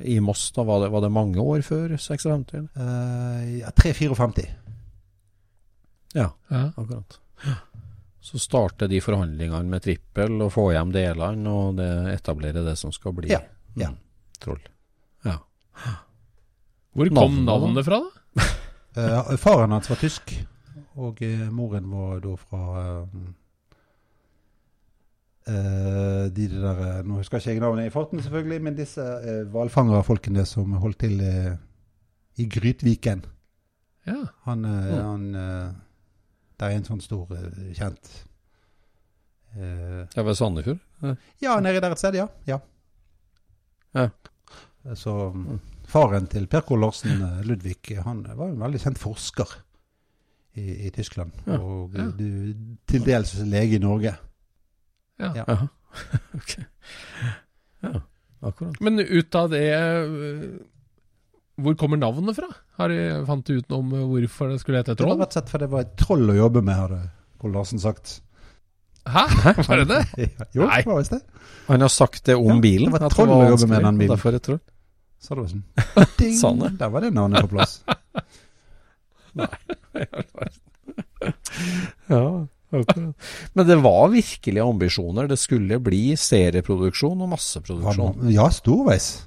i- 0.03 0.19
Moss, 0.23 0.49
da, 0.55 0.63
var 0.67 0.81
det, 0.83 0.89
var 0.91 1.05
det 1.05 1.11
mange 1.15 1.39
år 1.39 1.63
før 1.63 1.93
56? 1.95 2.51
eller? 2.57 2.67
Uh, 2.75 3.59
ja, 3.61 3.71
3-54. 3.77 4.47
Ja, 6.17 6.31
Ja. 6.51 6.63
akkurat. 6.75 7.19
Så 8.27 8.39
starter 8.41 8.89
de 8.91 8.99
forhandlingene 8.99 9.69
med 9.71 9.83
trippel 9.85 10.41
og 10.43 10.51
får 10.51 10.73
hjem 10.73 10.91
delene, 10.91 11.47
og 11.47 11.77
det 11.77 11.87
etablerer 12.17 12.65
det 12.65 12.75
som 12.79 12.91
skal 12.91 13.13
bli 13.15 13.29
Ja, 13.31 13.39
ja. 13.79 13.93
Troll. 14.43 14.61
Ja. 15.25 15.37
Hvor 16.97 17.09
kom 17.13 17.41
Navnet, 17.45 17.85
fra, 17.85 17.99
da? 18.01 18.45
uh, 19.31 19.35
faren 19.41 19.75
hans 19.75 19.89
var 19.89 19.99
tysk, 20.01 20.33
og 20.97 21.21
uh, 21.21 21.47
moren 21.53 21.89
var 21.91 22.21
da 22.23 22.33
fra 22.41 22.61
eh, 25.47 26.23
de 26.33 26.47
der 26.51 27.03
Nå 27.07 27.21
husker 27.21 27.39
ikke 27.39 27.53
jeg 27.53 27.61
navnet 27.63 27.87
i 27.87 27.93
farten, 27.93 28.21
selvfølgelig, 28.23 28.61
men 28.65 28.77
disse 28.77 29.01
uh, 29.01 29.43
hvalfangerfolkene 29.53 30.45
som 30.49 30.73
holdt 30.81 30.99
til 31.05 31.21
i 32.37 32.47
Grytviken. 32.49 33.25
Ja. 34.07 34.23
Han, 34.47 34.65
Ja. 34.65 35.01
han 35.11 35.31
Det 36.57 36.65
er 36.65 36.73
en 36.73 36.85
sånn 36.87 37.01
stor, 37.01 37.27
kjent 37.77 38.23
Uh, 39.57 40.05
Det 40.11 40.17
er 40.17 40.25
ved 40.27 40.35
Sandefjord? 40.37 40.79
Ja. 41.01 41.13
Ja, 41.41 41.59
nedi 41.63 41.79
der 41.81 41.93
et 41.95 42.01
sted, 42.01 42.17
ja. 42.19 42.27
ja. 42.45 42.59
Ja. 43.95 44.09
Så 44.95 45.13
faren 45.87 46.27
til 46.31 46.47
Per 46.47 46.61
K. 46.67 46.75
Larsen, 46.79 47.21
eh, 47.23 47.41
Ludvig, 47.47 47.79
han 48.03 48.23
var 48.37 48.49
en 48.49 48.59
veldig 48.61 48.79
kjent 48.83 48.99
forsker 49.01 49.55
i, 50.57 50.87
i 50.87 50.91
Tyskland. 50.95 51.31
Ja. 51.47 51.57
Og 51.59 51.95
Ja. 51.95 52.05
du, 52.11 52.53
til 52.87 53.03
dels 53.05 53.33
lege 53.47 53.75
i 53.75 53.83
Norge. 53.83 54.15
Ja. 55.19 55.33
Ja. 55.35 55.57
Ok. 56.37 56.51
Ja, 57.81 57.93
akkurat. 58.45 58.75
Men 58.81 58.99
ut 58.99 59.35
av 59.35 59.47
det 59.49 59.63
øh, 59.73 60.59
Hvor 61.57 61.73
kommer 61.79 61.97
navnet 61.97 62.35
fra? 62.37 62.45
Har 62.77 62.89
de 62.93 63.23
Fant 63.25 63.47
du 63.47 63.55
ut 63.57 63.69
noe 63.71 63.79
om 63.81 63.95
hvorfor 64.11 64.51
det 64.51 64.59
skulle 64.61 64.83
hete 64.83 64.93
Troll? 64.93 65.15
Det 65.15 65.17
var 65.17 65.25
rett 65.25 65.31
og 65.31 65.39
slett 65.39 65.49
fordi 65.53 65.65
det 65.65 65.71
var 65.73 65.85
et 65.87 65.95
troll 65.97 66.29
å 66.29 66.37
jobbe 66.37 66.61
med, 66.61 66.75
hadde 66.77 66.99
Kål 67.41 67.55
Larsen 67.57 67.81
sagt. 67.81 68.19
Hæ? 69.13 69.23
Var 69.67 69.77
det 69.83 69.87
det? 69.91 70.01
Jo, 70.57 70.67
Nei. 70.67 70.81
var 70.85 70.97
visst 71.01 71.11
det. 71.15 71.21
Han 71.67 71.81
har 71.83 71.91
sagt 71.91 72.23
det 72.25 72.35
om 72.35 72.47
Ja, 72.47 72.59
bilen. 72.63 72.91
det 72.91 73.01
var 73.01 73.09
troll 73.13 73.29
å 73.35 73.41
jobbe 73.49 73.67
med 73.73 73.83
den 73.87 73.97
bilen. 74.01 74.15
Derfor 74.15 74.37
troll. 74.39 74.59
Sa 75.19 75.35
det 75.35 75.41
var 75.41 75.49
sånn. 75.51 75.63
Ding! 76.19 76.35
Sa 76.39 76.51
han 76.53 76.59
det? 76.65 76.71
Der 76.79 76.89
var 76.93 77.01
det 77.07 77.13
navnet 77.15 77.41
på 77.47 77.51
plass. 77.55 77.79
Ja, 82.07 82.47
akkurat. 82.71 83.15
Men 83.53 83.67
det 83.67 83.75
var 83.83 84.09
virkelig 84.13 84.61
ambisjoner. 84.63 85.27
Det 85.27 85.37
skulle 85.39 85.79
bli 85.83 86.15
serieproduksjon 86.19 87.21
og 87.25 87.31
masseproduksjon. 87.33 88.27
Ja, 88.33 88.49
storveis. 88.53 89.23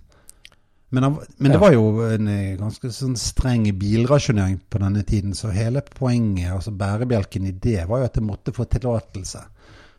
Men, 0.91 1.03
han- 1.07 1.19
men 1.39 1.53
det 1.53 1.59
Ja. 1.59 1.61
var 1.61 1.73
jo 1.73 2.01
en 2.03 2.27
eh, 2.29 2.57
ganske 2.59 2.91
sånn 2.91 3.17
streng 3.17 3.69
bilrasjonering 3.79 4.61
på 4.71 4.79
denne 4.83 5.05
tiden, 5.07 5.35
så 5.35 5.51
hele 5.55 5.83
poenget, 5.83 6.51
altså 6.53 6.73
bærebjelken 6.75 7.47
i 7.47 7.53
det, 7.53 7.87
var 7.89 7.99
jo 8.01 8.05
at 8.05 8.15
det 8.15 8.23
måtte 8.27 8.53
få 8.53 8.65
tillatelse. 8.67 9.39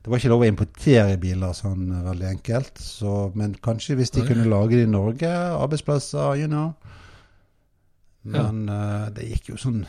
Det 0.02 0.10
var 0.10 0.18
ikke 0.18 0.32
lov 0.32 0.42
å 0.42 0.50
importere 0.50 1.18
biler 1.22 1.54
sånn 1.54 1.92
veldig 2.08 2.28
enkelt, 2.32 2.80
så, 2.82 3.30
men 3.38 3.54
kanskje 3.62 4.00
hvis 4.00 4.14
de 4.16 4.24
kunne 4.26 4.48
lage 4.50 4.80
det 4.80 4.88
i 4.88 4.90
Norge, 4.90 5.30
arbeidsplasser, 5.30 6.40
you 6.42 6.50
know. 6.50 6.72
Men 8.22 8.66
eh, 8.70 9.06
det 9.16 9.30
gikk 9.32 9.54
jo 9.54 9.62
sånn 9.62 9.80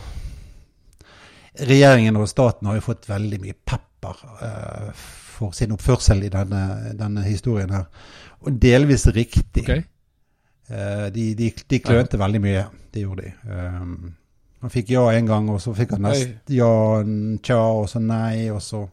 Regjeringen 1.52 2.16
og 2.16 2.30
staten 2.30 2.64
har 2.64 2.78
jo 2.78 2.84
fått 2.86 3.10
veldig 3.10 3.38
mye 3.42 3.52
pepper 3.52 4.20
uh, 4.40 4.86
for 4.96 5.52
sin 5.52 5.74
oppførsel 5.74 6.22
i 6.24 6.30
denne, 6.32 6.62
denne 6.96 7.24
historien 7.26 7.74
her. 7.76 7.90
Og 8.40 8.56
delvis 8.56 9.04
riktig. 9.12 9.66
Okay. 9.66 9.82
Uh, 10.70 11.10
de, 11.12 11.26
de, 11.36 11.50
de 11.52 11.80
klønte 11.84 12.16
veldig 12.16 12.40
mye. 12.40 12.62
Det 12.88 13.04
gjorde 13.04 13.26
de. 13.26 13.34
Um, 13.52 14.14
han 14.64 14.72
fikk 14.72 14.94
ja 14.94 15.04
en 15.12 15.28
gang, 15.28 15.52
og 15.52 15.60
så 15.60 15.76
fikk 15.76 15.92
han 15.98 16.06
nest 16.06 16.54
ja, 16.56 16.72
tja, 17.44 17.60
og 17.60 17.84
så 17.92 18.00
nei, 18.00 18.48
og 18.54 18.64
så 18.64 18.86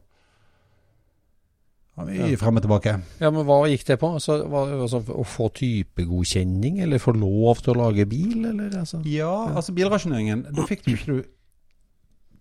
ja, 1.99 2.05
Mye 2.07 2.29
Ja. 2.31 2.37
frem 2.41 2.57
og 2.57 2.63
tilbake. 2.63 2.93
Ja, 3.19 3.29
men 3.31 3.45
hva 3.45 3.57
gikk 3.69 3.83
det 3.85 3.99
på? 3.99 4.13
Altså, 4.15 4.39
hva, 4.47 4.63
altså, 4.81 5.01
å 5.03 5.25
få 5.27 5.49
typegodkjenning, 5.53 6.81
eller 6.81 6.97
få 7.01 7.13
lov 7.17 7.61
til 7.65 7.73
å 7.73 7.77
lage 7.83 8.05
bil, 8.09 8.45
eller 8.45 8.69
altså? 8.79 9.01
Ja, 9.05 9.49
altså 9.55 9.73
bilrasjoneringen. 9.75 10.45
Da 10.55 10.65
fikk 10.69 10.83
du 10.85 10.91
ikke 10.95 11.05
du 11.05 11.23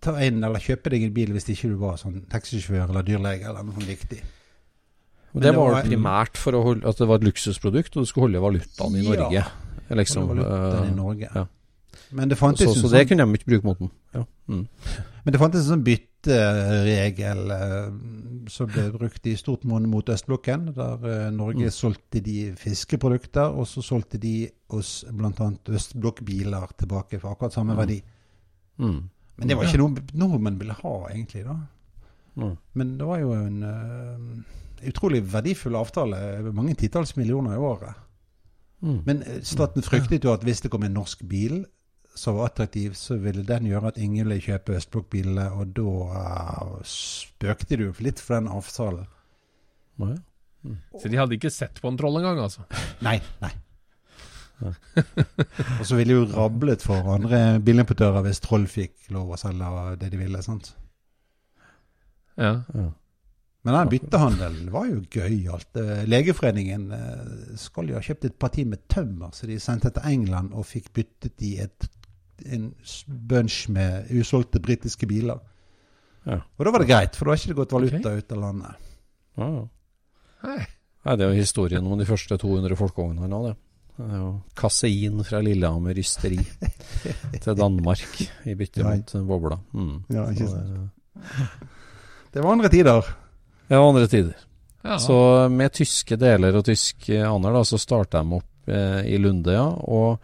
ta 0.01 0.13
inn 0.23 0.43
eller 0.45 0.61
kjøpe 0.63 0.91
deg 0.95 1.03
en 1.09 1.13
bil 1.15 1.33
hvis 1.35 1.49
ikke 1.51 1.69
du 1.73 1.77
var 1.81 1.97
sånn 1.99 2.21
taxisjåfør 2.31 2.89
eller 2.89 3.03
dyrlege 3.03 3.49
eller 3.51 3.65
noe 3.67 3.75
sånt 3.75 3.89
viktig. 3.91 4.21
Og 5.35 5.43
det 5.43 5.51
det 5.51 5.57
var 5.59 5.73
var- 5.73 5.83
primært 5.85 6.37
for 6.37 6.53
holde, 6.53 6.87
at 6.87 6.97
det 6.97 7.09
var 7.09 7.17
et 7.17 7.25
luksusprodukt, 7.25 7.97
og 7.97 8.03
du 8.03 8.07
skulle 8.07 8.29
holde 8.31 8.41
valutaen 8.41 8.95
i 8.97 9.03
Ja. 9.03 9.11
Norge. 9.11 9.45
Liksom, 9.91 10.29
det 10.29 10.45
var 10.47 10.51
valutaen 10.55 10.85
i 10.85 10.89
eh, 10.89 10.95
Norge. 10.97 11.29
ja. 11.35 11.47
Men 12.13 12.29
det 12.29 12.39
fantes 12.39 12.61
så, 12.65 12.75
så, 12.75 12.81
så 12.81 12.87
sånn- 12.89 12.93
det 12.99 13.09
kunne 13.09 13.27
de 13.27 13.33
ikke 13.39 13.51
bruke 13.51 13.65
mot 13.65 13.79
den. 13.79 13.91
Ja. 14.15 14.25
Mm. 14.49 14.69
Men 15.25 15.33
det 15.33 15.41
fantes 15.41 15.61
en 15.69 15.77
sånn 15.77 15.85
bytteregel 16.23 17.51
eh, 17.51 18.49
som 18.51 18.67
ble 18.73 18.89
brukt 18.95 19.27
i 19.27 19.37
stort 19.39 19.65
monn 19.69 19.89
mot 19.91 20.09
østblokken, 20.09 20.73
der 20.75 21.05
eh, 21.07 21.31
Norge 21.35 21.65
Mm. 21.69 21.71
solgte 21.71 22.21
de 22.23 22.55
fiskeprodukter, 22.57 23.55
og 23.55 23.67
så 23.67 23.83
solgte 23.83 24.19
de 24.19 24.49
oss 24.71 25.05
bl.a. 25.11 25.51
østblokkbiler 25.69 26.67
tilbake 26.79 27.21
for 27.21 27.31
akkurat 27.33 27.53
samme 27.53 27.73
Mm. 27.75 27.79
verdi. 27.79 28.03
Mm. 28.79 29.11
Men 29.39 29.49
det 29.49 29.57
var 29.57 29.65
ikke 29.65 29.79
noe 29.79 29.95
nordmenn 30.15 30.59
ville 30.59 30.73
ha, 30.73 31.09
egentlig. 31.11 31.45
da. 31.45 31.57
Mm. 32.37 32.57
Men 32.75 32.99
det 32.99 33.07
var 33.07 33.19
jo 33.19 33.33
en 33.33 33.63
uh, 33.63 34.89
utrolig 34.89 35.23
verdifull 35.33 35.77
avtale. 35.77 36.53
Mange 36.53 36.75
titalls 36.75 37.17
millioner 37.17 37.55
i 37.55 37.59
året. 37.59 37.95
Mm. 38.83 39.03
Men 39.07 39.23
staten 39.43 39.83
fryktet 39.83 40.25
jo 40.25 40.33
at 40.33 40.43
hvis 40.43 40.61
det 40.63 40.71
kom 40.71 40.83
en 40.83 40.95
norsk 40.95 41.23
bil 41.29 41.65
som 42.19 42.37
var 42.39 42.51
attraktiv, 42.51 42.97
så 42.99 43.17
ville 43.23 43.45
den 43.47 43.69
gjøre 43.71 43.93
at 43.93 44.01
ingen 44.03 44.27
ville 44.29 44.43
kjøpe 44.43 44.77
østblokkbilene, 44.79 45.47
og 45.55 45.73
da 45.77 45.93
uh, 46.11 46.75
spøkte 46.87 47.79
du 47.81 47.87
litt 48.05 48.21
for 48.23 48.39
den 48.39 48.51
avtalen. 48.53 49.07
Ja. 50.03 50.17
Så 50.99 51.09
de 51.09 51.19
hadde 51.19 51.39
ikke 51.39 51.55
sett 51.55 51.81
på 51.83 51.91
en 51.91 51.99
troll 51.99 52.19
engang, 52.21 52.43
altså? 52.43 52.67
Nei, 53.07 53.19
nei. 53.43 53.55
og 54.59 55.85
så 55.87 55.95
ville 55.95 56.17
jo 56.17 56.25
rablet 56.33 56.83
for 56.83 57.13
andre 57.15 57.61
bilimportører 57.63 58.25
hvis 58.27 58.41
Troll 58.43 58.65
fikk 58.67 59.13
lov 59.15 59.31
å 59.31 59.39
selge 59.39 59.69
det 60.01 60.09
de 60.11 60.19
ville. 60.19 60.41
sant? 60.43 60.73
Ja. 62.35 62.65
Ja. 62.75 62.89
Men 63.67 63.75
den 63.75 63.91
byttehandelen 63.93 64.71
var 64.73 64.87
jo 64.89 65.03
gøyalt. 65.13 65.77
Eh, 65.77 66.05
Legeforeningen 66.09 66.91
eh, 66.95 67.55
skal 67.61 67.91
jo 67.91 67.99
ha 67.99 68.03
kjøpt 68.05 68.29
et 68.29 68.39
parti 68.41 68.65
med 68.65 68.85
tømmer, 68.91 69.35
så 69.35 69.49
de 69.51 69.59
sendte 69.61 69.91
til 69.95 70.07
England 70.09 70.55
og 70.57 70.67
fikk 70.71 70.93
byttet 70.97 71.43
i 71.45 71.57
et, 71.65 71.89
en 72.47 72.75
bunch 73.07 73.69
med 73.69 74.11
usolgte 74.15 74.61
britiske 74.61 75.07
biler. 75.11 75.39
Ja. 76.29 76.41
Og 76.59 76.65
da 76.67 76.71
var 76.75 76.83
det 76.85 76.89
greit, 76.91 77.17
for 77.17 77.25
da 77.25 77.33
har 77.33 77.41
ikke 77.41 77.53
det 77.55 77.57
gått 77.63 77.73
valuta 77.73 78.13
ut 78.19 78.33
av 78.33 78.41
landet. 78.43 78.91
Ah. 79.39 79.55
ja. 79.55 79.65
Nei. 80.49 80.59
Nei, 81.07 81.15
det 81.17 81.25
er 81.25 81.33
jo 81.33 81.39
historien 81.41 81.87
om 81.87 81.99
de 81.99 82.05
første 82.07 82.37
200 82.39 82.77
folkevognene 82.77 83.29
nå, 83.31 83.39
det. 83.47 83.55
Det 83.99 84.07
er 84.13 84.19
jo 84.21 84.29
Kasein 84.59 85.23
fra 85.27 85.41
Lillehammer 85.43 85.97
ysteri 85.99 86.39
til 87.43 87.57
Danmark 87.59 88.03
i 88.47 88.55
bytte 88.59 88.85
mot 88.87 89.15
bobla. 89.27 89.57
Mm. 89.75 89.95
Ja, 90.15 90.27
ikke 90.31 90.47
sant. 90.53 90.69
det- 90.69 91.79
Det 92.33 92.43
var 92.45 92.53
andre 92.53 92.69
tider. 92.69 93.09
Ja, 93.71 93.81
andre 93.83 94.07
tider. 94.07 94.37
Ja. 94.85 94.99
Så 94.99 95.49
med 95.51 95.73
tyske 95.73 96.17
deler 96.21 96.55
og 96.61 96.65
tysk 96.69 97.09
aner, 97.11 97.53
da, 97.53 97.65
så 97.65 97.79
starta 97.81 98.21
de 98.23 98.37
opp 98.39 98.69
eh, 98.69 99.01
i 99.11 99.19
Lunde, 99.19 99.53
ja. 99.57 99.65
Og, 99.67 100.21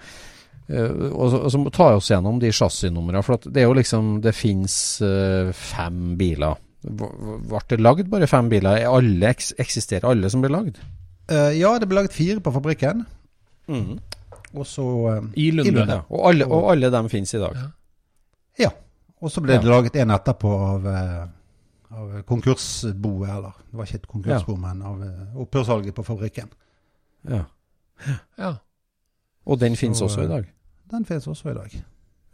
og, 0.68 1.26
så- 1.30 1.40
og 1.44 1.50
så 1.52 1.70
tar 1.72 1.90
jeg 1.92 1.96
oss 2.00 2.10
gjennom 2.10 2.38
de 2.40 2.50
chassisnumrene. 2.52 3.22
For 3.22 3.34
at 3.34 3.44
det 3.52 3.62
er 3.62 3.66
jo 3.68 3.74
liksom 3.76 4.20
Det 4.24 4.34
fins 4.34 5.00
eh, 5.04 5.52
fem 5.52 6.16
biler. 6.16 6.56
Ble 6.84 7.60
det 7.68 7.80
lagd 7.80 8.08
bare 8.12 8.26
fem 8.28 8.48
biler? 8.48 8.76
Er 8.82 8.88
alle, 8.92 9.28
eks, 9.32 9.52
eksisterer 9.58 10.04
alle 10.10 10.28
som 10.30 10.40
ble 10.44 10.50
lagd? 10.52 10.78
Eh, 11.28 11.52
ja, 11.58 11.78
det 11.78 11.88
ble 11.88 11.96
laget 12.02 12.12
fire 12.16 12.40
på 12.44 12.52
fabrikken. 12.52 13.04
Og 14.54 14.66
så 14.68 14.84
eh, 15.10 15.22
I 15.40 15.50
Lunde. 15.50 15.72
Lunde. 15.72 15.94
Ja. 16.00 16.02
Og, 16.10 16.26
alle, 16.30 16.46
og 16.46 16.70
alle 16.72 16.90
dem 16.92 17.08
finnes 17.08 17.32
i 17.34 17.40
dag? 17.40 17.54
Ja. 17.56 17.70
Ja. 18.66 18.70
Og 19.24 19.30
så 19.32 19.40
ble 19.40 19.54
Ja. 19.56 19.60
det 19.64 19.68
laget 19.70 19.96
en 19.96 20.10
etterpå 20.10 20.50
av, 20.68 20.86
eh, 20.86 21.24
av 21.96 22.22
konkursboet, 22.28 23.28
eller 23.30 23.52
det 23.70 23.78
var 23.78 23.84
ikke 23.88 24.00
et 24.02 24.08
konkursbo, 24.08 24.56
men 24.60 24.82
av 24.82 25.02
eh, 25.02 25.36
opphørssalget 25.40 25.94
på 25.96 26.04
fabrikken. 26.04 26.48
Ja. 27.28 27.44
ja. 28.38 28.52
Og 29.46 29.60
den 29.60 29.76
finnes 29.76 29.98
Så, 29.98 30.04
også 30.08 30.20
i 30.20 30.24
eh, 30.24 30.30
dag? 30.30 30.44
Den 30.90 31.04
finnes 31.04 31.26
også 31.26 31.50
i 31.50 31.54
dag. 31.54 31.74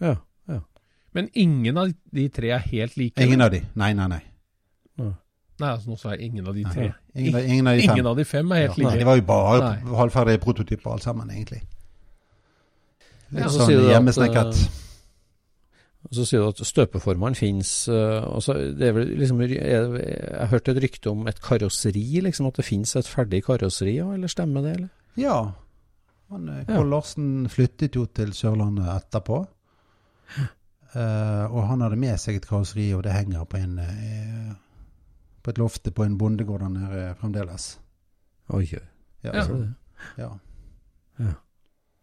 Ja. 0.01 0.15
ja. 0.49 0.59
Men 1.15 1.29
ingen 1.35 1.77
av 1.79 1.91
de 2.15 2.29
tre 2.29 2.51
er 2.55 2.59
helt 2.71 2.97
like? 2.97 3.23
Ingen 3.25 3.41
av 3.41 3.51
de. 3.51 3.63
Nei, 3.75 3.93
nei, 3.99 4.07
nei. 4.09 4.21
Nei, 5.61 5.69
altså 5.75 5.91
nå 5.91 5.97
sa 6.01 6.15
jeg 6.15 6.31
ingen 6.31 6.47
av 6.49 6.55
de 6.57 6.63
Nei. 6.65 6.71
tre. 6.73 6.87
Ingen, 7.21 7.35
av- 7.37 7.45
ingen 7.45 7.67
av 7.69 7.77
de 7.77 7.83
fem. 7.83 7.93
Ingen 7.99 8.07
av 8.09 8.17
de 8.17 8.25
fem 8.25 8.53
er 8.53 8.61
helt 8.63 8.79
Nei, 8.79 8.85
like. 8.87 8.99
de 8.99 9.05
var 9.05 9.17
jo 9.19 9.25
bare 9.29 9.59
Nei. 9.61 9.97
halvferdige 9.99 10.41
prototyper 10.41 10.91
alle 10.95 11.05
sammen, 11.05 11.31
egentlig. 11.35 11.61
Litt 13.31 13.43
Ja, 13.45 13.49
så 13.53 13.67
sånn 13.67 13.91
hjemmesnekret. 13.91 14.55
eh, 14.57 14.87
Og 16.09 16.15
så 16.17 16.25
sier 16.25 16.41
du 16.41 16.49
at 16.49 16.57
støpeformeren 16.65 17.37
det 18.79 18.89
er 18.89 18.93
vel 18.97 19.11
liksom, 19.21 19.41
jeg, 19.45 19.59
jeg 19.61 20.39
har 20.39 20.47
hørt 20.47 20.69
et 20.73 20.81
rykte 20.83 21.11
om 21.11 21.27
et 21.29 21.43
karosseri, 21.45 22.23
liksom 22.25 22.47
at 22.49 22.57
det 22.57 22.65
finnes 22.65 22.97
et 22.97 23.05
ferdig 23.07 23.43
karosseri, 23.45 23.99
òg, 24.01 24.15
eller 24.15 24.29
stemmer 24.33 24.63
det? 24.65 24.73
eller? 24.77 24.89
Ja. 25.21 25.53
Han, 26.31 26.49
eh, 26.49 26.65
Ja. 26.69 26.83
Larsen 26.83 27.49
flyttet 27.51 27.95
jo 27.99 28.07
til 28.07 28.33
Sørlandet 28.33 28.87
etterpå. 28.97 29.47
Uh, 30.91 31.47
og 31.55 31.69
han 31.69 31.81
hadde 31.85 31.97
med 32.03 32.17
seg 32.19 32.37
et 32.41 32.47
karosseri, 32.51 32.89
og 32.97 33.05
det 33.07 33.13
henger 33.15 33.45
på, 33.47 33.61
en, 33.63 33.77
uh, 33.79 34.55
på 35.43 35.53
et 35.53 35.59
loftet 35.63 35.95
på 35.95 36.03
en 36.03 36.17
bondegård 36.19 36.65
der 36.65 36.73
nede 36.75 37.03
fremdeles. 37.21 37.77
Oi, 38.51 38.65
oi. 38.75 38.81
Ja, 39.23 39.31
Ja. 39.37 39.45
så- 39.45 39.59
det? 39.61 39.75
ja. 40.19 40.31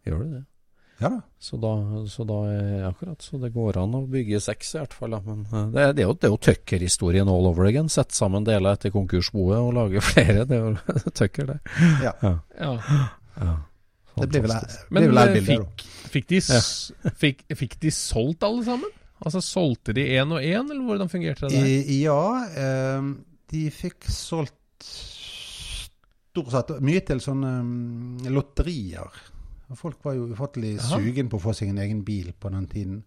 Gjør 0.08 0.20
det 0.24 0.32
det? 0.32 0.46
ja 1.02 1.10
da. 1.10 1.22
Så 1.40 1.58
da, 1.62 1.72
så 2.08 2.24
da 2.26 2.34
er 2.48 2.86
akkurat, 2.88 3.20
så 3.22 3.38
det 3.42 3.52
går 3.54 3.78
an 3.78 3.92
å 3.94 4.08
bygge 4.10 4.40
seks 4.42 4.74
i 4.76 4.78
hvert 4.80 4.94
fall. 4.94 5.10
Men 5.26 5.44
det, 5.74 5.82
er- 5.84 5.94
det 5.94 6.04
er 6.04 6.08
jo, 6.08 6.14
det 6.14 6.24
er 6.24 6.30
jo 6.32 6.38
Tucker-historien 6.38 7.28
all 7.28 7.46
over 7.48 7.66
again. 7.66 7.90
Sette 7.90 8.16
sammen 8.16 8.46
deler 8.46 8.72
etter 8.74 8.90
konkursboet 8.92 9.58
og 9.60 9.74
lage 9.74 10.02
flere. 10.14 10.46
Det 10.48 10.58
er 10.58 10.64
jo 10.64 11.12
Tucker, 11.20 11.46
det. 11.46 11.60
Ja. 12.02 12.14
Ja. 12.24 12.80
Ja. 13.42 13.58
Det 14.18 14.30
blir 14.34 14.46
vel, 14.46 14.54
blir 14.90 14.90
Men 14.98 15.10
vel 15.10 15.22
eh, 15.24 15.34
bilde, 15.38 15.58
da. 15.58 15.68
fikk, 15.68 16.14
fikk, 16.14 16.30
de, 16.32 16.42
ja. 16.42 17.14
fikk, 17.24 17.44
fikk 17.60 17.80
de 17.84 17.94
solgt 17.94 18.46
alle 18.48 18.66
sammen? 18.68 18.96
Altså 19.18 19.42
Solgte 19.42 19.96
de 19.98 20.04
én 20.14 20.30
og 20.34 20.44
én, 20.46 20.68
eller 20.70 20.84
hvordan 20.86 21.10
fungerte 21.10 21.50
det 21.50 21.58
der? 21.58 21.92
Ja, 21.98 22.22
eh, 22.54 23.12
de 23.54 23.64
fikk 23.74 24.06
solgt 24.14 24.54
stort 26.38 26.52
sett 26.54 26.76
mye 26.86 27.02
til 27.06 27.22
sånne 27.24 27.54
mm, 27.66 28.28
lotterier. 28.34 29.24
Folk 29.76 30.04
var 30.06 30.16
jo 30.16 30.30
ufattelig 30.32 30.78
sugen 30.86 31.30
på 31.32 31.40
å 31.40 31.44
få 31.50 31.56
seg 31.58 31.72
en 31.74 31.82
egen 31.84 32.04
bil 32.08 32.30
på 32.38 32.52
den 32.54 32.68
tiden. 32.72 33.00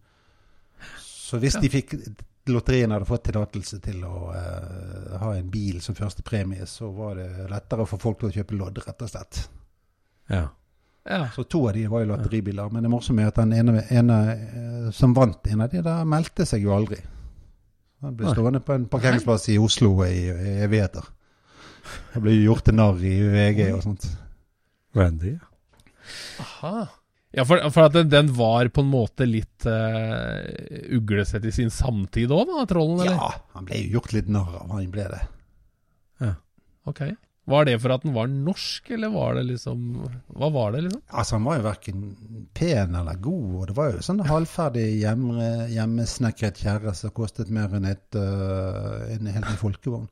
Så 1.00 1.38
hvis 1.40 1.54
Ja. 1.56 1.60
de 1.62 1.70
fikk 1.70 1.94
lotteriene 2.50 2.96
hadde 2.96 3.06
fått 3.06 3.28
tillatelse 3.28 3.78
til 3.84 4.02
å 4.04 4.32
uh, 4.34 5.18
ha 5.20 5.34
en 5.36 5.50
bil 5.52 5.80
som 5.84 5.94
første 5.94 6.24
premie, 6.26 6.66
så 6.66 6.90
var 6.90 7.20
det 7.20 7.28
lettere 7.52 7.86
for 7.86 8.02
folk 8.02 8.18
til 8.20 8.30
å 8.30 8.34
kjøpe 8.34 8.58
lodd, 8.58 8.80
rett 8.82 9.04
og 9.06 9.12
slett. 9.12 9.44
Ja. 10.30 10.48
Ja. 11.08 11.30
Så 11.34 11.44
to 11.48 11.62
av 11.68 11.74
de 11.74 11.86
var 11.88 12.04
jo 12.04 12.10
lotteribiler. 12.10 12.68
Men 12.72 12.84
det 12.84 12.90
morsomme 12.92 13.24
er 13.24 13.32
at 13.32 13.40
den 13.40 13.54
ene, 13.56 13.84
ene 13.90 14.18
eh, 14.34 14.90
som 14.94 15.14
vant 15.16 15.46
en 15.48 15.64
av 15.64 15.72
de 15.72 15.82
der, 15.86 16.04
meldte 16.08 16.46
seg 16.48 16.66
jo 16.66 16.74
aldri. 16.76 17.00
Han 18.04 18.16
ble 18.16 18.32
stående 18.32 18.62
på 18.64 18.76
en 18.76 18.86
parkeringsplass 18.88 19.48
i 19.52 19.58
Oslo 19.60 19.92
i, 20.06 20.28
evigheter. 20.64 21.04
Han 22.14 22.24
ble 22.24 22.36
jo 22.36 22.50
gjort 22.50 22.64
til 22.68 22.76
narr 22.78 23.02
i 23.04 23.16
VG 23.32 23.66
og 23.74 23.82
sånt. 23.84 24.06
Randy. 24.96 25.34
Aha. 26.40 26.86
Ja, 27.36 27.44
for, 27.46 27.62
for 27.70 27.86
at 27.86 27.94
den, 27.94 28.08
den 28.10 28.30
var 28.34 28.68
på 28.74 28.82
en 28.82 28.90
måte 28.90 29.26
litt 29.28 29.66
uh, 29.68 30.40
uglesett 30.96 31.44
i 31.46 31.52
sin 31.54 31.70
samtid 31.70 32.32
òg, 32.34 32.48
da, 32.48 32.64
trollen? 32.70 33.04
eller? 33.04 33.14
Ja, 33.14 33.28
han 33.54 33.68
ble 33.68 33.84
jo 33.84 33.98
gjort 33.98 34.16
litt 34.16 34.30
narr 34.32 34.56
av. 34.62 34.72
Han 34.72 34.88
ble 34.94 35.06
det. 35.12 35.20
Ja, 36.24 36.32
Ok. 36.88 37.04
Var 37.50 37.66
det 37.66 37.76
for 37.82 37.94
at 37.94 38.04
den 38.06 38.14
var 38.14 38.30
norsk, 38.30 38.92
eller 38.94 39.10
var 39.14 39.34
det 39.38 39.46
liksom 39.48 39.82
Hva 40.36 40.50
var 40.54 40.74
det, 40.74 40.84
liksom? 40.86 41.02
Altså, 41.10 41.36
han 41.36 41.48
var 41.48 41.58
jo 41.58 41.66
verken 41.66 42.06
pen 42.56 42.96
eller 43.00 43.20
god, 43.22 43.50
og 43.50 43.66
det 43.70 43.76
var 43.78 43.90
jo 43.90 44.06
sånn 44.06 44.22
halvferdig 44.28 44.86
hjemme, 45.00 45.50
hjemmesnekret 45.72 46.62
kjerre 46.62 46.94
som 46.98 47.14
kostet 47.16 47.52
mer 47.54 47.74
enn 47.76 47.88
et, 47.90 48.06
uh, 48.18 49.10
en 49.10 49.30
hel 49.34 49.46
folkevogn. 49.60 50.08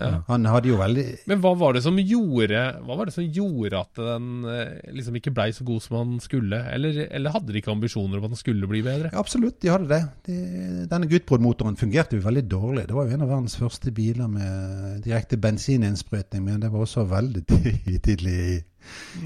Ja. 0.00 0.22
Han 0.26 0.46
hadde 0.48 0.70
jo 0.70 0.78
veldig 0.80 1.02
Men 1.28 1.42
hva 1.44 1.50
var 1.60 1.74
det 1.76 1.82
som 1.84 1.98
gjorde 2.00 2.46
det 2.48 3.12
som 3.12 3.26
gjorde 3.26 3.76
at 3.76 3.98
den 4.00 4.46
eh, 4.48 4.78
liksom 4.96 5.18
ikke 5.18 5.34
blei 5.36 5.50
så 5.52 5.66
god 5.68 5.82
som 5.84 5.98
han 5.98 6.14
skulle? 6.24 6.62
Eller, 6.72 7.02
eller 7.12 7.34
hadde 7.34 7.52
de 7.52 7.60
ikke 7.60 7.74
ambisjoner 7.74 8.16
om 8.16 8.24
at 8.24 8.32
den 8.32 8.40
skulle 8.40 8.70
bli 8.70 8.80
bedre? 8.86 9.10
Ja, 9.12 9.20
absolutt, 9.20 9.58
de 9.60 9.72
hadde 9.72 9.90
det. 9.90 10.00
De, 10.28 10.38
denne 10.88 11.10
Gutbrod-motoren 11.10 11.76
fungerte 11.76 12.16
jo 12.16 12.24
veldig 12.24 12.44
dårlig. 12.48 12.86
Det 12.88 12.96
var 12.96 13.08
jo 13.08 13.18
en 13.18 13.26
av 13.26 13.34
verdens 13.34 13.58
første 13.60 13.92
biler 13.92 14.32
med 14.32 15.04
direkte 15.04 15.36
bensininnsprøytning, 15.42 16.46
men 16.48 16.64
det 16.64 16.72
var 16.72 16.86
også 16.86 17.04
veldig 17.12 17.44
tidlig 18.08 18.38
i 18.40 18.58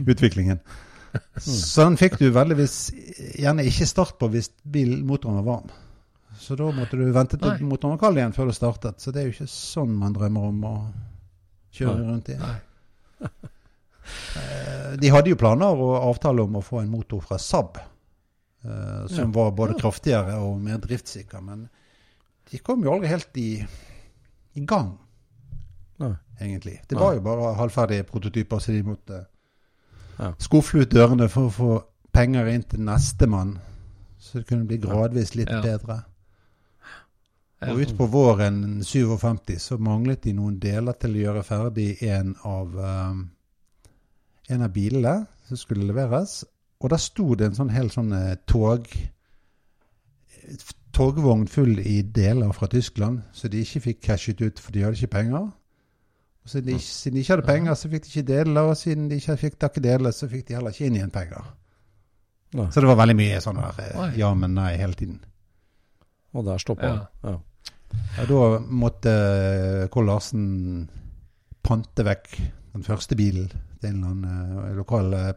utviklingen. 0.02 0.60
Så 1.38 1.86
den 1.86 1.98
fikk 2.00 2.18
du 2.20 2.28
veldigvis 2.34 2.90
gjerne 3.38 3.64
ikke 3.68 3.88
start 3.88 4.18
på 4.20 4.28
hvis 4.34 4.50
bil, 4.66 4.98
motoren 5.06 5.38
var 5.40 5.50
varm. 5.52 5.74
Så 6.46 6.54
da 6.58 6.68
måtte 6.70 6.94
du 7.00 7.04
vente 7.10 7.38
til 7.40 7.48
Nei. 7.56 7.66
motoren 7.66 7.96
var 7.96 8.02
kald 8.04 8.20
igjen 8.20 8.34
før 8.36 8.46
du 8.46 8.54
startet. 8.54 9.00
Så 9.02 9.10
det 9.12 9.22
er 9.22 9.26
jo 9.28 9.34
ikke 9.34 9.48
sånn 9.50 9.96
man 9.98 10.14
drømmer 10.14 10.44
om 10.52 10.60
å 10.68 10.74
kjøre 11.74 11.96
Nei. 11.98 12.06
rundt 12.12 12.28
i. 12.30 12.38
Eh, 14.36 14.92
De 15.00 15.08
hadde 15.10 15.32
jo 15.32 15.36
planer 15.40 15.80
og 15.82 15.96
avtale 16.12 16.44
om 16.46 16.58
å 16.60 16.62
få 16.62 16.78
en 16.84 16.90
motor 16.92 17.18
fra 17.26 17.38
Saab, 17.42 17.78
eh, 18.62 19.06
som 19.10 19.32
var 19.34 19.50
både 19.56 19.74
kraftigere 19.80 20.36
og 20.38 20.60
mer 20.62 20.78
driftssikker. 20.78 21.42
Men 21.42 21.64
de 22.52 22.60
kom 22.62 22.84
jo 22.86 22.92
aldri 22.94 23.10
helt 23.10 23.40
i, 23.42 23.48
i 24.54 24.62
gang, 24.68 24.92
Nei. 25.98 26.12
egentlig. 26.38 26.76
Det 26.86 26.98
var 27.00 27.16
jo 27.18 27.24
bare 27.26 27.54
halvferdige 27.58 28.06
prototyper, 28.06 28.62
så 28.62 28.72
de 28.76 28.82
måtte 28.86 29.24
Ja. 30.18 30.30
skufle 30.38 30.82
ut 30.86 30.90
dørene 30.94 31.26
for 31.28 31.48
å 31.50 31.52
få 31.52 31.72
penger 32.12 32.46
inn 32.48 32.62
til 32.62 32.80
nestemann. 32.80 33.58
Så 34.18 34.38
det 34.38 34.46
kunne 34.46 34.64
bli 34.70 34.78
gradvis 34.78 35.34
litt 35.34 35.50
Ja. 35.50 35.60
bedre. 35.60 36.04
Og 37.64 37.80
utpå 37.80 38.06
våren 38.12 38.82
57 38.84 39.56
så 39.62 39.78
manglet 39.80 40.26
de 40.26 40.34
noen 40.36 40.58
deler 40.60 40.96
til 41.00 41.16
å 41.16 41.22
gjøre 41.22 41.44
ferdig 41.46 41.88
en 42.04 42.34
av, 42.44 42.74
um, 42.76 43.22
en 44.52 44.64
av 44.66 44.74
bilene 44.74 45.14
som 45.48 45.60
skulle 45.60 45.86
leveres. 45.88 46.42
Og 46.84 46.92
der 46.92 47.00
sto 47.00 47.30
det 47.34 47.48
en 47.48 47.56
sånn 47.56 47.72
hel 47.72 47.88
sånn 47.94 48.12
eh, 48.12 48.34
tog 48.44 48.90
togvogn 50.96 51.46
full 51.50 51.80
i 51.80 52.00
deler 52.02 52.52
fra 52.56 52.68
Tyskland, 52.72 53.20
så 53.36 53.48
de 53.52 53.60
ikke 53.64 53.82
fikk 53.90 54.02
cashet 54.06 54.40
ut, 54.40 54.60
for 54.62 54.72
de 54.72 54.84
hadde 54.84 54.96
ikke 55.00 55.16
penger. 55.18 55.48
Og 56.46 56.52
siden 56.52 56.68
de, 56.70 56.78
siden 56.80 57.16
de 57.16 57.24
ikke 57.24 57.34
hadde 57.34 57.46
penger, 57.48 57.74
så 57.74 57.90
fikk 57.92 58.04
de 58.04 58.12
ikke 58.12 58.28
deler, 58.30 58.70
og 58.70 58.76
siden 58.80 59.08
de 59.10 59.18
ikke 59.20 59.36
fikk 59.40 59.58
takke 59.60 59.82
deler, 59.84 60.14
så 60.14 60.28
fikk 60.30 60.46
de 60.48 60.56
heller 60.56 60.76
ikke 60.76 60.88
inn 60.88 60.98
igjen 61.00 61.12
penger. 61.12 61.48
Nei. 62.56 62.68
Så 62.72 62.80
det 62.80 62.88
var 62.88 63.00
veldig 63.02 63.16
mye 63.18 63.40
sånn 63.44 63.58
der 63.60 63.80
eh, 63.82 64.20
ja, 64.20 64.30
men 64.38 64.54
nei 64.56 64.70
hele 64.78 64.96
tiden. 64.96 65.18
Og 66.36 66.44
der 66.44 66.60
stoppa 66.62 66.86
Ja. 66.86 66.94
det. 66.94 67.30
Ja. 67.32 67.36
Ja, 68.18 68.24
da 68.28 68.58
måtte 68.68 69.10
eh, 69.12 69.88
Kål 69.88 70.08
Larsen 70.10 70.44
pante 71.64 72.04
vekk 72.04 72.32
den 72.74 72.84
første 72.84 73.16
bilen 73.16 73.48
til 73.48 73.88
en 73.88 74.02
eller 74.02 74.10
annen 74.10 74.58
eh, 74.66 74.74
lokal 74.76 75.14
eh, 75.16 75.32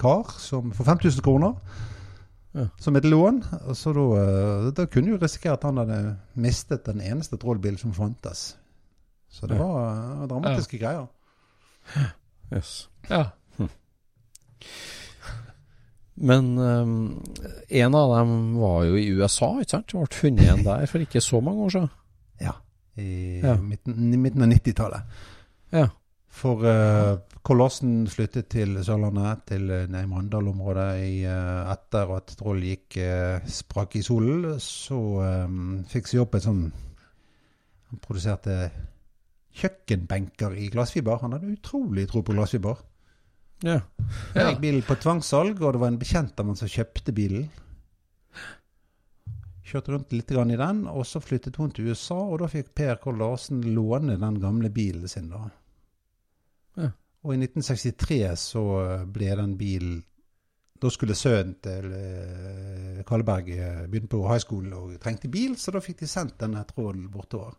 kar 0.00 0.32
som, 0.42 0.72
for 0.74 0.84
5000 0.88 1.22
kroner. 1.22 1.54
Ja. 2.56 2.66
Som 2.80 2.96
et 2.98 3.04
lån. 3.06 3.42
Så 3.78 3.92
da, 3.96 4.70
da 4.76 4.86
kunne 4.90 5.14
jo 5.14 5.20
risikere 5.22 5.54
at 5.56 5.62
han 5.68 5.78
hadde 5.80 6.00
mistet 6.34 6.84
den 6.88 7.00
eneste 7.00 7.38
trollbilen 7.40 7.78
som 7.80 7.94
fantes. 7.96 8.56
Så 9.32 9.46
det 9.48 9.56
Ja. 9.56 9.62
var 9.64 10.26
dramatiske 10.26 10.28
dramatiske 10.28 10.78
greier. 10.82 11.06
Yes. 12.52 12.88
Ja. 13.08 13.30
Men 16.22 16.52
um, 16.58 17.22
en 17.68 17.94
av 17.98 18.12
dem 18.16 18.34
var 18.60 18.84
jo 18.86 18.98
i 18.98 19.08
USA, 19.10 19.56
ikke 19.58 19.74
sant? 19.74 19.94
Ble 19.96 20.06
funnet 20.14 20.44
igjen 20.44 20.62
der 20.66 20.86
for 20.90 21.02
ikke 21.02 21.22
så 21.24 21.40
mange 21.42 21.66
år 21.66 21.74
siden. 21.74 21.90
Ja. 22.42 22.54
I 23.00 23.40
Ja. 23.42 23.56
Midten, 23.58 24.14
midten 24.22 24.44
av 24.44 24.52
90-tallet. 24.52 25.18
Ja. 25.72 25.88
For 26.32 26.62
uh, 26.64 27.18
Kolossen 27.44 28.06
flyttet 28.08 28.48
til 28.54 28.78
Sørlandet, 28.86 29.42
til 29.50 29.66
uh, 29.66 29.82
nei, 29.90 30.04
Mandal-området, 30.08 30.86
i, 31.02 31.18
eh, 31.26 31.72
etter 31.72 32.14
at 32.16 32.32
Troll 32.38 32.62
gikk 32.64 33.00
uh, 33.02 33.42
sprakk 33.50 33.98
i 33.98 34.04
solen. 34.06 34.46
Så 34.62 35.00
um, 35.18 35.82
fikk 35.90 36.08
seg 36.08 36.22
opp 36.22 36.38
et 36.38 36.46
sånn 36.46 36.64
Han 37.90 38.00
produserte 38.00 38.56
kjøkkenbenker 39.58 40.54
i 40.56 40.70
glassfiber. 40.72 41.18
Han 41.20 41.34
hadde 41.36 41.52
utrolig 41.52 42.06
tro 42.08 42.22
på 42.24 42.38
glassfiber. 42.38 42.78
Ja. 43.62 43.80
Jeg 44.34 44.48
gikk 44.48 44.62
bilen 44.62 44.86
på 44.86 44.96
tvangssalg, 44.98 45.60
og 45.62 45.74
det 45.74 45.80
var 45.82 45.92
en 45.92 46.00
bekjent 46.00 46.38
av 46.40 46.48
meg 46.48 46.58
som 46.58 46.70
kjøpte 46.70 47.14
bilen. 47.14 47.48
Kjørte 49.72 49.94
rundt 49.94 50.12
litt 50.12 50.32
i 50.34 50.36
den, 50.58 50.82
og 50.90 51.06
så 51.08 51.22
flyttet 51.22 51.56
hun 51.56 51.70
til 51.72 51.92
USA, 51.92 52.18
og 52.18 52.42
da 52.42 52.50
fikk 52.50 52.74
Per 52.76 52.98
Kål 53.00 53.20
Larsen 53.22 53.62
låne 53.72 54.18
den 54.20 54.40
gamle 54.42 54.68
bilen 54.74 55.08
sin. 55.08 55.30
da. 55.30 55.46
Ja. 56.76 56.90
Og 57.22 57.34
i 57.34 57.38
1963 57.38 58.18
så 58.36 58.64
ble 59.06 59.36
den 59.38 59.54
bilen 59.58 60.00
Da 60.82 60.90
skulle 60.90 61.14
sønnen 61.14 61.52
til 61.62 61.92
eh, 61.94 63.02
Kalleberg 63.06 63.50
eh, 63.54 63.84
begynne 63.86 64.08
på 64.10 64.24
high 64.26 64.42
school 64.42 64.72
og 64.74 64.96
trengte 64.98 65.28
bil, 65.30 65.54
så 65.54 65.70
da 65.70 65.78
fikk 65.78 66.00
de 66.00 66.08
sendt 66.10 66.40
denne 66.40 66.64
tråden 66.66 67.04
bortover. 67.12 67.54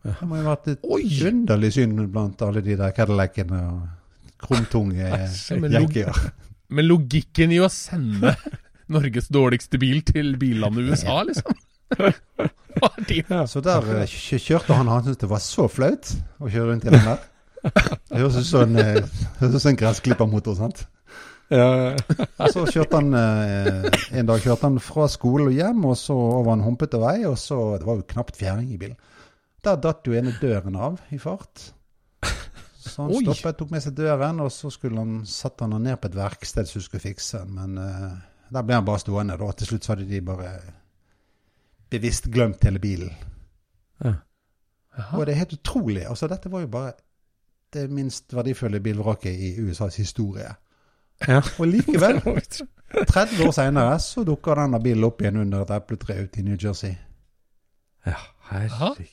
Ja. 0.00 0.14
Det 0.14 0.28
må 0.30 0.38
jo 0.38 0.46
ha 0.46 0.54
vært 0.54 0.70
et 0.72 0.86
Oi! 0.88 1.02
underlig 1.28 1.74
syn 1.76 1.92
blant 2.08 2.40
alle 2.46 2.62
de 2.64 2.78
der 2.80 2.94
Cadillacene 2.96 3.60
og 3.68 3.97
krumtunge 4.40 5.08
Æsj, 5.18 5.58
men 6.74 6.88
logikken 6.88 7.54
i 7.54 7.60
å 7.64 7.70
sende 7.72 8.34
Norges 8.94 9.28
dårligste 9.32 9.80
bil 9.80 10.00
til 10.06 10.36
billandet 10.40 10.88
USA, 10.88 11.20
liksom? 11.28 11.56
Så 13.48 13.60
der 13.64 13.88
eh, 13.98 14.14
kjørte 14.40 14.76
han, 14.76 14.88
han 14.88 15.04
syntes 15.04 15.20
det 15.20 15.28
var 15.28 15.42
så 15.44 15.66
flaut 15.68 16.12
å 16.40 16.48
kjøre 16.48 16.70
rundt 16.70 16.86
i 16.86 16.94
den 16.94 17.04
der. 17.04 17.26
Det 17.64 18.20
høres 18.20 18.38
ut 18.38 18.48
som 18.48 18.64
en, 18.64 18.80
eh, 18.80 19.58
en 19.58 19.80
gressklippermotor, 19.82 20.56
sant. 20.56 20.86
Ja. 21.48 21.96
Så 22.52 22.66
kjørte 22.68 23.00
han 23.00 23.14
eh, 23.16 23.88
en 24.20 24.28
dag 24.28 24.42
kjørte 24.44 24.68
han 24.68 24.80
fra 24.84 25.08
skole 25.10 25.48
og 25.48 25.56
hjem, 25.56 25.84
og 25.88 25.96
så 26.00 26.16
over 26.16 26.54
en 26.54 26.64
humpete 26.66 27.00
vei, 27.00 27.22
og 27.28 27.38
så 27.40 27.78
Det 27.80 27.88
var 27.88 28.00
jo 28.00 28.08
knapt 28.12 28.36
fjæring 28.40 28.72
i 28.72 28.80
bilen. 28.80 28.98
Der 29.64 29.80
datt 29.82 30.06
jo 30.06 30.14
ene 30.14 30.36
døren 30.40 30.76
av 30.76 31.00
i 31.10 31.18
fart. 31.18 31.72
Så 32.98 33.04
han 33.04 33.12
Oi. 33.14 33.20
stoppet, 33.22 33.54
tok 33.60 33.70
med 33.70 33.82
seg 33.84 33.92
døren, 33.94 34.40
og 34.42 34.48
så 34.50 34.72
skulle 34.74 34.98
han, 34.98 35.20
satte 35.22 35.62
han 35.62 35.76
den 35.76 35.84
ned 35.86 36.00
på 36.02 36.08
et 36.10 36.16
verksted 36.18 36.66
som 36.66 36.82
skulle 36.82 37.04
fikse 37.04 37.44
den. 37.44 37.52
Men 37.54 37.76
uh, 37.78 38.16
der 38.50 38.64
ble 38.66 38.74
han 38.74 38.88
bare 38.88 38.98
stående. 38.98 39.36
da. 39.38 39.50
Til 39.54 39.68
slutt 39.70 39.86
så 39.86 39.92
hadde 39.92 40.06
de 40.08 40.18
bare 40.26 40.48
bevisst 41.94 42.26
glemt 42.34 42.66
hele 42.66 42.82
bilen. 42.82 43.12
Og 45.14 45.22
det 45.26 45.36
er 45.36 45.44
helt 45.44 45.54
utrolig. 45.60 46.08
Altså, 46.10 46.26
dette 46.26 46.50
var 46.50 46.64
jo 46.64 46.72
bare 46.72 46.96
det 47.72 47.84
minst 47.86 48.34
verdifulle 48.34 48.80
bilvraket 48.82 49.30
i 49.46 49.52
USAs 49.62 50.00
historie. 50.02 50.50
Ja. 51.28 51.38
Og 51.58 51.70
likevel, 51.70 52.18
30 53.14 53.46
år 53.46 53.54
senere, 53.54 53.94
så 54.02 54.26
dukker 54.26 54.58
denne 54.58 54.82
bilen 54.82 55.06
opp 55.06 55.22
igjen 55.22 55.38
under 55.44 55.62
et 55.62 55.76
epletre 55.76 56.18
ute 56.24 56.42
i 56.42 56.48
New 56.50 56.58
Jersey. 56.58 56.96
ja, 58.06 58.18
herregud. 58.50 59.06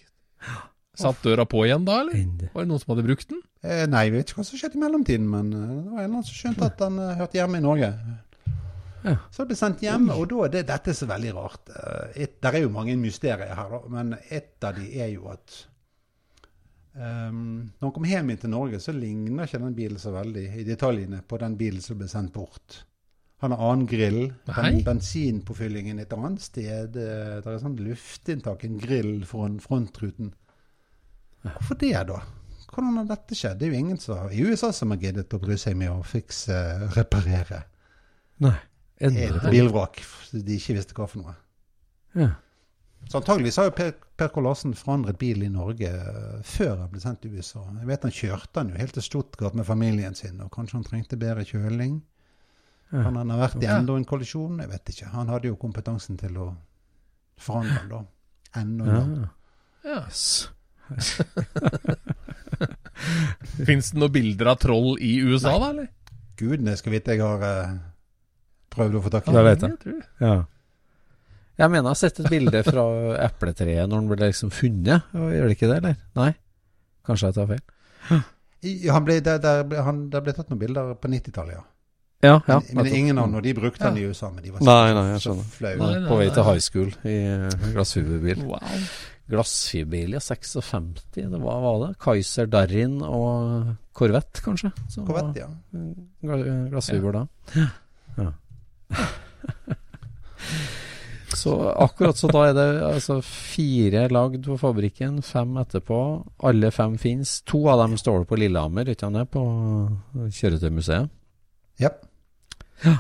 Satt 1.00 1.24
døra 1.26 1.46
på 1.50 1.66
igjen 1.66 1.86
da, 1.88 2.00
eller? 2.04 2.18
Ende. 2.18 2.50
Var 2.54 2.66
det 2.66 2.72
noen 2.72 2.82
som 2.82 2.94
hadde 2.94 3.06
brukt 3.08 3.32
den? 3.32 3.42
Eh, 3.66 3.84
nei, 3.92 4.06
jeg 4.08 4.14
vet 4.16 4.30
ikke 4.30 4.40
hva 4.40 4.48
som 4.48 4.62
skjedde 4.62 4.78
i 4.78 4.84
mellomtiden, 4.84 5.28
men 5.32 5.52
eh, 5.52 5.68
det 5.68 5.92
var 5.92 6.00
en 6.00 6.06
eller 6.06 6.14
annen 6.14 6.28
som 6.28 6.40
skjønte 6.40 6.70
at 6.70 6.80
den 6.82 7.02
eh, 7.02 7.18
hørte 7.20 7.40
hjemme 7.40 7.60
i 7.60 7.66
Norge. 7.66 7.92
Ja. 9.06 9.16
Så 9.30 9.44
det 9.44 9.52
ble 9.52 9.60
sendt 9.60 9.86
hjem, 9.86 10.10
og 10.16 10.26
da 10.32 10.42
er 10.48 10.54
det, 10.56 10.66
dette 10.72 10.92
er 10.92 10.98
så 10.98 11.08
veldig 11.10 11.32
rart. 11.36 11.70
Uh, 11.70 12.08
Et, 12.18 12.40
der 12.42 12.58
er 12.58 12.64
jo 12.64 12.74
mange 12.74 12.96
mysterier 12.98 13.54
her, 13.54 13.76
da, 13.76 13.82
men 13.94 14.16
et 14.34 14.66
av 14.66 14.80
de 14.80 14.88
er 14.98 15.12
jo 15.12 15.28
at 15.30 15.60
um, 16.98 17.70
når 17.70 17.86
han 17.86 17.94
kom 18.00 18.08
hjem 18.10 18.32
inn 18.34 18.42
til 18.42 18.54
Norge, 18.56 18.82
så 18.82 18.96
ligner 18.98 19.46
ikke 19.46 19.62
den 19.62 19.78
bilen 19.78 20.02
så 20.02 20.16
veldig 20.16 20.48
i 20.58 20.66
detaljene 20.66 21.22
på 21.22 21.38
den 21.44 21.58
bilen 21.60 21.86
som 21.86 22.02
ble 22.02 22.10
sendt 22.10 22.34
bort. 22.34 22.80
Han 23.44 23.54
har 23.54 23.62
annen 23.68 23.86
grill. 23.90 24.22
Ben, 24.48 24.80
bensinpåfyllingen 24.88 26.00
et 26.02 26.14
annet 26.16 26.42
sted. 26.42 26.94
Det 26.96 27.10
det 27.46 27.52
er 27.52 27.62
sånn 27.62 27.78
luftinntak, 27.86 28.64
en 28.66 28.80
grill 28.82 29.20
foran 29.28 29.60
frontruten. 29.62 30.34
Hvorfor 31.54 31.78
det, 31.82 31.94
da? 32.10 32.22
Hvordan 32.76 32.98
har 33.00 33.10
dette 33.10 33.38
skjedd? 33.38 33.60
Det 33.60 33.68
er 33.68 33.76
jo 33.76 33.82
ingen 33.86 34.00
som, 34.02 34.32
i 34.32 34.42
USA 34.44 34.72
som 34.76 34.92
har 34.92 35.00
giddet 35.00 35.34
å 35.34 35.40
bry 35.40 35.56
seg 35.60 35.78
med 35.80 35.94
å 35.94 36.02
fikse, 36.04 36.56
reparere 36.96 37.62
Nei. 38.44 38.58
et 39.00 39.38
bilvrak 39.48 40.02
de 40.34 40.58
ikke 40.58 40.76
visste 40.76 40.98
hva 40.98 41.08
for 41.08 41.24
noe. 41.24 41.36
Ja. 42.16 42.34
Så 43.10 43.20
antageligvis 43.22 43.60
har 43.62 43.70
jo 43.70 43.76
Per, 43.78 43.94
per. 44.18 44.32
Larsen 44.42 44.74
forandret 44.78 45.20
bil 45.22 45.44
i 45.46 45.52
Norge 45.52 45.92
eh, 45.92 46.42
før 46.48 46.82
han 46.82 46.92
ble 46.92 47.04
sendt 47.04 47.22
til 47.24 47.38
USA. 47.38 47.62
Jeg 47.80 47.90
vet 47.92 48.08
Han 48.08 48.16
kjørte 48.18 48.62
han 48.62 48.72
jo 48.74 48.80
helt 48.82 48.98
til 48.98 49.06
Stuttgart 49.06 49.56
med 49.56 49.68
familien 49.68 50.18
sin, 50.18 50.42
og 50.42 50.52
kanskje 50.56 50.80
han 50.80 50.88
trengte 50.88 51.20
bedre 51.22 51.46
kjøling. 51.46 52.00
Ja. 52.92 53.04
Kan 53.06 53.20
han 53.20 53.34
ha 53.34 53.40
vært 53.40 53.62
i 53.62 53.70
enda 53.70 53.96
en 54.00 54.08
kollisjon? 54.10 54.60
Jeg 54.64 54.72
vet 54.72 54.92
ikke. 54.94 55.12
Han 55.14 55.32
hadde 55.34 55.52
jo 55.52 55.60
kompetansen 55.60 56.18
til 56.22 56.38
å 56.42 56.50
forandre 57.42 57.80
den 57.84 57.94
da. 57.94 58.04
Enda 58.62 58.86
en 58.90 58.96
gang. 58.96 59.16
Ja. 59.86 60.02
Yes. 60.06 60.26
Fins 63.68 63.92
det 63.92 64.00
noen 64.00 64.14
bilder 64.14 64.48
av 64.54 64.58
troll 64.62 64.96
i 65.04 65.18
USA, 65.24 65.58
da, 65.60 65.68
eller? 65.74 65.88
Gudene 66.40 66.76
skal 66.80 66.96
vite 66.96 67.16
jeg 67.16 67.24
har 67.24 67.40
uh, 67.44 67.78
prøvd 68.76 68.94
å 69.00 69.02
få 69.06 69.10
tak 69.14 69.24
i. 69.28 69.30
Det 69.36 69.42
jeg. 69.46 69.58
Jeg. 69.86 70.02
Ja. 70.24 70.36
Jeg 71.56 71.72
mener 71.72 71.88
jeg 71.88 71.94
har 71.94 72.02
sett 72.02 72.18
et 72.20 72.32
bilde 72.32 72.60
fra 72.68 72.84
epletreet 73.24 73.88
når 73.88 74.02
den 74.02 74.10
ble 74.12 74.28
liksom 74.28 74.50
funnet. 74.52 75.00
Gjør 75.16 75.46
det 75.48 75.56
ikke 75.56 75.72
det, 75.72 75.78
eller? 75.80 75.96
Nei? 76.20 76.32
Kanskje 77.08 77.32
jeg 77.32 77.38
tar 77.38 77.48
feil? 77.54 77.64
Han 78.92 79.04
ble, 79.06 79.16
der, 79.24 79.38
der, 79.40 79.64
han, 79.86 79.96
der 80.12 80.22
ble 80.26 80.34
tatt 80.36 80.50
noen 80.52 80.62
bilder 80.62 80.84
på 81.00 81.08
90-tallet, 81.12 81.56
ja. 81.60 81.64
Ja, 82.26 82.42
ja. 82.48 82.62
Men, 82.72 82.86
men 82.86 82.96
ingen 82.96 83.18
av 83.22 83.28
dem, 83.28 83.36
og 83.38 83.44
de 83.46 83.54
brukte 83.54 83.84
han 83.86 83.98
i 84.00 84.06
USA, 84.08 84.32
men 84.34 84.44
de 84.44 84.50
var 84.54 84.60
så, 84.62 84.66
Nei, 84.66 84.94
nei, 84.96 85.04
jeg 85.12 85.20
så 85.20 85.24
skjønner. 85.30 85.50
flaue. 85.58 85.78
Nei, 85.82 85.90
nei, 86.00 86.10
På 86.10 86.16
vei 86.20 86.30
til 86.34 86.44
high 86.48 86.64
school 86.64 86.90
i 87.06 87.18
glasshuebil. 87.76 88.40
Wow. 88.50 88.62
Glassfiberbil, 89.32 90.14
ja. 90.14 90.22
56. 90.22 91.06
Det 91.16 91.26
var, 91.32 91.62
var 91.64 91.80
det? 91.88 91.92
Kaiser 92.04 92.50
Darrin 92.52 93.00
og 93.02 93.74
Corvette, 93.96 94.44
kanskje? 94.46 94.72
Corvette, 95.00 95.46
ja. 95.46 95.50
Glassfiber 96.22 96.70
Glassfiber 96.74 97.12
da. 97.20 97.26
Ja. 98.20 98.32
Så 101.36 101.52
akkurat 101.70 102.18
så 102.18 102.30
da 102.32 102.46
er 102.48 102.54
det 102.56 102.68
altså 102.88 103.18
fire 103.26 104.06
lagd 104.14 104.46
på 104.48 104.56
fabrikken, 104.58 105.20
fem 105.26 105.58
etterpå. 105.60 105.98
Alle 106.48 106.72
fem 106.72 106.96
fins. 107.02 107.42
To 107.50 107.66
av 107.70 107.82
dem 107.84 107.98
står 108.00 108.24
på 108.30 108.40
Lillehammer, 108.40 108.88
ikke 108.90 109.04
sant 109.06 109.20
det, 109.20 109.26
på 109.34 109.44
Kjøretøymuseet. 110.38 111.12
Ja. 111.84 111.92
Ja. 112.86 112.96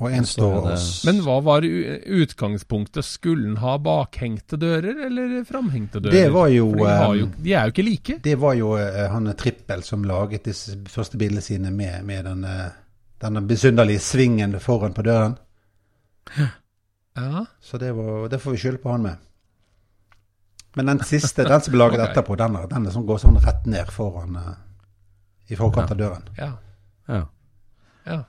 Og 0.00 0.12
en 0.16 0.26
står 0.26 0.54
hos 0.64 0.84
Men 1.04 1.20
hva 1.24 1.36
var 1.44 1.64
utgangspunktet? 1.64 3.04
Skulle 3.04 3.44
den 3.50 3.58
ha 3.60 3.76
bakhengte 3.82 4.56
dører 4.60 5.04
eller 5.06 5.42
framhengte 5.48 6.00
dører? 6.00 6.14
Det 6.14 6.32
var 6.32 6.48
jo, 6.54 6.70
de, 6.72 6.86
jo 6.86 7.26
eh, 7.26 7.34
de 7.44 7.52
er 7.52 7.68
jo 7.68 7.74
ikke 7.74 7.84
like. 7.84 8.16
Det 8.24 8.36
var 8.40 8.56
jo 8.56 8.72
eh, 8.80 9.02
han 9.12 9.28
Trippel 9.36 9.84
som 9.84 10.06
laget 10.08 10.48
disse 10.48 10.78
første 10.88 11.20
bildene 11.20 11.44
sine 11.44 11.72
med, 11.74 12.00
med 12.08 12.24
denne, 12.30 12.54
denne 13.20 13.44
besynderlige 13.48 14.00
svingen 14.04 14.56
foran 14.60 14.96
på 14.96 15.04
døren. 15.04 15.36
Ja. 16.36 17.44
Så 17.60 17.78
det, 17.78 17.92
var, 17.92 18.28
det 18.32 18.40
får 18.40 18.56
vi 18.56 18.62
skylde 18.64 18.80
på 18.80 18.94
han 18.94 19.04
med. 19.04 19.28
Men 20.74 20.86
den 20.86 21.04
siste, 21.04 21.44
den 21.44 21.60
som 21.60 21.74
ble 21.74 21.84
laget 21.84 22.00
okay. 22.00 22.12
etterpå, 22.12 22.40
den, 22.40 22.58
den 22.72 22.90
sånn, 22.94 23.06
går 23.08 23.20
sånn 23.20 23.40
rett 23.44 23.68
ned 23.68 23.92
foran 23.92 24.36
eh, 24.40 24.52
I 25.52 25.60
forkant 25.60 25.92
av 25.92 25.98
døren. 25.98 26.28
Ja. 26.38 26.52
Ja. 27.10 27.24
ja. 28.06 28.22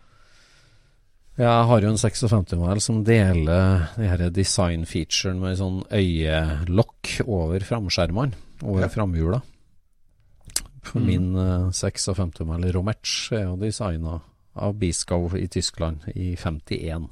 Jeg 1.40 1.68
har 1.68 1.82
jo 1.82 1.90
en 1.94 1.98
56-modell 2.00 2.82
som 2.84 3.04
deler 3.08 3.86
de 3.96 4.10
her 4.12 4.24
design-featuren 4.36 5.40
med 5.42 5.58
sånn 5.60 5.80
øyelokk 5.88 7.22
over 7.26 7.64
framskjermene, 7.66 8.36
over 8.64 8.82
Ja. 8.86 8.90
framhjula. 8.92 9.42
Mm. 10.96 11.06
min 11.06 11.36
eh, 11.38 11.70
56-modell 11.72 12.72
Romerch 12.74 13.32
er 13.38 13.44
jo 13.46 13.56
designa 13.56 14.20
av 14.56 14.74
Biskow 14.76 15.30
i 15.38 15.48
Tyskland 15.48 16.02
i 16.16 16.36
51. 16.36 17.06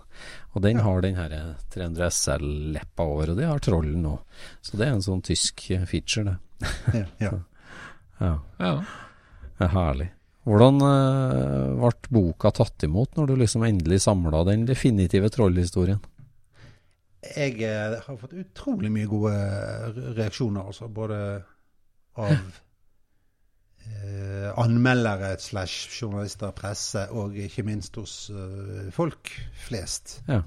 Og 0.53 0.61
den 0.65 0.79
har 0.83 1.01
den 1.01 1.15
her 1.15 1.55
300 1.71 2.09
SL-leppa 2.09 3.05
over, 3.05 3.31
og 3.31 3.37
det 3.37 3.45
har 3.47 3.59
trollen 3.63 4.01
nå. 4.03 4.17
Så 4.61 4.75
det 4.75 4.87
er 4.87 4.97
en 4.97 5.05
sånn 5.05 5.21
tysk 5.23 5.69
eh, 5.71 5.85
feature, 5.87 6.35
det. 6.35 6.37
Ja, 6.93 7.05
ja. 7.29 7.31
Ja, 8.19 8.33
ja. 8.59 8.71
er 9.63 9.69
herlig. 9.71 10.09
Hvordan 10.47 10.79
eh, 10.85 11.73
ble 11.79 11.91
boka 12.15 12.51
tatt 12.55 12.85
imot 12.87 13.17
når 13.17 13.27
du 13.27 13.35
liksom 13.41 13.65
endelig 13.67 13.99
samla 14.05 14.43
den 14.47 14.65
definitive 14.69 15.29
trollhistorien? 15.33 15.99
Jeg 17.35 17.59
eh, 17.67 17.97
har 18.05 18.17
fått 18.21 18.37
utrolig 18.39 18.91
mye 18.95 19.09
gode 19.11 19.33
reaksjoner, 20.15 20.69
altså. 20.71 20.87
Både 20.87 21.17
av 22.19 22.31
eh, 23.83 24.47
anmeldere 24.63 25.33
slash 25.43 25.89
journalister, 25.99 26.55
presse, 26.55 27.03
og 27.11 27.35
ikke 27.39 27.65
minst 27.67 27.99
hos 27.99 28.15
uh, 28.31 28.87
folk 28.95 29.31
flest. 29.67 30.21
Ja. 30.31 30.41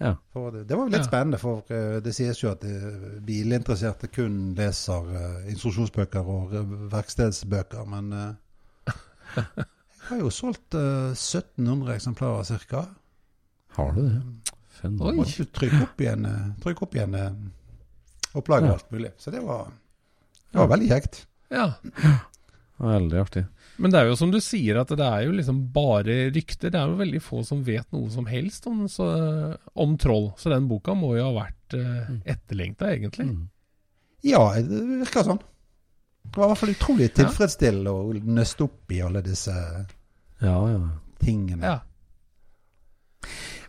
Ja. 0.00 0.14
For 0.32 0.52
det, 0.54 0.62
det 0.70 0.76
var 0.78 0.88
litt 0.88 1.02
Ja. 1.02 1.08
spennende, 1.08 1.38
for 1.40 1.64
eh, 1.68 1.98
det 2.00 2.14
sies 2.16 2.38
jo 2.40 2.48
at 2.54 2.62
eh, 2.64 3.18
bilinteresserte 3.26 4.08
kun 4.08 4.54
leser 4.56 5.10
eh, 5.12 5.50
instruksjonsbøker 5.52 6.24
og 6.24 6.54
eh, 6.56 6.70
verkstedsbøker, 6.94 7.84
men 7.88 8.08
eh, 8.16 8.30
jeg 9.36 10.08
har 10.08 10.22
jo 10.22 10.30
solgt 10.34 10.74
uh, 10.74 11.12
1700 11.14 11.94
eksemplarer 11.96 12.64
ca. 12.70 12.84
Har 13.76 13.92
du 13.94 14.02
det? 14.08 14.16
Oi. 14.16 14.56
Fenomenalt. 14.80 15.36
Trykk 15.54 15.76
opp 15.84 16.00
igjen, 16.00 16.24
eh, 16.26 16.44
trykke 16.64 16.82
opp 16.86 16.94
igjen 16.96 17.14
eh, 17.14 17.32
opplag 18.40 18.64
og 18.64 18.70
Ja. 18.70 18.74
alt 18.78 18.90
mulig. 18.94 19.10
Så 19.20 19.30
det 19.34 19.42
var, 19.44 19.68
det 20.50 20.58
var 20.62 20.70
veldig 20.72 20.88
kjekt. 20.94 21.24
ja. 21.52 21.66
Veldig 22.80 23.18
artig. 23.20 23.42
Men 23.76 23.92
det 23.92 23.98
er 24.00 24.06
jo 24.08 24.14
som 24.16 24.30
du 24.32 24.38
sier, 24.40 24.78
at 24.80 24.88
det 24.96 25.04
er 25.04 25.26
jo 25.26 25.34
liksom 25.36 25.58
bare 25.74 26.14
rykter. 26.32 26.72
Det 26.72 26.78
er 26.80 26.88
jo 26.88 26.96
veldig 26.96 27.20
få 27.20 27.42
som 27.44 27.60
vet 27.66 27.84
noe 27.92 28.08
som 28.08 28.24
helst 28.24 28.64
om, 28.70 28.86
så, 28.88 29.04
om 29.76 29.98
troll. 30.00 30.30
Så 30.40 30.48
den 30.48 30.64
boka 30.70 30.94
må 30.96 31.10
jo 31.18 31.26
ha 31.26 31.34
vært 31.42 31.76
uh, 31.76 32.08
etterlengta, 32.24 32.88
egentlig. 32.96 33.26
Mm. 33.28 33.42
Ja, 34.24 34.40
det 34.64 34.80
virker 35.04 35.28
sånn. 35.28 35.42
Det 36.22 36.36
var 36.38 36.46
i 36.46 36.50
hvert 36.52 36.60
fall 36.62 36.74
utrolig 36.76 37.08
tilfredsstillende 37.16 37.90
å 37.92 38.12
nøste 38.38 38.66
opp 38.68 38.92
i 38.94 39.00
alle 39.02 39.22
disse 39.26 39.54
Ja, 40.40 40.58
ja. 40.70 40.82
tingene. 41.20 41.64
Ja. 41.66 41.78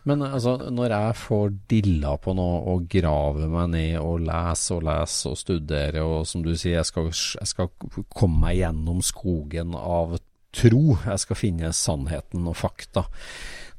Men 0.08 0.24
altså, 0.26 0.56
når 0.74 0.94
jeg 0.96 1.18
får 1.22 1.52
dilla 1.70 2.16
på 2.22 2.34
noe 2.38 2.62
og 2.74 2.88
graver 2.90 3.50
meg 3.52 3.68
ned 3.76 3.98
og 4.02 4.24
leser 4.26 4.80
og 4.80 4.86
leser 4.88 5.34
og 5.36 5.38
studerer, 5.42 6.02
og 6.02 6.24
som 6.30 6.42
du 6.46 6.56
sier, 6.56 6.80
jeg 6.80 6.90
skal, 6.90 7.10
jeg 7.14 7.50
skal 7.52 7.70
komme 8.10 8.48
meg 8.48 8.58
gjennom 8.64 9.02
skogen 9.06 9.76
av 9.78 10.18
tro, 10.58 10.98
jeg 11.06 11.22
skal 11.22 11.38
finne 11.40 11.70
sannheten 11.78 12.50
og 12.50 12.58
fakta. 12.60 13.06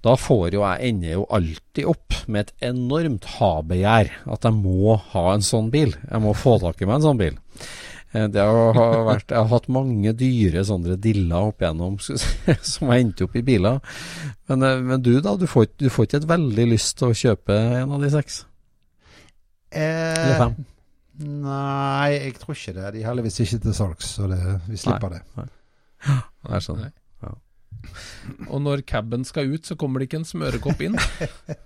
Da 0.02 0.14
får 0.18 0.54
jo 0.56 0.62
jeg 0.64 0.92
ender 0.92 1.12
jo 1.16 1.26
alltid 1.30 1.86
opp 1.90 2.14
med 2.26 2.46
et 2.48 2.68
enormt 2.70 3.26
ha-begjær, 3.38 4.10
at 4.34 4.46
jeg 4.46 4.58
må 4.58 4.96
ha 5.12 5.24
en 5.34 5.44
sånn 5.46 5.70
bil. 5.74 5.94
Jeg 6.06 6.22
må 6.22 6.34
få 6.38 6.56
tak 6.62 6.82
i 6.82 6.88
meg 6.88 7.00
en 7.00 7.08
sånn 7.10 7.20
bil. 7.20 7.36
Eh, 8.12 8.26
Det 8.28 8.42
har 8.44 8.76
vært, 9.08 9.28
jeg 9.32 9.38
har 9.38 9.48
hatt 9.52 9.68
mange 9.72 10.12
dyre 10.18 10.64
sånne 10.68 10.98
diller 11.00 11.48
opp 11.50 11.62
igjennom 11.64 11.98
som 12.72 12.90
har 12.92 12.98
endt 13.00 13.22
opp 13.24 13.36
i 13.40 13.44
biler. 13.46 13.80
Men, 14.50 14.62
eh, 14.68 14.80
men 14.84 15.02
du 15.04 15.14
da, 15.24 15.36
du 15.40 15.46
får, 15.48 15.70
du 15.80 15.88
får 15.92 16.08
ikke 16.10 16.20
et 16.22 16.28
veldig 16.34 16.66
lyst 16.74 16.98
til 17.00 17.08
å 17.12 17.16
kjøpe 17.16 17.56
en 17.82 17.94
av 17.96 18.04
de 18.04 18.10
seks? 18.12 18.42
Eller 19.72 20.34
Eh, 20.34 20.38
fem? 20.42 20.56
nei, 21.22 22.10
jeg 22.18 22.34
tror 22.40 22.56
ikke 22.56 22.74
det. 22.76 22.90
De 22.94 23.00
er 23.02 23.08
heldigvis 23.08 23.38
ikke 23.44 23.60
til 23.64 23.74
salgs, 23.76 24.10
så 24.18 24.26
det, 24.28 24.40
vi 24.68 24.76
slipper 24.80 25.14
det. 25.16 25.22
Jeg 26.50 26.64
skjønner. 26.66 26.90
Nei. 26.92 26.98
Og 28.52 28.60
når 28.62 28.82
caben 28.86 29.24
skal 29.26 29.48
ut, 29.54 29.64
så 29.66 29.74
kommer 29.80 29.98
det 30.02 30.08
ikke 30.10 30.20
en 30.20 30.28
smørekopp 30.28 30.82
inn. 30.86 30.94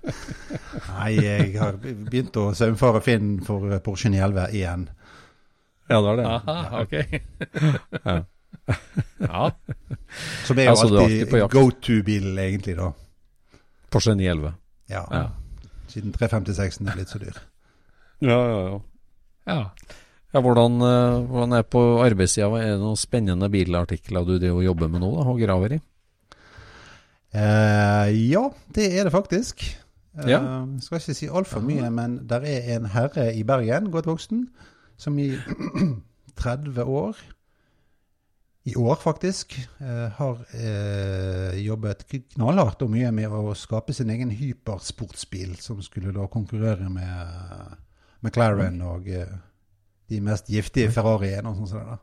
Nei, 0.91 1.11
jeg 1.19 1.51
har 1.59 1.77
begynt 1.83 2.37
å 2.41 2.47
saumfare 2.57 3.03
Finn 3.05 3.35
for 3.47 3.75
Porsche 3.85 4.11
911 4.13 4.55
igjen. 4.57 4.87
Ja, 5.91 6.01
det 6.03 6.11
er 6.13 6.17
det. 6.17 6.27
Aha, 6.27 6.81
ok. 6.83 6.95
Ja. 8.07 8.17
Ja. 9.21 9.51
Som 10.47 10.59
er 10.59 10.65
jo 10.67 10.71
Altså, 10.73 10.87
alltid 10.89 11.35
alltid 11.35 11.53
go 11.53 11.69
to-bilen, 11.71 12.39
egentlig, 12.43 12.75
da. 12.79 12.89
Porsche 13.95 14.15
911. 14.19 14.55
Ja. 14.91 15.05
Ja. 15.13 15.21
Siden 15.93 16.11
356 16.17 16.81
er 16.83 16.97
blitt 16.97 17.13
så 17.13 17.21
dyr. 17.23 17.39
Ja, 18.27 18.39
ja, 18.41 18.59
ja. 18.67 18.81
ja. 19.53 19.61
Ja, 20.35 20.43
hvordan, 20.43 20.81
eh, 20.83 21.21
hvordan 21.31 21.53
er 21.61 21.63
på 21.71 21.83
arbeidssida? 22.05 22.49
Er 22.59 22.73
det 22.75 22.81
noen 22.83 22.99
spennende 22.99 23.49
bilartikler 23.53 24.27
du 24.27 24.35
jobber 24.65 24.91
med 24.91 25.01
nå, 25.05 25.13
da, 25.15 25.29
og 25.31 25.39
graver 25.41 25.77
i? 25.79 25.81
Eh, 27.37 28.11
ja, 28.33 28.43
det 28.75 28.89
er 28.99 29.05
det 29.07 29.13
faktisk. 29.15 29.63
Eh, 30.19 30.29
Ja. 30.31 30.41
Skal 30.81 30.99
ikke 31.01 31.15
si 31.15 31.29
altfor 31.29 31.61
mye, 31.63 31.91
men 31.91 32.27
der 32.29 32.41
er 32.49 32.77
en 32.77 32.87
herre 32.87 33.31
i 33.37 33.43
Bergen, 33.45 33.91
godt 33.93 34.07
voksen, 34.11 34.49
som 34.97 35.19
i 35.19 35.31
30 36.43 36.83
år 36.83 37.17
i 38.67 38.75
år, 38.75 38.95
faktisk. 38.95 39.69
Eh, 39.79 40.09
har 40.11 40.39
eh, 40.55 41.59
jobbet 41.63 42.03
knallhardt 42.35 42.81
og 42.83 42.91
mye 42.91 43.13
med 43.15 43.31
å 43.31 43.55
skape 43.55 43.95
sin 43.95 44.11
egen 44.11 44.33
hypersportsbil, 44.35 45.53
som 45.63 45.79
skulle 45.87 46.11
da 46.15 46.27
konkurrere 46.27 46.89
med 46.91 47.77
McLaren 48.27 48.81
og 48.83 49.07
eh, 49.07 49.31
de 50.11 50.19
mest 50.19 50.51
giftige 50.51 50.91
Ferrariene 50.91 51.53
og 51.53 51.61
sånn 51.61 51.71
som 51.71 51.79
det 51.79 51.93
der. 51.93 52.03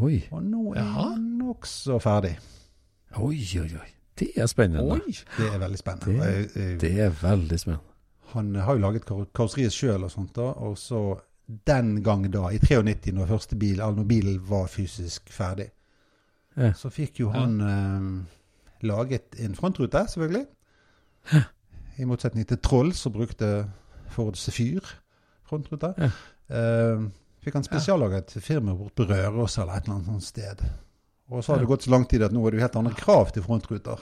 Oi. 0.00 0.16
Og 0.32 0.40
nå 0.44 0.72
er 0.72 0.88
han 0.96 1.28
nokså 1.36 2.00
ferdig. 2.00 2.32
Oi, 3.20 3.36
oi, 3.60 3.68
oi. 3.68 3.92
Det 4.18 4.32
er 4.40 4.48
spennende. 4.48 4.96
Oi. 4.96 5.20
Det 5.36 5.52
er 5.52 5.60
veldig 5.60 5.82
spennende. 5.82 6.32
Det, 6.54 6.66
det 6.80 6.94
er 6.96 7.12
veldig 7.12 7.60
spennende. 7.60 7.84
Han 8.32 8.54
har 8.56 8.76
jo 8.76 8.86
laget 8.86 9.04
karosseriet 9.36 9.76
sjøl 9.76 10.08
og 10.08 10.16
sånt, 10.16 10.32
da. 10.36 10.48
Og 10.64 10.80
så 10.80 11.02
den 11.66 12.02
gang 12.04 12.26
da, 12.32 12.48
i 12.52 12.58
93, 12.58 13.12
når 13.16 13.26
første 13.30 13.56
bil, 13.56 13.76
når 13.80 14.04
bilen 14.08 14.40
var 14.48 14.66
fysisk 14.68 15.30
ferdig, 15.32 15.70
Ja. 16.58 16.72
så 16.74 16.90
fikk 16.90 17.20
jo 17.20 17.30
han 17.30 17.60
eh, 17.60 18.86
laget 18.86 19.36
en 19.38 19.54
frontrute, 19.54 20.04
selvfølgelig. 20.08 20.46
I 21.98 22.04
motsetning 22.04 22.46
til 22.48 22.58
Troll, 22.62 22.92
som 22.94 23.12
brukte 23.12 23.68
Ford 24.10 24.34
Sefyr 24.38 24.80
frontrute. 25.48 25.92
Ja. 25.98 26.10
Eh, 26.50 27.06
fikk 27.44 27.54
han 27.58 27.64
spesiallaget 27.66 28.36
firma 28.42 28.74
bort 28.74 28.94
på 28.98 29.06
Røros 29.08 29.58
eller 29.58 29.72
et 29.78 29.84
eller 29.88 29.94
annet 29.96 30.06
sånt 30.12 30.24
sted. 30.24 30.62
Og 31.28 31.44
så 31.44 31.52
har 31.52 31.58
det 31.62 31.68
gått 31.68 31.84
så 31.84 31.90
lang 31.92 32.06
tid 32.08 32.22
at 32.24 32.32
nå 32.32 32.44
er 32.46 32.50
det 32.50 32.58
jo 32.60 32.64
helt 32.66 32.76
andre 32.80 32.94
krav 32.96 33.32
til 33.32 33.42
frontruter. 33.44 34.00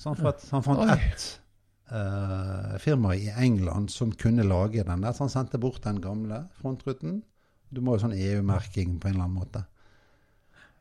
Så 0.00 0.08
han, 0.12 0.16
fant, 0.16 0.46
han 0.50 0.62
fant 0.64 0.90
ett 0.90 1.26
eh, 1.90 2.78
firma 2.78 3.16
i 3.16 3.30
England 3.30 3.90
som 3.90 4.12
kunne 4.12 4.46
lage 4.46 4.84
den 4.84 5.04
der, 5.04 5.12
så 5.12 5.26
han 5.26 5.32
sendte 5.32 5.58
bort 5.58 5.82
den 5.84 6.00
gamle 6.00 6.44
frontruten. 6.60 7.20
Du 7.70 7.80
må 7.80 7.94
jo 7.94 8.04
sånn 8.04 8.16
EU-merking 8.16 8.98
på 8.98 9.10
en 9.10 9.14
eller 9.14 9.26
annen 9.26 9.38
måte. 9.38 9.64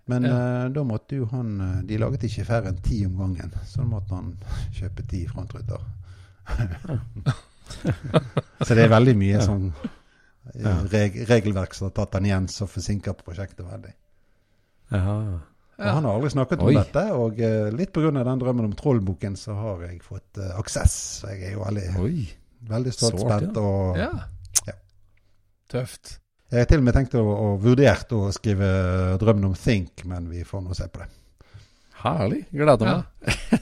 Men 0.10 0.26
eh, 0.26 0.66
da 0.74 0.84
måtte 0.88 1.20
jo 1.20 1.28
han 1.30 1.60
eh, 1.62 1.74
De 1.86 2.00
laget 2.02 2.24
ikke 2.26 2.48
færre 2.48 2.72
enn 2.72 2.80
ti 2.82 3.04
om 3.06 3.20
gangen, 3.20 3.54
så 3.70 3.84
da 3.84 3.90
måtte 3.92 4.18
han 4.18 4.34
kjøpe 4.80 5.06
ti 5.10 5.24
frontruter. 5.30 5.86
så 8.66 8.74
det 8.74 8.88
er 8.88 8.90
veldig 8.90 9.14
mye 9.20 9.44
sånn 9.46 9.68
eh, 10.56 10.82
reg 10.90 11.20
regelverk 11.30 11.78
som 11.78 11.90
har 11.90 11.94
tatt 12.00 12.18
han 12.18 12.26
igjen, 12.26 12.50
som 12.50 12.72
forsinker 12.72 13.14
prosjektet 13.22 13.68
veldig. 13.68 13.94
Ja. 14.90 15.20
Og 15.80 15.94
han 15.96 16.06
har 16.06 16.18
aldri 16.18 16.30
snakket 16.34 16.64
om 16.64 16.70
Oi. 16.70 16.76
dette, 16.76 17.04
og 17.16 17.38
eh, 17.40 17.70
litt 17.72 17.94
pga. 17.96 18.12
den 18.12 18.42
drømmen 18.42 18.68
om 18.68 18.74
Trollboken, 18.76 19.38
så 19.40 19.56
har 19.56 19.86
jeg 19.88 20.02
fått 20.04 20.42
uh, 20.42 20.58
aksess. 20.60 20.96
Jeg 21.30 21.46
er 21.48 21.54
jo 21.56 21.64
veldig, 21.64 21.86
Oi. 22.04 22.26
veldig 22.68 22.96
stolt, 22.96 23.22
spent 23.24 23.60
og 23.62 24.00
Ja. 24.00 24.10
Ja. 24.68 24.76
Tøft. 25.72 26.18
Jeg 26.50 26.66
har 26.66 26.70
til 26.72 26.82
og 26.82 26.88
med 26.88 26.98
tenkt 26.98 27.16
å, 27.16 27.24
og 27.24 27.64
vurdert 27.64 28.12
å 28.18 28.26
skrive 28.36 28.68
drømmen 29.22 29.52
om 29.52 29.56
Think, 29.56 30.04
men 30.10 30.28
vi 30.32 30.44
får 30.44 30.66
nå 30.66 30.76
se 30.76 30.90
på 30.92 31.04
det. 31.04 31.10
Herlig. 32.00 32.42
Gleder 32.56 32.90
Ja. 32.90 32.98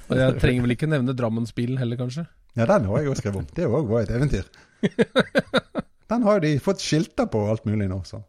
Og 0.07 0.15
jeg 0.17 0.39
trenger 0.41 0.65
vel 0.65 0.75
ikke 0.77 0.89
nevne 0.89 1.15
Drammensbilen 1.17 1.77
heller, 1.81 1.99
kanskje? 1.99 2.25
Ja, 2.57 2.65
den 2.65 2.87
har 2.89 3.01
jeg 3.01 3.11
òg 3.11 3.19
skrevet 3.19 3.43
om. 3.43 3.47
Det 3.53 3.67
òg 3.67 3.89
var 3.91 4.05
et 4.05 4.13
eventyr. 4.15 4.47
Den 6.07 6.23
har 6.23 6.37
jo 6.37 6.43
de 6.45 6.59
fått 6.63 6.79
skilter 6.79 7.27
på 7.27 7.41
og 7.43 7.49
alt 7.51 7.65
mulig 7.67 7.89
nå, 7.91 7.99
så. 8.07 8.21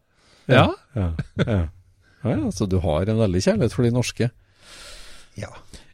Ja. 0.51 0.65
Ja. 0.97 1.13
ja. 1.39 1.59
Ja, 2.23 2.51
så 2.51 2.67
du 2.69 2.77
har 2.83 3.09
en 3.09 3.19
veldig 3.21 3.41
kjærlighet 3.45 3.73
for 3.75 3.87
de 3.87 3.91
norske. 3.95 4.29
Ja. 5.39 5.49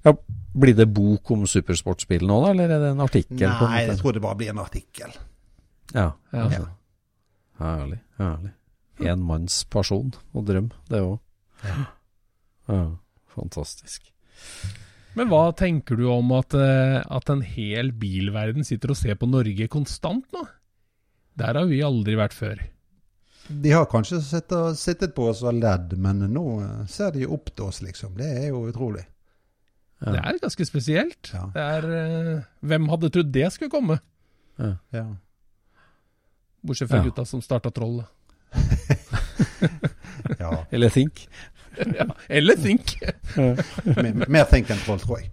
Ja, 0.06 0.14
Blir 0.56 0.76
det 0.78 0.86
bok 0.96 1.32
om 1.36 1.44
supersportspill 1.50 2.24
nå, 2.26 2.38
da, 2.46 2.52
eller 2.54 2.72
er 2.72 2.80
det 2.86 2.92
en 2.94 3.02
artikkel? 3.04 3.38
på 3.44 3.66
en 3.68 3.72
Nei, 3.74 3.82
måte? 3.84 3.92
jeg 3.92 4.00
tror 4.02 4.14
det 4.16 4.22
bare 4.24 4.40
blir 4.40 4.52
en 4.54 4.62
artikkel. 4.64 5.16
Ja. 5.94 6.06
Ja. 6.32 6.44
altså. 6.46 6.68
Herlig. 7.60 8.00
herlig. 8.20 8.52
En 9.12 9.24
manns 9.28 9.58
person 9.68 10.14
og 10.34 10.46
drøm, 10.48 10.70
det 10.92 11.02
òg. 11.04 11.18
Ja. 12.70 12.80
Fantastisk. 13.36 14.08
Men 15.16 15.30
hva 15.32 15.50
tenker 15.56 15.96
du 16.00 16.06
om 16.12 16.32
at, 16.36 16.54
eh, 16.56 17.02
at 17.04 17.30
en 17.32 17.42
hel 17.48 17.92
bilverden 17.96 18.64
sitter 18.68 18.92
og 18.92 18.98
ser 19.00 19.16
på 19.20 19.28
Norge 19.32 19.68
konstant 19.72 20.26
nå? 20.36 20.46
Der 21.40 21.56
har 21.60 21.68
vi 21.68 21.82
aldri 21.84 22.16
vært 22.20 22.36
før. 22.36 22.60
De 23.48 23.72
har 23.72 23.86
kanskje 23.86 24.22
sittet, 24.26 24.78
sittet 24.80 25.14
på 25.16 25.28
oss 25.30 25.44
og 25.46 25.54
ledd, 25.60 25.94
men 26.02 26.24
nå 26.34 26.46
eh, 26.64 26.86
ser 26.90 27.12
de 27.14 27.26
jo 27.26 27.34
opp 27.38 27.52
til 27.56 27.66
oss, 27.68 27.82
liksom. 27.86 28.16
Det 28.18 28.26
er 28.26 28.48
jo 28.50 28.64
utrolig. 28.72 29.04
Ja. 30.02 30.12
Det 30.12 30.22
er 30.26 30.40
ganske 30.42 30.66
spesielt. 30.68 31.30
Ja. 31.34 31.44
Det 31.54 31.62
er, 31.62 31.86
eh, 32.00 32.42
hvem 32.66 32.90
hadde 32.92 33.10
trodd 33.14 33.30
det 33.36 33.52
skulle 33.54 33.72
komme? 33.72 34.00
Ja. 34.58 35.06
Bortsett 36.66 36.90
fra 36.90 36.98
Ja. 36.98 37.04
gutta 37.10 37.26
som 37.26 37.42
starta 37.42 37.70
trollet. 37.72 38.06
ja. 40.40 40.66
Eller 40.72 40.90
Think. 40.90 41.28
ja. 41.78 42.06
Eller 42.30 42.56
Think. 42.56 42.96
Mer- 43.36 44.30
Mer 44.30 44.44
think 44.50 44.70
enn 44.72 44.80
troll, 44.86 45.00
tror 45.00 45.20
jeg. 45.22 45.32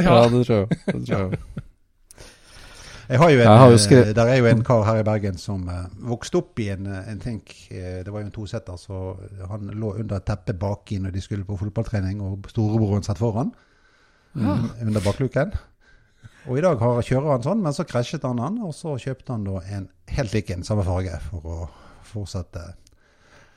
Ja, 0.00 0.28
det 0.30 0.44
tror 0.46 0.56
jeg. 0.64 0.78
Det 0.86 1.06
tror 1.06 1.30
jeg. 1.34 1.63
Jeg 3.08 3.18
har 3.20 3.30
jo 3.30 3.40
en, 3.40 3.46
har 3.46 3.72
eh, 3.72 3.78
skrevet- 3.78 4.14
Der 4.16 4.26
er 4.32 4.36
jo 4.38 4.46
en 4.46 4.62
kar 4.64 4.82
her 4.84 5.00
i 5.00 5.02
Bergen 5.06 5.36
som 5.38 5.68
eh, 5.68 5.84
vokste 6.08 6.38
opp 6.40 6.58
i 6.60 6.68
en, 6.72 6.86
eh, 6.86 7.10
en 7.12 7.20
eh, 7.26 8.02
det 8.04 8.12
var 8.12 8.20
jo 8.20 8.26
en 8.26 8.32
tosetter, 8.32 8.76
så 8.80 9.16
han 9.50 9.66
lå 9.74 9.94
under 10.00 10.16
et 10.16 10.24
teppe 10.24 10.54
baki 10.56 10.98
når 11.02 11.12
de 11.12 11.20
skulle 11.20 11.44
på 11.44 11.58
fotballtrening, 11.60 12.20
og 12.22 12.48
storebroren 12.48 13.02
satt 13.04 13.18
foran 13.18 13.52
Ja. 14.34 14.56
under 14.82 15.00
bakluken. 15.00 15.52
Og 16.48 16.58
i 16.58 16.60
dag 16.60 16.78
har, 16.78 17.02
kjører 17.02 17.30
han 17.30 17.42
sånn, 17.42 17.62
men 17.62 17.72
så 17.72 17.84
krasjet 17.84 18.22
han 18.26 18.38
han, 18.38 18.58
og 18.64 18.72
så 18.74 18.96
kjøpte 19.00 19.32
han 19.32 19.44
da 19.44 19.60
en 19.70 19.88
helt 20.08 20.32
lik 20.34 20.50
en, 20.50 20.64
samme 20.64 20.82
farge, 20.84 21.20
for 21.30 21.40
å 21.44 21.68
fortsette. 22.02 22.74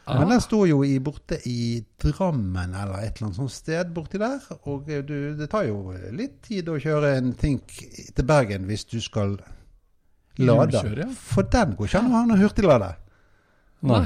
Ah. 0.08 0.22
Men 0.22 0.30
den 0.32 0.42
sto 0.42 0.62
jo 0.64 0.80
i, 0.88 0.94
borte 1.04 1.36
i 1.52 1.84
Drammen 2.00 2.72
eller 2.72 3.02
et 3.04 3.18
eller 3.18 3.28
annet 3.28 3.40
sånt 3.42 3.52
sted 3.52 3.90
borti 3.92 4.22
der. 4.22 4.40
Og 4.72 4.88
eh, 4.88 5.02
du, 5.04 5.34
det 5.36 5.50
tar 5.52 5.66
jo 5.68 5.92
litt 6.16 6.38
tid 6.48 6.70
å 6.72 6.78
kjøre 6.80 7.10
en 7.18 7.34
Think 7.36 7.74
til 8.16 8.28
Bergen 8.28 8.70
hvis 8.70 8.88
du 8.88 9.02
skal 9.04 9.36
lade. 10.40 10.84
Ja. 10.96 11.10
For 11.12 11.50
den 11.52 11.76
går 11.76 11.90
ikke 11.90 12.00
an 12.00 12.08
å 12.08 12.16
ha 12.16 12.24
en 12.24 12.40
hurtiglade. 12.40 12.94
Nei. 13.88 14.06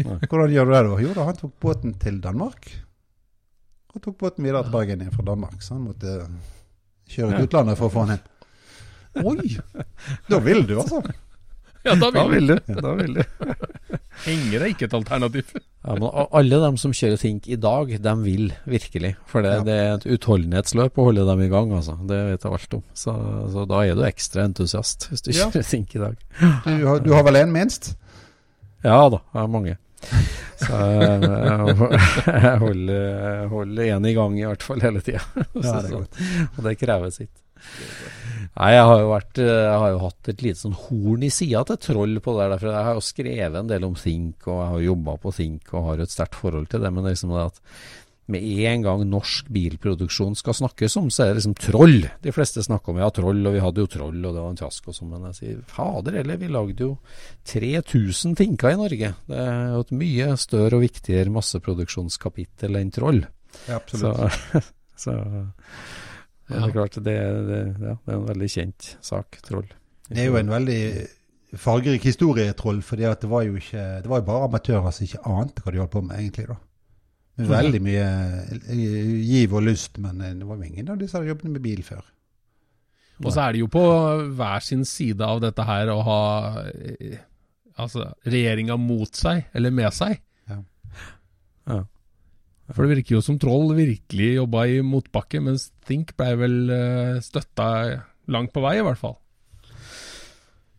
Hvordan 0.00 0.54
gjør 0.54 0.70
du 0.70 0.72
det 0.72 0.82
da? 0.88 0.96
Jo 1.04 1.12
da, 1.18 1.26
han 1.28 1.38
tok 1.42 1.52
båten 1.60 1.92
til 2.00 2.16
Danmark. 2.24 2.70
Og 3.92 4.00
tok 4.06 4.16
båten 4.24 4.46
videre 4.46 4.64
til 4.64 4.72
Bergen 4.72 5.04
igjen 5.04 5.12
fra 5.12 5.26
Danmark. 5.28 5.60
Så 5.60 5.76
han 5.76 5.84
måtte 5.84 6.16
kjøre 7.12 7.36
til 7.36 7.50
utlandet 7.50 7.76
for 7.76 7.90
å 7.90 7.92
få 7.92 8.06
han 8.06 8.16
inn. 8.16 8.24
Oi! 9.28 9.58
Da 10.32 10.40
vil 10.40 10.64
du, 10.64 10.78
altså. 10.80 11.02
Ja, 11.86 11.94
da 11.98 12.10
Da 12.14 12.22
vil 12.30 12.46
vil 12.46 12.52
du. 12.52 12.74
Da 12.80 12.92
vil 12.94 13.14
du. 13.16 13.22
Henger 14.26 14.60
det 14.62 14.68
ikke 14.74 14.86
et 14.86 14.92
alternativ? 14.94 15.48
Ja, 15.82 15.94
men 15.98 16.04
alle 16.14 16.58
dem 16.62 16.76
som 16.78 16.92
kjører 16.94 17.18
Think 17.18 17.48
i 17.50 17.56
dag, 17.58 17.90
de 18.04 18.12
vil 18.22 18.52
virkelig. 18.70 19.14
For 19.26 19.42
det, 19.42 19.54
Ja. 19.56 19.64
det 19.66 19.76
er 19.82 19.94
et 19.96 20.06
utholdenhetsløp 20.14 21.00
å 21.00 21.06
holde 21.08 21.24
dem 21.26 21.42
i 21.42 21.48
gang, 21.50 21.72
altså. 21.74 21.96
Det 22.06 22.20
vet 22.28 22.44
jeg 22.46 22.52
alt 22.58 22.76
om. 22.78 22.84
Så, 22.94 23.14
så 23.54 23.64
da 23.66 23.80
er 23.88 23.98
du 23.98 24.04
ekstra 24.06 24.44
entusiast 24.46 25.08
hvis 25.10 25.24
du 25.26 25.32
Ja. 25.32 25.48
kjører 25.50 25.66
Think 25.72 25.96
i 25.98 26.02
dag. 26.04 26.16
Du 26.68 26.86
har, 26.86 27.00
du 27.02 27.10
har 27.16 27.26
vel 27.26 27.40
en 27.42 27.52
minst? 27.56 27.96
Ja 28.84 29.08
da, 29.10 29.18
jeg 29.34 29.40
har 29.40 29.50
mange. 29.50 29.76
Så 30.62 30.78
jeg, 31.02 31.26
jeg 31.26 32.58
holder, 32.62 33.46
holder 33.50 33.90
en 33.96 34.06
i 34.06 34.14
gang 34.14 34.38
i 34.38 34.46
hvert 34.46 34.62
fall 34.66 34.80
hele 34.82 35.02
tida. 35.02 35.22
Ja, 35.58 35.80
er. 35.82 36.06
Og 36.56 36.62
det 36.66 36.76
krever 36.78 37.10
sitt. 37.14 37.34
Nei, 38.52 38.68
jeg 38.74 38.84
har 38.84 38.98
jo 39.00 39.08
vært 39.08 39.38
Jeg 39.40 39.76
har 39.80 39.90
jo 39.94 40.02
hatt 40.02 40.28
et 40.28 40.42
lite 40.44 40.60
sånn 40.60 40.76
horn 40.76 41.22
i 41.24 41.30
sida 41.32 41.62
til 41.68 41.80
troll 41.80 42.18
på 42.20 42.36
det 42.36 42.50
der. 42.50 42.60
For 42.60 42.68
jeg 42.68 42.88
har 42.88 42.98
jo 42.98 43.06
skrevet 43.06 43.58
en 43.62 43.70
del 43.70 43.88
om 43.88 43.96
Think, 43.96 44.46
og 44.46 44.60
jeg 44.60 44.70
har 44.74 44.86
jobba 44.90 45.16
på 45.22 45.34
Think 45.38 45.72
og 45.72 45.88
har 45.88 46.04
et 46.04 46.12
sterkt 46.12 46.38
forhold 46.40 46.68
til 46.72 46.84
det. 46.84 46.92
Men 46.92 47.04
det 47.04 47.12
er 47.12 47.16
liksom 47.16 47.32
det 47.36 47.48
at 47.48 47.62
med 48.32 48.44
en 48.70 48.84
gang 48.84 49.02
norsk 49.10 49.48
bilproduksjon 49.52 50.36
skal 50.38 50.54
snakkes 50.54 50.94
om, 51.00 51.08
så 51.10 51.24
er 51.24 51.32
det 51.32 51.40
liksom 51.40 51.56
troll. 51.58 52.06
De 52.22 52.34
fleste 52.34 52.62
snakker 52.64 52.94
om 52.94 53.00
ja, 53.02 53.08
troll, 53.14 53.40
og 53.48 53.56
vi 53.56 53.64
hadde 53.64 53.82
jo 53.82 53.90
troll, 53.90 54.20
og 54.20 54.36
det 54.36 54.44
var 54.44 54.52
en 54.52 54.60
fiasko 54.60 54.92
og 54.92 54.96
sånn. 54.96 55.10
Men 55.10 55.26
jeg 55.30 55.38
sier 55.38 55.58
fader 55.72 56.20
heller, 56.20 56.38
vi 56.40 56.52
lagde 56.52 56.86
jo 56.86 56.92
3000 57.50 58.38
Tinker 58.38 58.72
i 58.72 58.78
Norge. 58.80 59.12
Det 59.26 59.42
er 59.42 59.74
jo 59.74 59.82
et 59.84 59.92
mye 60.04 60.30
større 60.40 60.78
og 60.78 60.86
viktigere 60.86 61.34
masseproduksjonskapittel 61.34 62.78
enn 62.80 62.94
troll. 62.94 63.24
Ja, 63.66 63.80
absolutt. 63.80 64.38
Så, 64.54 64.62
så 65.08 65.18
ja. 66.52 66.60
det 66.60 66.68
er 66.68 66.76
klart, 66.76 66.98
det, 67.06 67.16
det, 67.48 67.62
ja, 67.80 67.96
det 67.96 68.12
er 68.12 68.18
en 68.18 68.28
veldig 68.28 68.50
kjent 68.52 68.92
sak, 69.04 69.40
troll. 69.46 69.68
Det 70.08 70.20
er 70.20 70.28
jo 70.28 70.38
en 70.40 70.52
veldig 70.52 70.80
fargerik 71.60 72.04
historie, 72.08 72.52
Troll, 72.56 72.80
for 72.84 73.00
det 73.00 73.28
var 73.28 73.42
jo 73.44 73.56
ikke 73.60 73.82
Det 74.02 74.08
var 74.08 74.22
jo 74.22 74.26
bare 74.28 74.48
amatører 74.48 74.94
som 74.94 75.04
ikke 75.04 75.24
ante 75.28 75.64
hva 75.64 75.72
de 75.72 75.82
holdt 75.82 75.92
på 75.92 76.02
med, 76.04 76.18
egentlig. 76.18 76.46
da. 76.48 76.56
Med 77.40 77.48
veldig 77.48 77.80
mye 77.84 78.06
eh, 78.68 78.80
giv 79.24 79.54
og 79.56 79.64
lyst, 79.64 79.98
men 80.02 80.20
eh, 80.20 80.34
det 80.36 80.48
var 80.48 80.60
jo 80.60 80.68
ingen 80.68 80.90
av 80.92 80.98
de 81.00 81.08
som 81.08 81.20
hadde 81.20 81.32
jobbet 81.32 81.54
med 81.54 81.64
bil 81.64 81.84
før. 81.86 82.02
Og 83.22 83.30
så 83.30 83.44
er 83.44 83.54
det 83.54 83.62
jo 83.62 83.68
på 83.70 83.82
hver 84.36 84.64
sin 84.64 84.84
side 84.88 85.22
av 85.24 85.40
dette 85.44 85.64
her 85.64 85.92
å 85.92 86.00
ha 86.04 86.22
eh, 86.72 87.20
altså, 87.80 88.10
regjeringa 88.26 88.76
mot 88.80 89.16
seg, 89.16 89.46
eller 89.54 89.74
med 89.74 89.94
seg. 89.96 90.18
Ja. 90.50 90.58
Ja. 91.70 91.80
For 92.72 92.84
det 92.84 92.98
virker 92.98 93.18
jo 93.18 93.24
som 93.24 93.38
Troll 93.40 93.74
virkelig 93.76 94.28
jobba 94.38 94.66
i 94.70 94.78
motbakke, 94.86 95.42
mens 95.44 95.70
Think 95.86 96.14
ble 96.18 96.30
vel 96.40 96.56
uh, 96.72 97.20
støtta 97.24 97.66
langt 98.32 98.52
på 98.54 98.62
vei, 98.64 98.78
i 98.80 98.86
hvert 98.86 99.00
fall. 99.00 99.18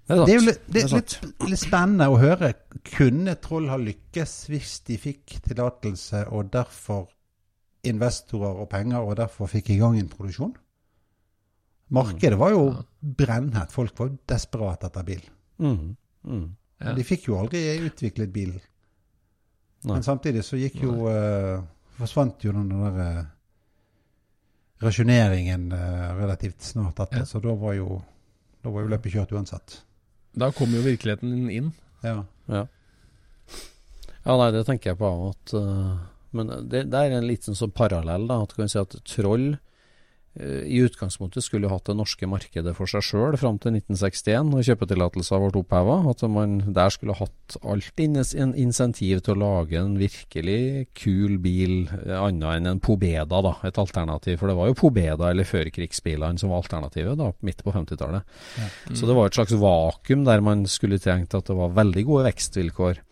Det 0.03 0.15
er 0.15 0.19
sant. 0.19 0.27
Det 0.27 0.33
er 0.33 0.39
jo 0.39 0.45
litt, 0.47 0.63
er 0.75 0.95
litt, 0.97 1.17
litt 1.51 1.61
spennende 1.61 2.09
å 2.11 2.17
høre. 2.19 2.51
Kunne 2.89 3.37
Troll 3.43 3.69
ha 3.71 3.77
lykkes 3.79 4.33
hvis 4.51 4.79
de 4.89 4.97
fikk 4.99 5.37
tillatelse, 5.45 6.25
og 6.33 6.51
derfor 6.53 7.05
investorer 7.87 8.63
og 8.63 8.69
penger, 8.71 9.03
og 9.03 9.17
derfor 9.19 9.51
fikk 9.51 9.73
i 9.75 9.79
gang 9.79 9.97
en 9.99 10.11
produksjon? 10.11 10.53
Markedet 11.93 12.39
var 12.39 12.53
jo 12.55 12.67
brennhett. 12.99 13.71
Folk 13.73 13.97
var 13.99 14.11
desperat 14.29 14.85
etter 14.87 15.05
bil. 15.07 15.23
Mm. 15.61 15.95
Mm. 16.23 16.45
Ja. 16.79 16.87
Men 16.87 16.97
de 16.97 17.05
fikk 17.07 17.27
jo 17.29 17.37
aldri 17.39 17.61
utviklet 17.85 18.31
bilen. 18.33 18.61
Nei. 19.83 19.97
Men 19.97 20.05
samtidig 20.05 20.45
så 20.47 20.57
gikk 20.57 20.79
jo 20.85 21.09
eh, 21.11 21.59
Forsvant 21.97 22.43
jo 22.45 22.53
den 22.55 22.71
der 22.71 22.99
eh, 23.03 23.23
rasjoneringen 24.83 25.71
eh, 25.75 26.07
relativt 26.17 26.61
snart 26.61 26.99
etter. 26.99 27.23
Ja. 27.23 27.29
Så 27.29 27.41
da 27.43 27.53
var 27.57 27.77
jo 27.77 28.01
da 28.63 28.71
var 28.71 28.85
jo 28.85 28.93
løpet 28.93 29.11
kjørt 29.11 29.33
uansett. 29.35 29.81
Da 30.39 30.49
kom 30.55 30.71
jo 30.73 30.81
virkeligheten 30.85 31.49
inn. 31.51 31.73
Ja. 32.03 32.23
Ja. 32.47 32.63
ja, 34.23 34.35
nei, 34.39 34.49
det 34.55 34.63
tenker 34.67 34.91
jeg 34.91 34.99
på 34.99 35.09
at 35.29 35.53
uh, 35.55 35.99
Men 36.35 36.49
det, 36.67 36.81
det 36.91 36.99
er 36.99 37.15
en 37.15 37.27
liten 37.27 37.55
sånn 37.55 37.71
parallell, 37.75 38.25
da. 38.27 38.41
At 38.43 38.53
du 38.53 38.61
kan 38.61 38.71
si 38.71 38.79
at 38.81 38.95
Troll 39.07 39.53
i 40.33 40.79
utgangspunktet 40.81 41.45
skulle 41.45 41.69
hatt 41.69 41.85
det 41.85 41.93
norske 41.93 42.25
markedet 42.25 42.71
for 42.73 42.89
seg 42.89 43.03
sjøl 43.05 43.35
fram 43.37 43.59
til 43.61 43.75
1961, 43.77 44.47
når 44.49 44.63
kjøpetillatelser 44.65 45.43
ble 45.43 45.61
oppheva. 45.61 45.99
At 46.09 46.23
man 46.25 46.55
der 46.73 46.93
skulle 46.93 47.13
hatt 47.19 47.57
alt 47.61 48.01
innes 48.01 48.33
en 48.33 48.55
insentiv 48.57 49.21
til 49.21 49.35
å 49.35 49.41
lage 49.43 49.77
en 49.77 49.93
virkelig 50.01 50.87
kul 50.97 51.37
bil, 51.43 51.75
eh, 51.99 52.17
annet 52.17 52.49
enn 52.57 52.71
en 52.71 52.81
Pobeda, 52.81 53.43
da. 53.45 53.53
Et 53.69 53.77
alternativ. 53.77 54.39
For 54.39 54.49
det 54.49 54.57
var 54.57 54.71
jo 54.71 54.79
Pobeda 54.81 55.29
eller 55.29 55.45
førkrigsbilene 55.45 56.41
som 56.41 56.49
var 56.49 56.63
alternativet 56.63 57.19
da, 57.19 57.29
midt 57.45 57.61
på 57.63 57.73
50-tallet. 57.75 58.25
Så 58.89 59.05
det 59.05 59.15
var 59.15 59.29
et 59.29 59.37
slags 59.37 59.53
vakuum 59.53 60.25
der 60.25 60.41
man 60.41 60.65
skulle 60.65 60.97
tenkt 60.97 61.37
at 61.37 61.45
det 61.45 61.57
var 61.57 61.77
veldig 61.77 62.05
gode 62.09 62.25
vekstvilkår. 62.31 63.03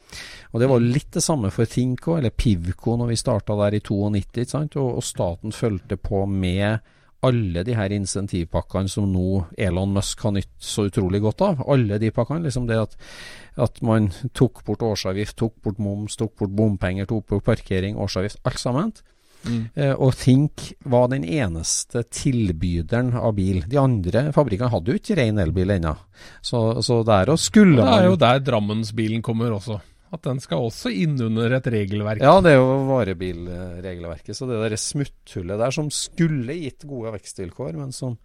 Og 0.51 0.59
det 0.59 0.67
var 0.67 0.83
litt 0.83 1.11
det 1.15 1.23
samme 1.23 1.51
for 1.53 1.69
Tinko, 1.69 2.17
eller 2.17 2.33
Pivko, 2.33 2.97
når 2.99 3.13
vi 3.13 3.19
starta 3.19 3.55
der 3.61 3.77
i 3.77 3.83
92. 3.83 4.41
ikke 4.41 4.49
sant? 4.49 4.75
Og, 4.81 4.97
og 4.99 5.05
staten 5.05 5.55
fulgte 5.55 5.95
på 6.01 6.25
med 6.25 6.81
alle 7.21 7.63
de 7.67 7.75
her 7.77 7.93
insentivpakkene 7.93 8.89
som 8.89 9.05
nå 9.11 9.43
Elon 9.57 9.93
Musk 9.93 10.23
har 10.25 10.33
nytt 10.35 10.51
så 10.57 10.87
utrolig 10.89 11.21
godt 11.21 11.43
av. 11.45 11.61
Alle 11.69 11.99
de 12.01 12.09
pakkene. 12.11 12.43
liksom 12.45 12.67
det 12.67 12.79
at, 12.81 12.97
at 13.57 13.81
man 13.85 14.09
tok 14.33 14.63
bort 14.65 14.81
årsavgift, 14.81 15.37
tok 15.37 15.55
bort 15.61 15.79
moms, 15.79 16.17
tok 16.17 16.35
bort 16.39 16.55
bompenger, 16.57 17.05
tok 17.05 17.27
bort 17.27 17.45
parkering, 17.45 17.97
årsavgift. 17.97 18.41
Alt 18.45 18.59
sammen. 18.59 18.93
Eh, 19.73 19.93
og 19.93 20.13
Think 20.17 20.71
var 20.85 21.09
den 21.11 21.23
eneste 21.25 22.03
tilbyderen 22.13 23.13
av 23.17 23.35
bil. 23.37 23.63
De 23.69 23.79
andre 23.81 24.27
fabrikkene 24.35 24.71
hadde 24.73 24.93
jo 24.93 25.01
ikke 25.01 25.17
ren 25.17 25.41
elbil 25.41 25.77
ennå. 25.77 25.95
Så, 26.45 26.81
så 26.85 27.01
der 27.07 27.33
og 27.33 27.41
skulle 27.41 27.81
Det 27.81 27.87
er 27.87 27.95
man 27.95 28.09
jo 28.11 28.19
der 28.21 28.43
Drammensbilen 28.45 29.23
kommer 29.25 29.53
også. 29.55 29.79
At 30.11 30.25
den 30.27 30.41
skal 30.43 30.65
også 30.67 30.89
inn 30.91 31.13
under 31.23 31.53
et 31.55 31.67
regelverk. 31.71 32.19
Ja, 32.19 32.33
det 32.43 32.51
er 32.51 32.57
jo 32.59 32.71
varebilregelverket. 32.89 34.35
Så 34.35 34.47
det 34.49 34.57
der 34.59 34.75
smutthullet 34.79 35.59
der 35.61 35.71
som 35.71 35.87
skulle 35.93 36.55
gitt 36.59 36.83
gode 36.89 37.13
vekstvilkår, 37.15 37.77
men 37.79 37.93
som 37.95 38.17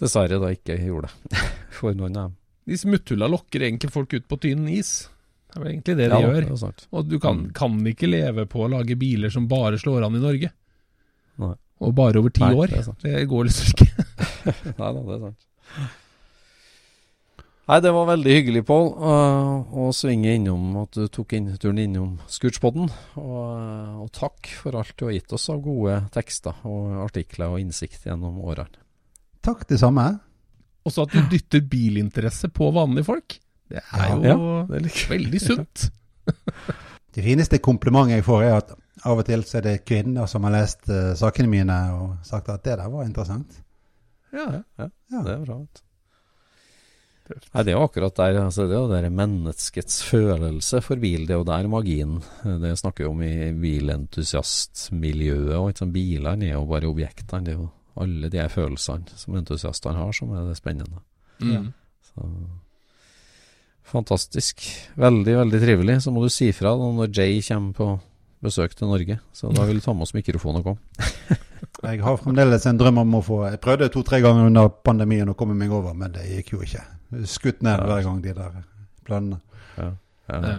dessverre 0.00 0.40
da 0.42 0.50
ikke 0.52 0.74
gjorde 0.82 1.12
det 1.30 1.44
for 1.78 1.94
noen 1.96 2.16
av 2.18 2.26
dem. 2.30 2.34
De 2.66 2.78
smutthulla 2.80 3.28
lokker 3.30 3.62
egentlig 3.68 3.92
folk 3.94 4.16
ut 4.18 4.26
på 4.26 4.40
tynn 4.42 4.64
is. 4.72 4.96
Det 5.46 5.54
er 5.54 5.62
vel 5.62 5.70
egentlig 5.76 5.94
det 6.00 6.08
de 6.10 6.18
Ja, 6.18 6.32
gjør. 6.32 6.48
det. 6.50 6.86
Og 6.90 7.06
du 7.06 7.20
kan, 7.22 7.44
kan 7.54 7.76
ikke 7.86 8.10
leve 8.10 8.48
på 8.50 8.64
å 8.66 8.70
lage 8.72 8.96
biler 8.98 9.30
som 9.30 9.46
bare 9.48 9.78
slår 9.78 10.08
an 10.08 10.18
i 10.18 10.22
Norge. 10.24 10.50
Nei. 11.38 11.52
Og 11.86 11.92
bare 11.94 12.18
over 12.18 12.32
ti 12.34 12.42
Nei, 12.42 12.50
år. 12.58 12.72
det. 12.74 12.82
Det 13.04 13.22
går 13.30 13.46
liksom 13.46 13.70
ikke. 13.76 13.86
Nei 14.80 14.90
da, 14.90 15.04
det 15.06 15.14
er 15.14 15.22
sant. 15.22 15.46
Nei, 17.66 17.80
det 17.82 17.90
var 17.90 18.06
veldig 18.06 18.30
hyggelig, 18.36 18.60
Pål, 18.68 18.84
å- 18.94 19.64
å 19.74 19.86
svinge 19.92 20.30
innom 20.36 20.76
at 20.84 20.92
du 20.94 21.08
tok 21.10 21.32
inn, 21.34 21.48
turen 21.58 21.80
innom 21.82 22.12
Scootspodden. 22.30 22.86
Og, 23.18 24.04
og 24.04 24.12
takk 24.14 24.46
for 24.60 24.76
alt 24.78 24.92
du 24.96 25.06
har 25.08 25.16
gitt 25.16 25.32
oss 25.34 25.48
av 25.50 25.58
gode 25.64 25.96
tekster 26.14 26.54
og 26.64 26.92
artikler 27.08 27.50
og 27.50 27.58
innsikt 27.64 28.06
gjennom 28.06 28.38
årene. 28.38 28.70
Takk, 29.42 29.66
det 29.66 29.80
samme. 29.82 30.20
Også 30.86 31.02
at 31.08 31.10
du 31.16 31.18
dytter 31.32 31.64
bilinteresse 31.66 32.48
på 32.54 32.70
vanlige 32.74 33.08
folk. 33.08 33.40
Det 33.68 33.82
er 33.82 34.12
jo 34.14 34.22
Ja, 34.22 34.36
det 34.68 34.76
er 34.78 34.84
litt- 34.86 35.06
veldig 35.10 35.40
sunt. 35.42 35.88
Det 37.16 37.24
fineste 37.24 37.58
komplimentet 37.64 38.18
jeg 38.18 38.24
får, 38.26 38.42
er 38.44 38.54
at 38.58 38.72
av 39.08 39.18
og 39.18 39.24
til 39.24 39.40
så 39.48 39.56
er 39.56 39.62
det 39.64 39.84
kvinner 39.88 40.26
som 40.28 40.44
har 40.44 40.52
lest 40.52 40.82
uh, 40.92 41.14
sakene 41.16 41.48
mine 41.48 41.76
og 41.96 42.18
sagt 42.28 42.50
at 42.52 42.62
det 42.66 42.74
der 42.76 42.90
var 42.92 43.06
interessant. 43.08 43.54
Ja, 44.36 44.44
ja, 44.52 44.62
Ja. 44.84 45.22
det 45.24 45.32
er 45.32 45.44
bra. 45.46 45.56
vet 45.64 45.80
Nei, 47.26 47.62
Det 47.64 47.72
er 47.72 47.76
jo 47.76 47.86
akkurat 47.86 48.14
der 48.18 48.36
altså 48.44 48.66
Det 48.68 48.76
er 48.76 48.82
jo 48.82 48.90
det 48.90 49.00
der 49.02 49.10
menneskets 49.10 50.02
følelse 50.06 50.80
for 50.84 50.96
bil. 51.02 51.26
Det 51.26 51.34
er 51.34 51.40
jo 51.40 51.48
der 51.48 51.66
magien 51.70 52.20
Det 52.44 52.78
snakker 52.78 53.04
vi 53.04 53.10
om 53.10 53.22
i 53.26 53.52
bilentusiastmiljøet. 53.62 55.56
og 55.56 55.76
sant, 55.78 55.92
Bilene 55.92 56.46
er 56.46 56.54
jo 56.54 56.66
bare 56.70 56.90
objektene. 56.90 57.44
Det 57.44 57.54
er 57.54 57.58
jo 57.58 57.70
alle 57.96 58.28
de 58.30 58.48
følelsene 58.52 59.16
som 59.16 59.36
entusiastene 59.38 59.96
har, 59.96 60.12
som 60.12 60.34
er 60.36 60.46
det 60.50 60.56
spennende. 60.58 61.00
Mm. 61.40 61.72
Så 62.04 62.28
Fantastisk. 63.86 64.62
Veldig, 64.98 65.36
veldig 65.36 65.60
trivelig. 65.62 66.02
Så 66.02 66.10
må 66.10 66.22
du 66.24 66.30
si 66.32 66.50
fra 66.52 66.74
da 66.74 66.90
når 66.92 67.12
Jay 67.14 67.38
kommer 67.46 67.72
på 67.72 68.00
besøk 68.42 68.74
til 68.76 68.90
Norge. 68.90 69.18
Så 69.32 69.50
da 69.54 69.66
vil 69.66 69.78
du 69.78 69.84
ta 69.84 69.94
med 69.94 70.06
oss 70.06 70.14
mikrofon 70.16 70.58
og 70.60 70.64
komme. 70.66 70.80
Jeg 71.86 72.02
har 72.02 72.18
fremdeles 72.20 72.66
en 72.68 72.78
drøm 72.80 72.98
om 73.02 73.18
å 73.18 73.22
få 73.24 73.38
Jeg 73.50 73.60
prøvde 73.62 73.88
to-tre 73.92 74.20
ganger 74.24 74.48
under 74.48 74.68
pandemien 74.68 75.28
å 75.28 75.36
komme 75.38 75.54
meg 75.56 75.72
over, 75.72 75.94
men 75.96 76.14
det 76.14 76.24
gikk 76.28 76.54
jo 76.56 76.62
ikke. 76.66 76.82
Skutt 77.30 77.62
ned 77.62 77.82
hver 77.86 78.02
gang, 78.02 78.20
de 78.24 78.34
der 78.34 78.60
planene. 79.06 79.40
Ja, 79.76 79.92
ja, 80.28 80.40
Ja. 80.42 80.58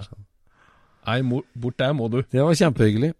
Nei, 1.07 1.21
bort 1.55 1.77
der 1.79 1.93
må 1.95 2.09
du. 2.11 2.21
Det 2.23 2.43
var 2.43 2.55
kjempehyggelig. 2.55 3.13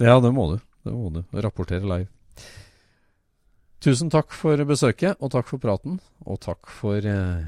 Ja, 0.00 0.20
det 0.24 0.30
må 0.32 0.46
du. 0.54 0.60
Det 0.84 0.92
må 0.94 1.10
du. 1.12 1.22
Rapportere 1.36 1.84
live. 1.84 2.08
Tusen 3.84 4.10
takk 4.10 4.32
for 4.34 4.56
besøket, 4.64 5.16
og 5.20 5.30
takk 5.34 5.46
for 5.50 5.60
praten. 5.62 6.00
Og 6.26 6.40
takk 6.40 6.70
for 6.72 6.96
eh, 7.04 7.44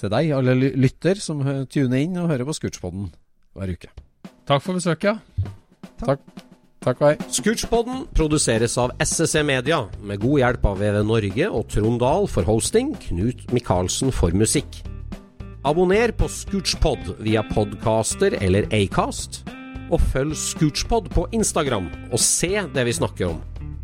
til 0.00 0.12
deg, 0.12 0.30
alle 0.36 0.54
lytter 0.54 1.18
som 1.20 1.40
tuner 1.72 2.04
inn 2.04 2.20
og 2.20 2.28
hører 2.30 2.46
på 2.48 2.56
Scootspoden 2.58 3.08
hver 3.56 3.72
uke. 3.72 3.90
Takk 4.46 4.62
for 4.62 4.76
besøket. 4.76 5.24
Takk. 6.00 6.20
Takk 6.20 6.49
og 6.88 7.02
hei. 7.04 7.16
Scootchpoden 7.28 8.06
produseres 8.16 8.76
av 8.80 8.94
SSC 9.02 9.42
Media, 9.44 9.82
med 10.00 10.20
god 10.22 10.40
hjelp 10.40 10.64
av 10.70 10.78
VV 10.80 11.02
Norge 11.04 11.48
og 11.50 11.66
Trond 11.68 12.00
Dahl 12.00 12.28
for 12.30 12.46
hosting, 12.48 12.94
Knut 13.04 13.52
Micaelsen 13.52 14.12
for 14.14 14.32
musikk. 14.32 14.80
Abonner 15.68 16.12
på 16.16 16.28
Scootchpod 16.32 17.18
via 17.20 17.42
podcaster 17.52 18.38
eller 18.40 18.68
Acast, 18.72 19.42
og 19.90 20.00
følg 20.14 20.32
Scootchpod 20.32 21.10
på 21.12 21.26
Instagram 21.36 21.90
og 22.10 22.20
se 22.22 22.54
det 22.72 22.86
vi 22.88 22.96
snakker 22.96 23.34
om. 23.34 23.42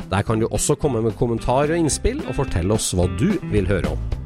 Der 0.08 0.22
kan 0.24 0.40
du 0.40 0.46
også 0.48 0.78
komme 0.80 1.02
med 1.04 1.18
kommentarer 1.18 1.74
og 1.74 1.82
innspill, 1.82 2.22
og 2.30 2.38
fortelle 2.38 2.78
oss 2.78 2.94
hva 2.96 3.10
du 3.18 3.34
vil 3.50 3.68
høre 3.68 3.92
om. 3.92 4.25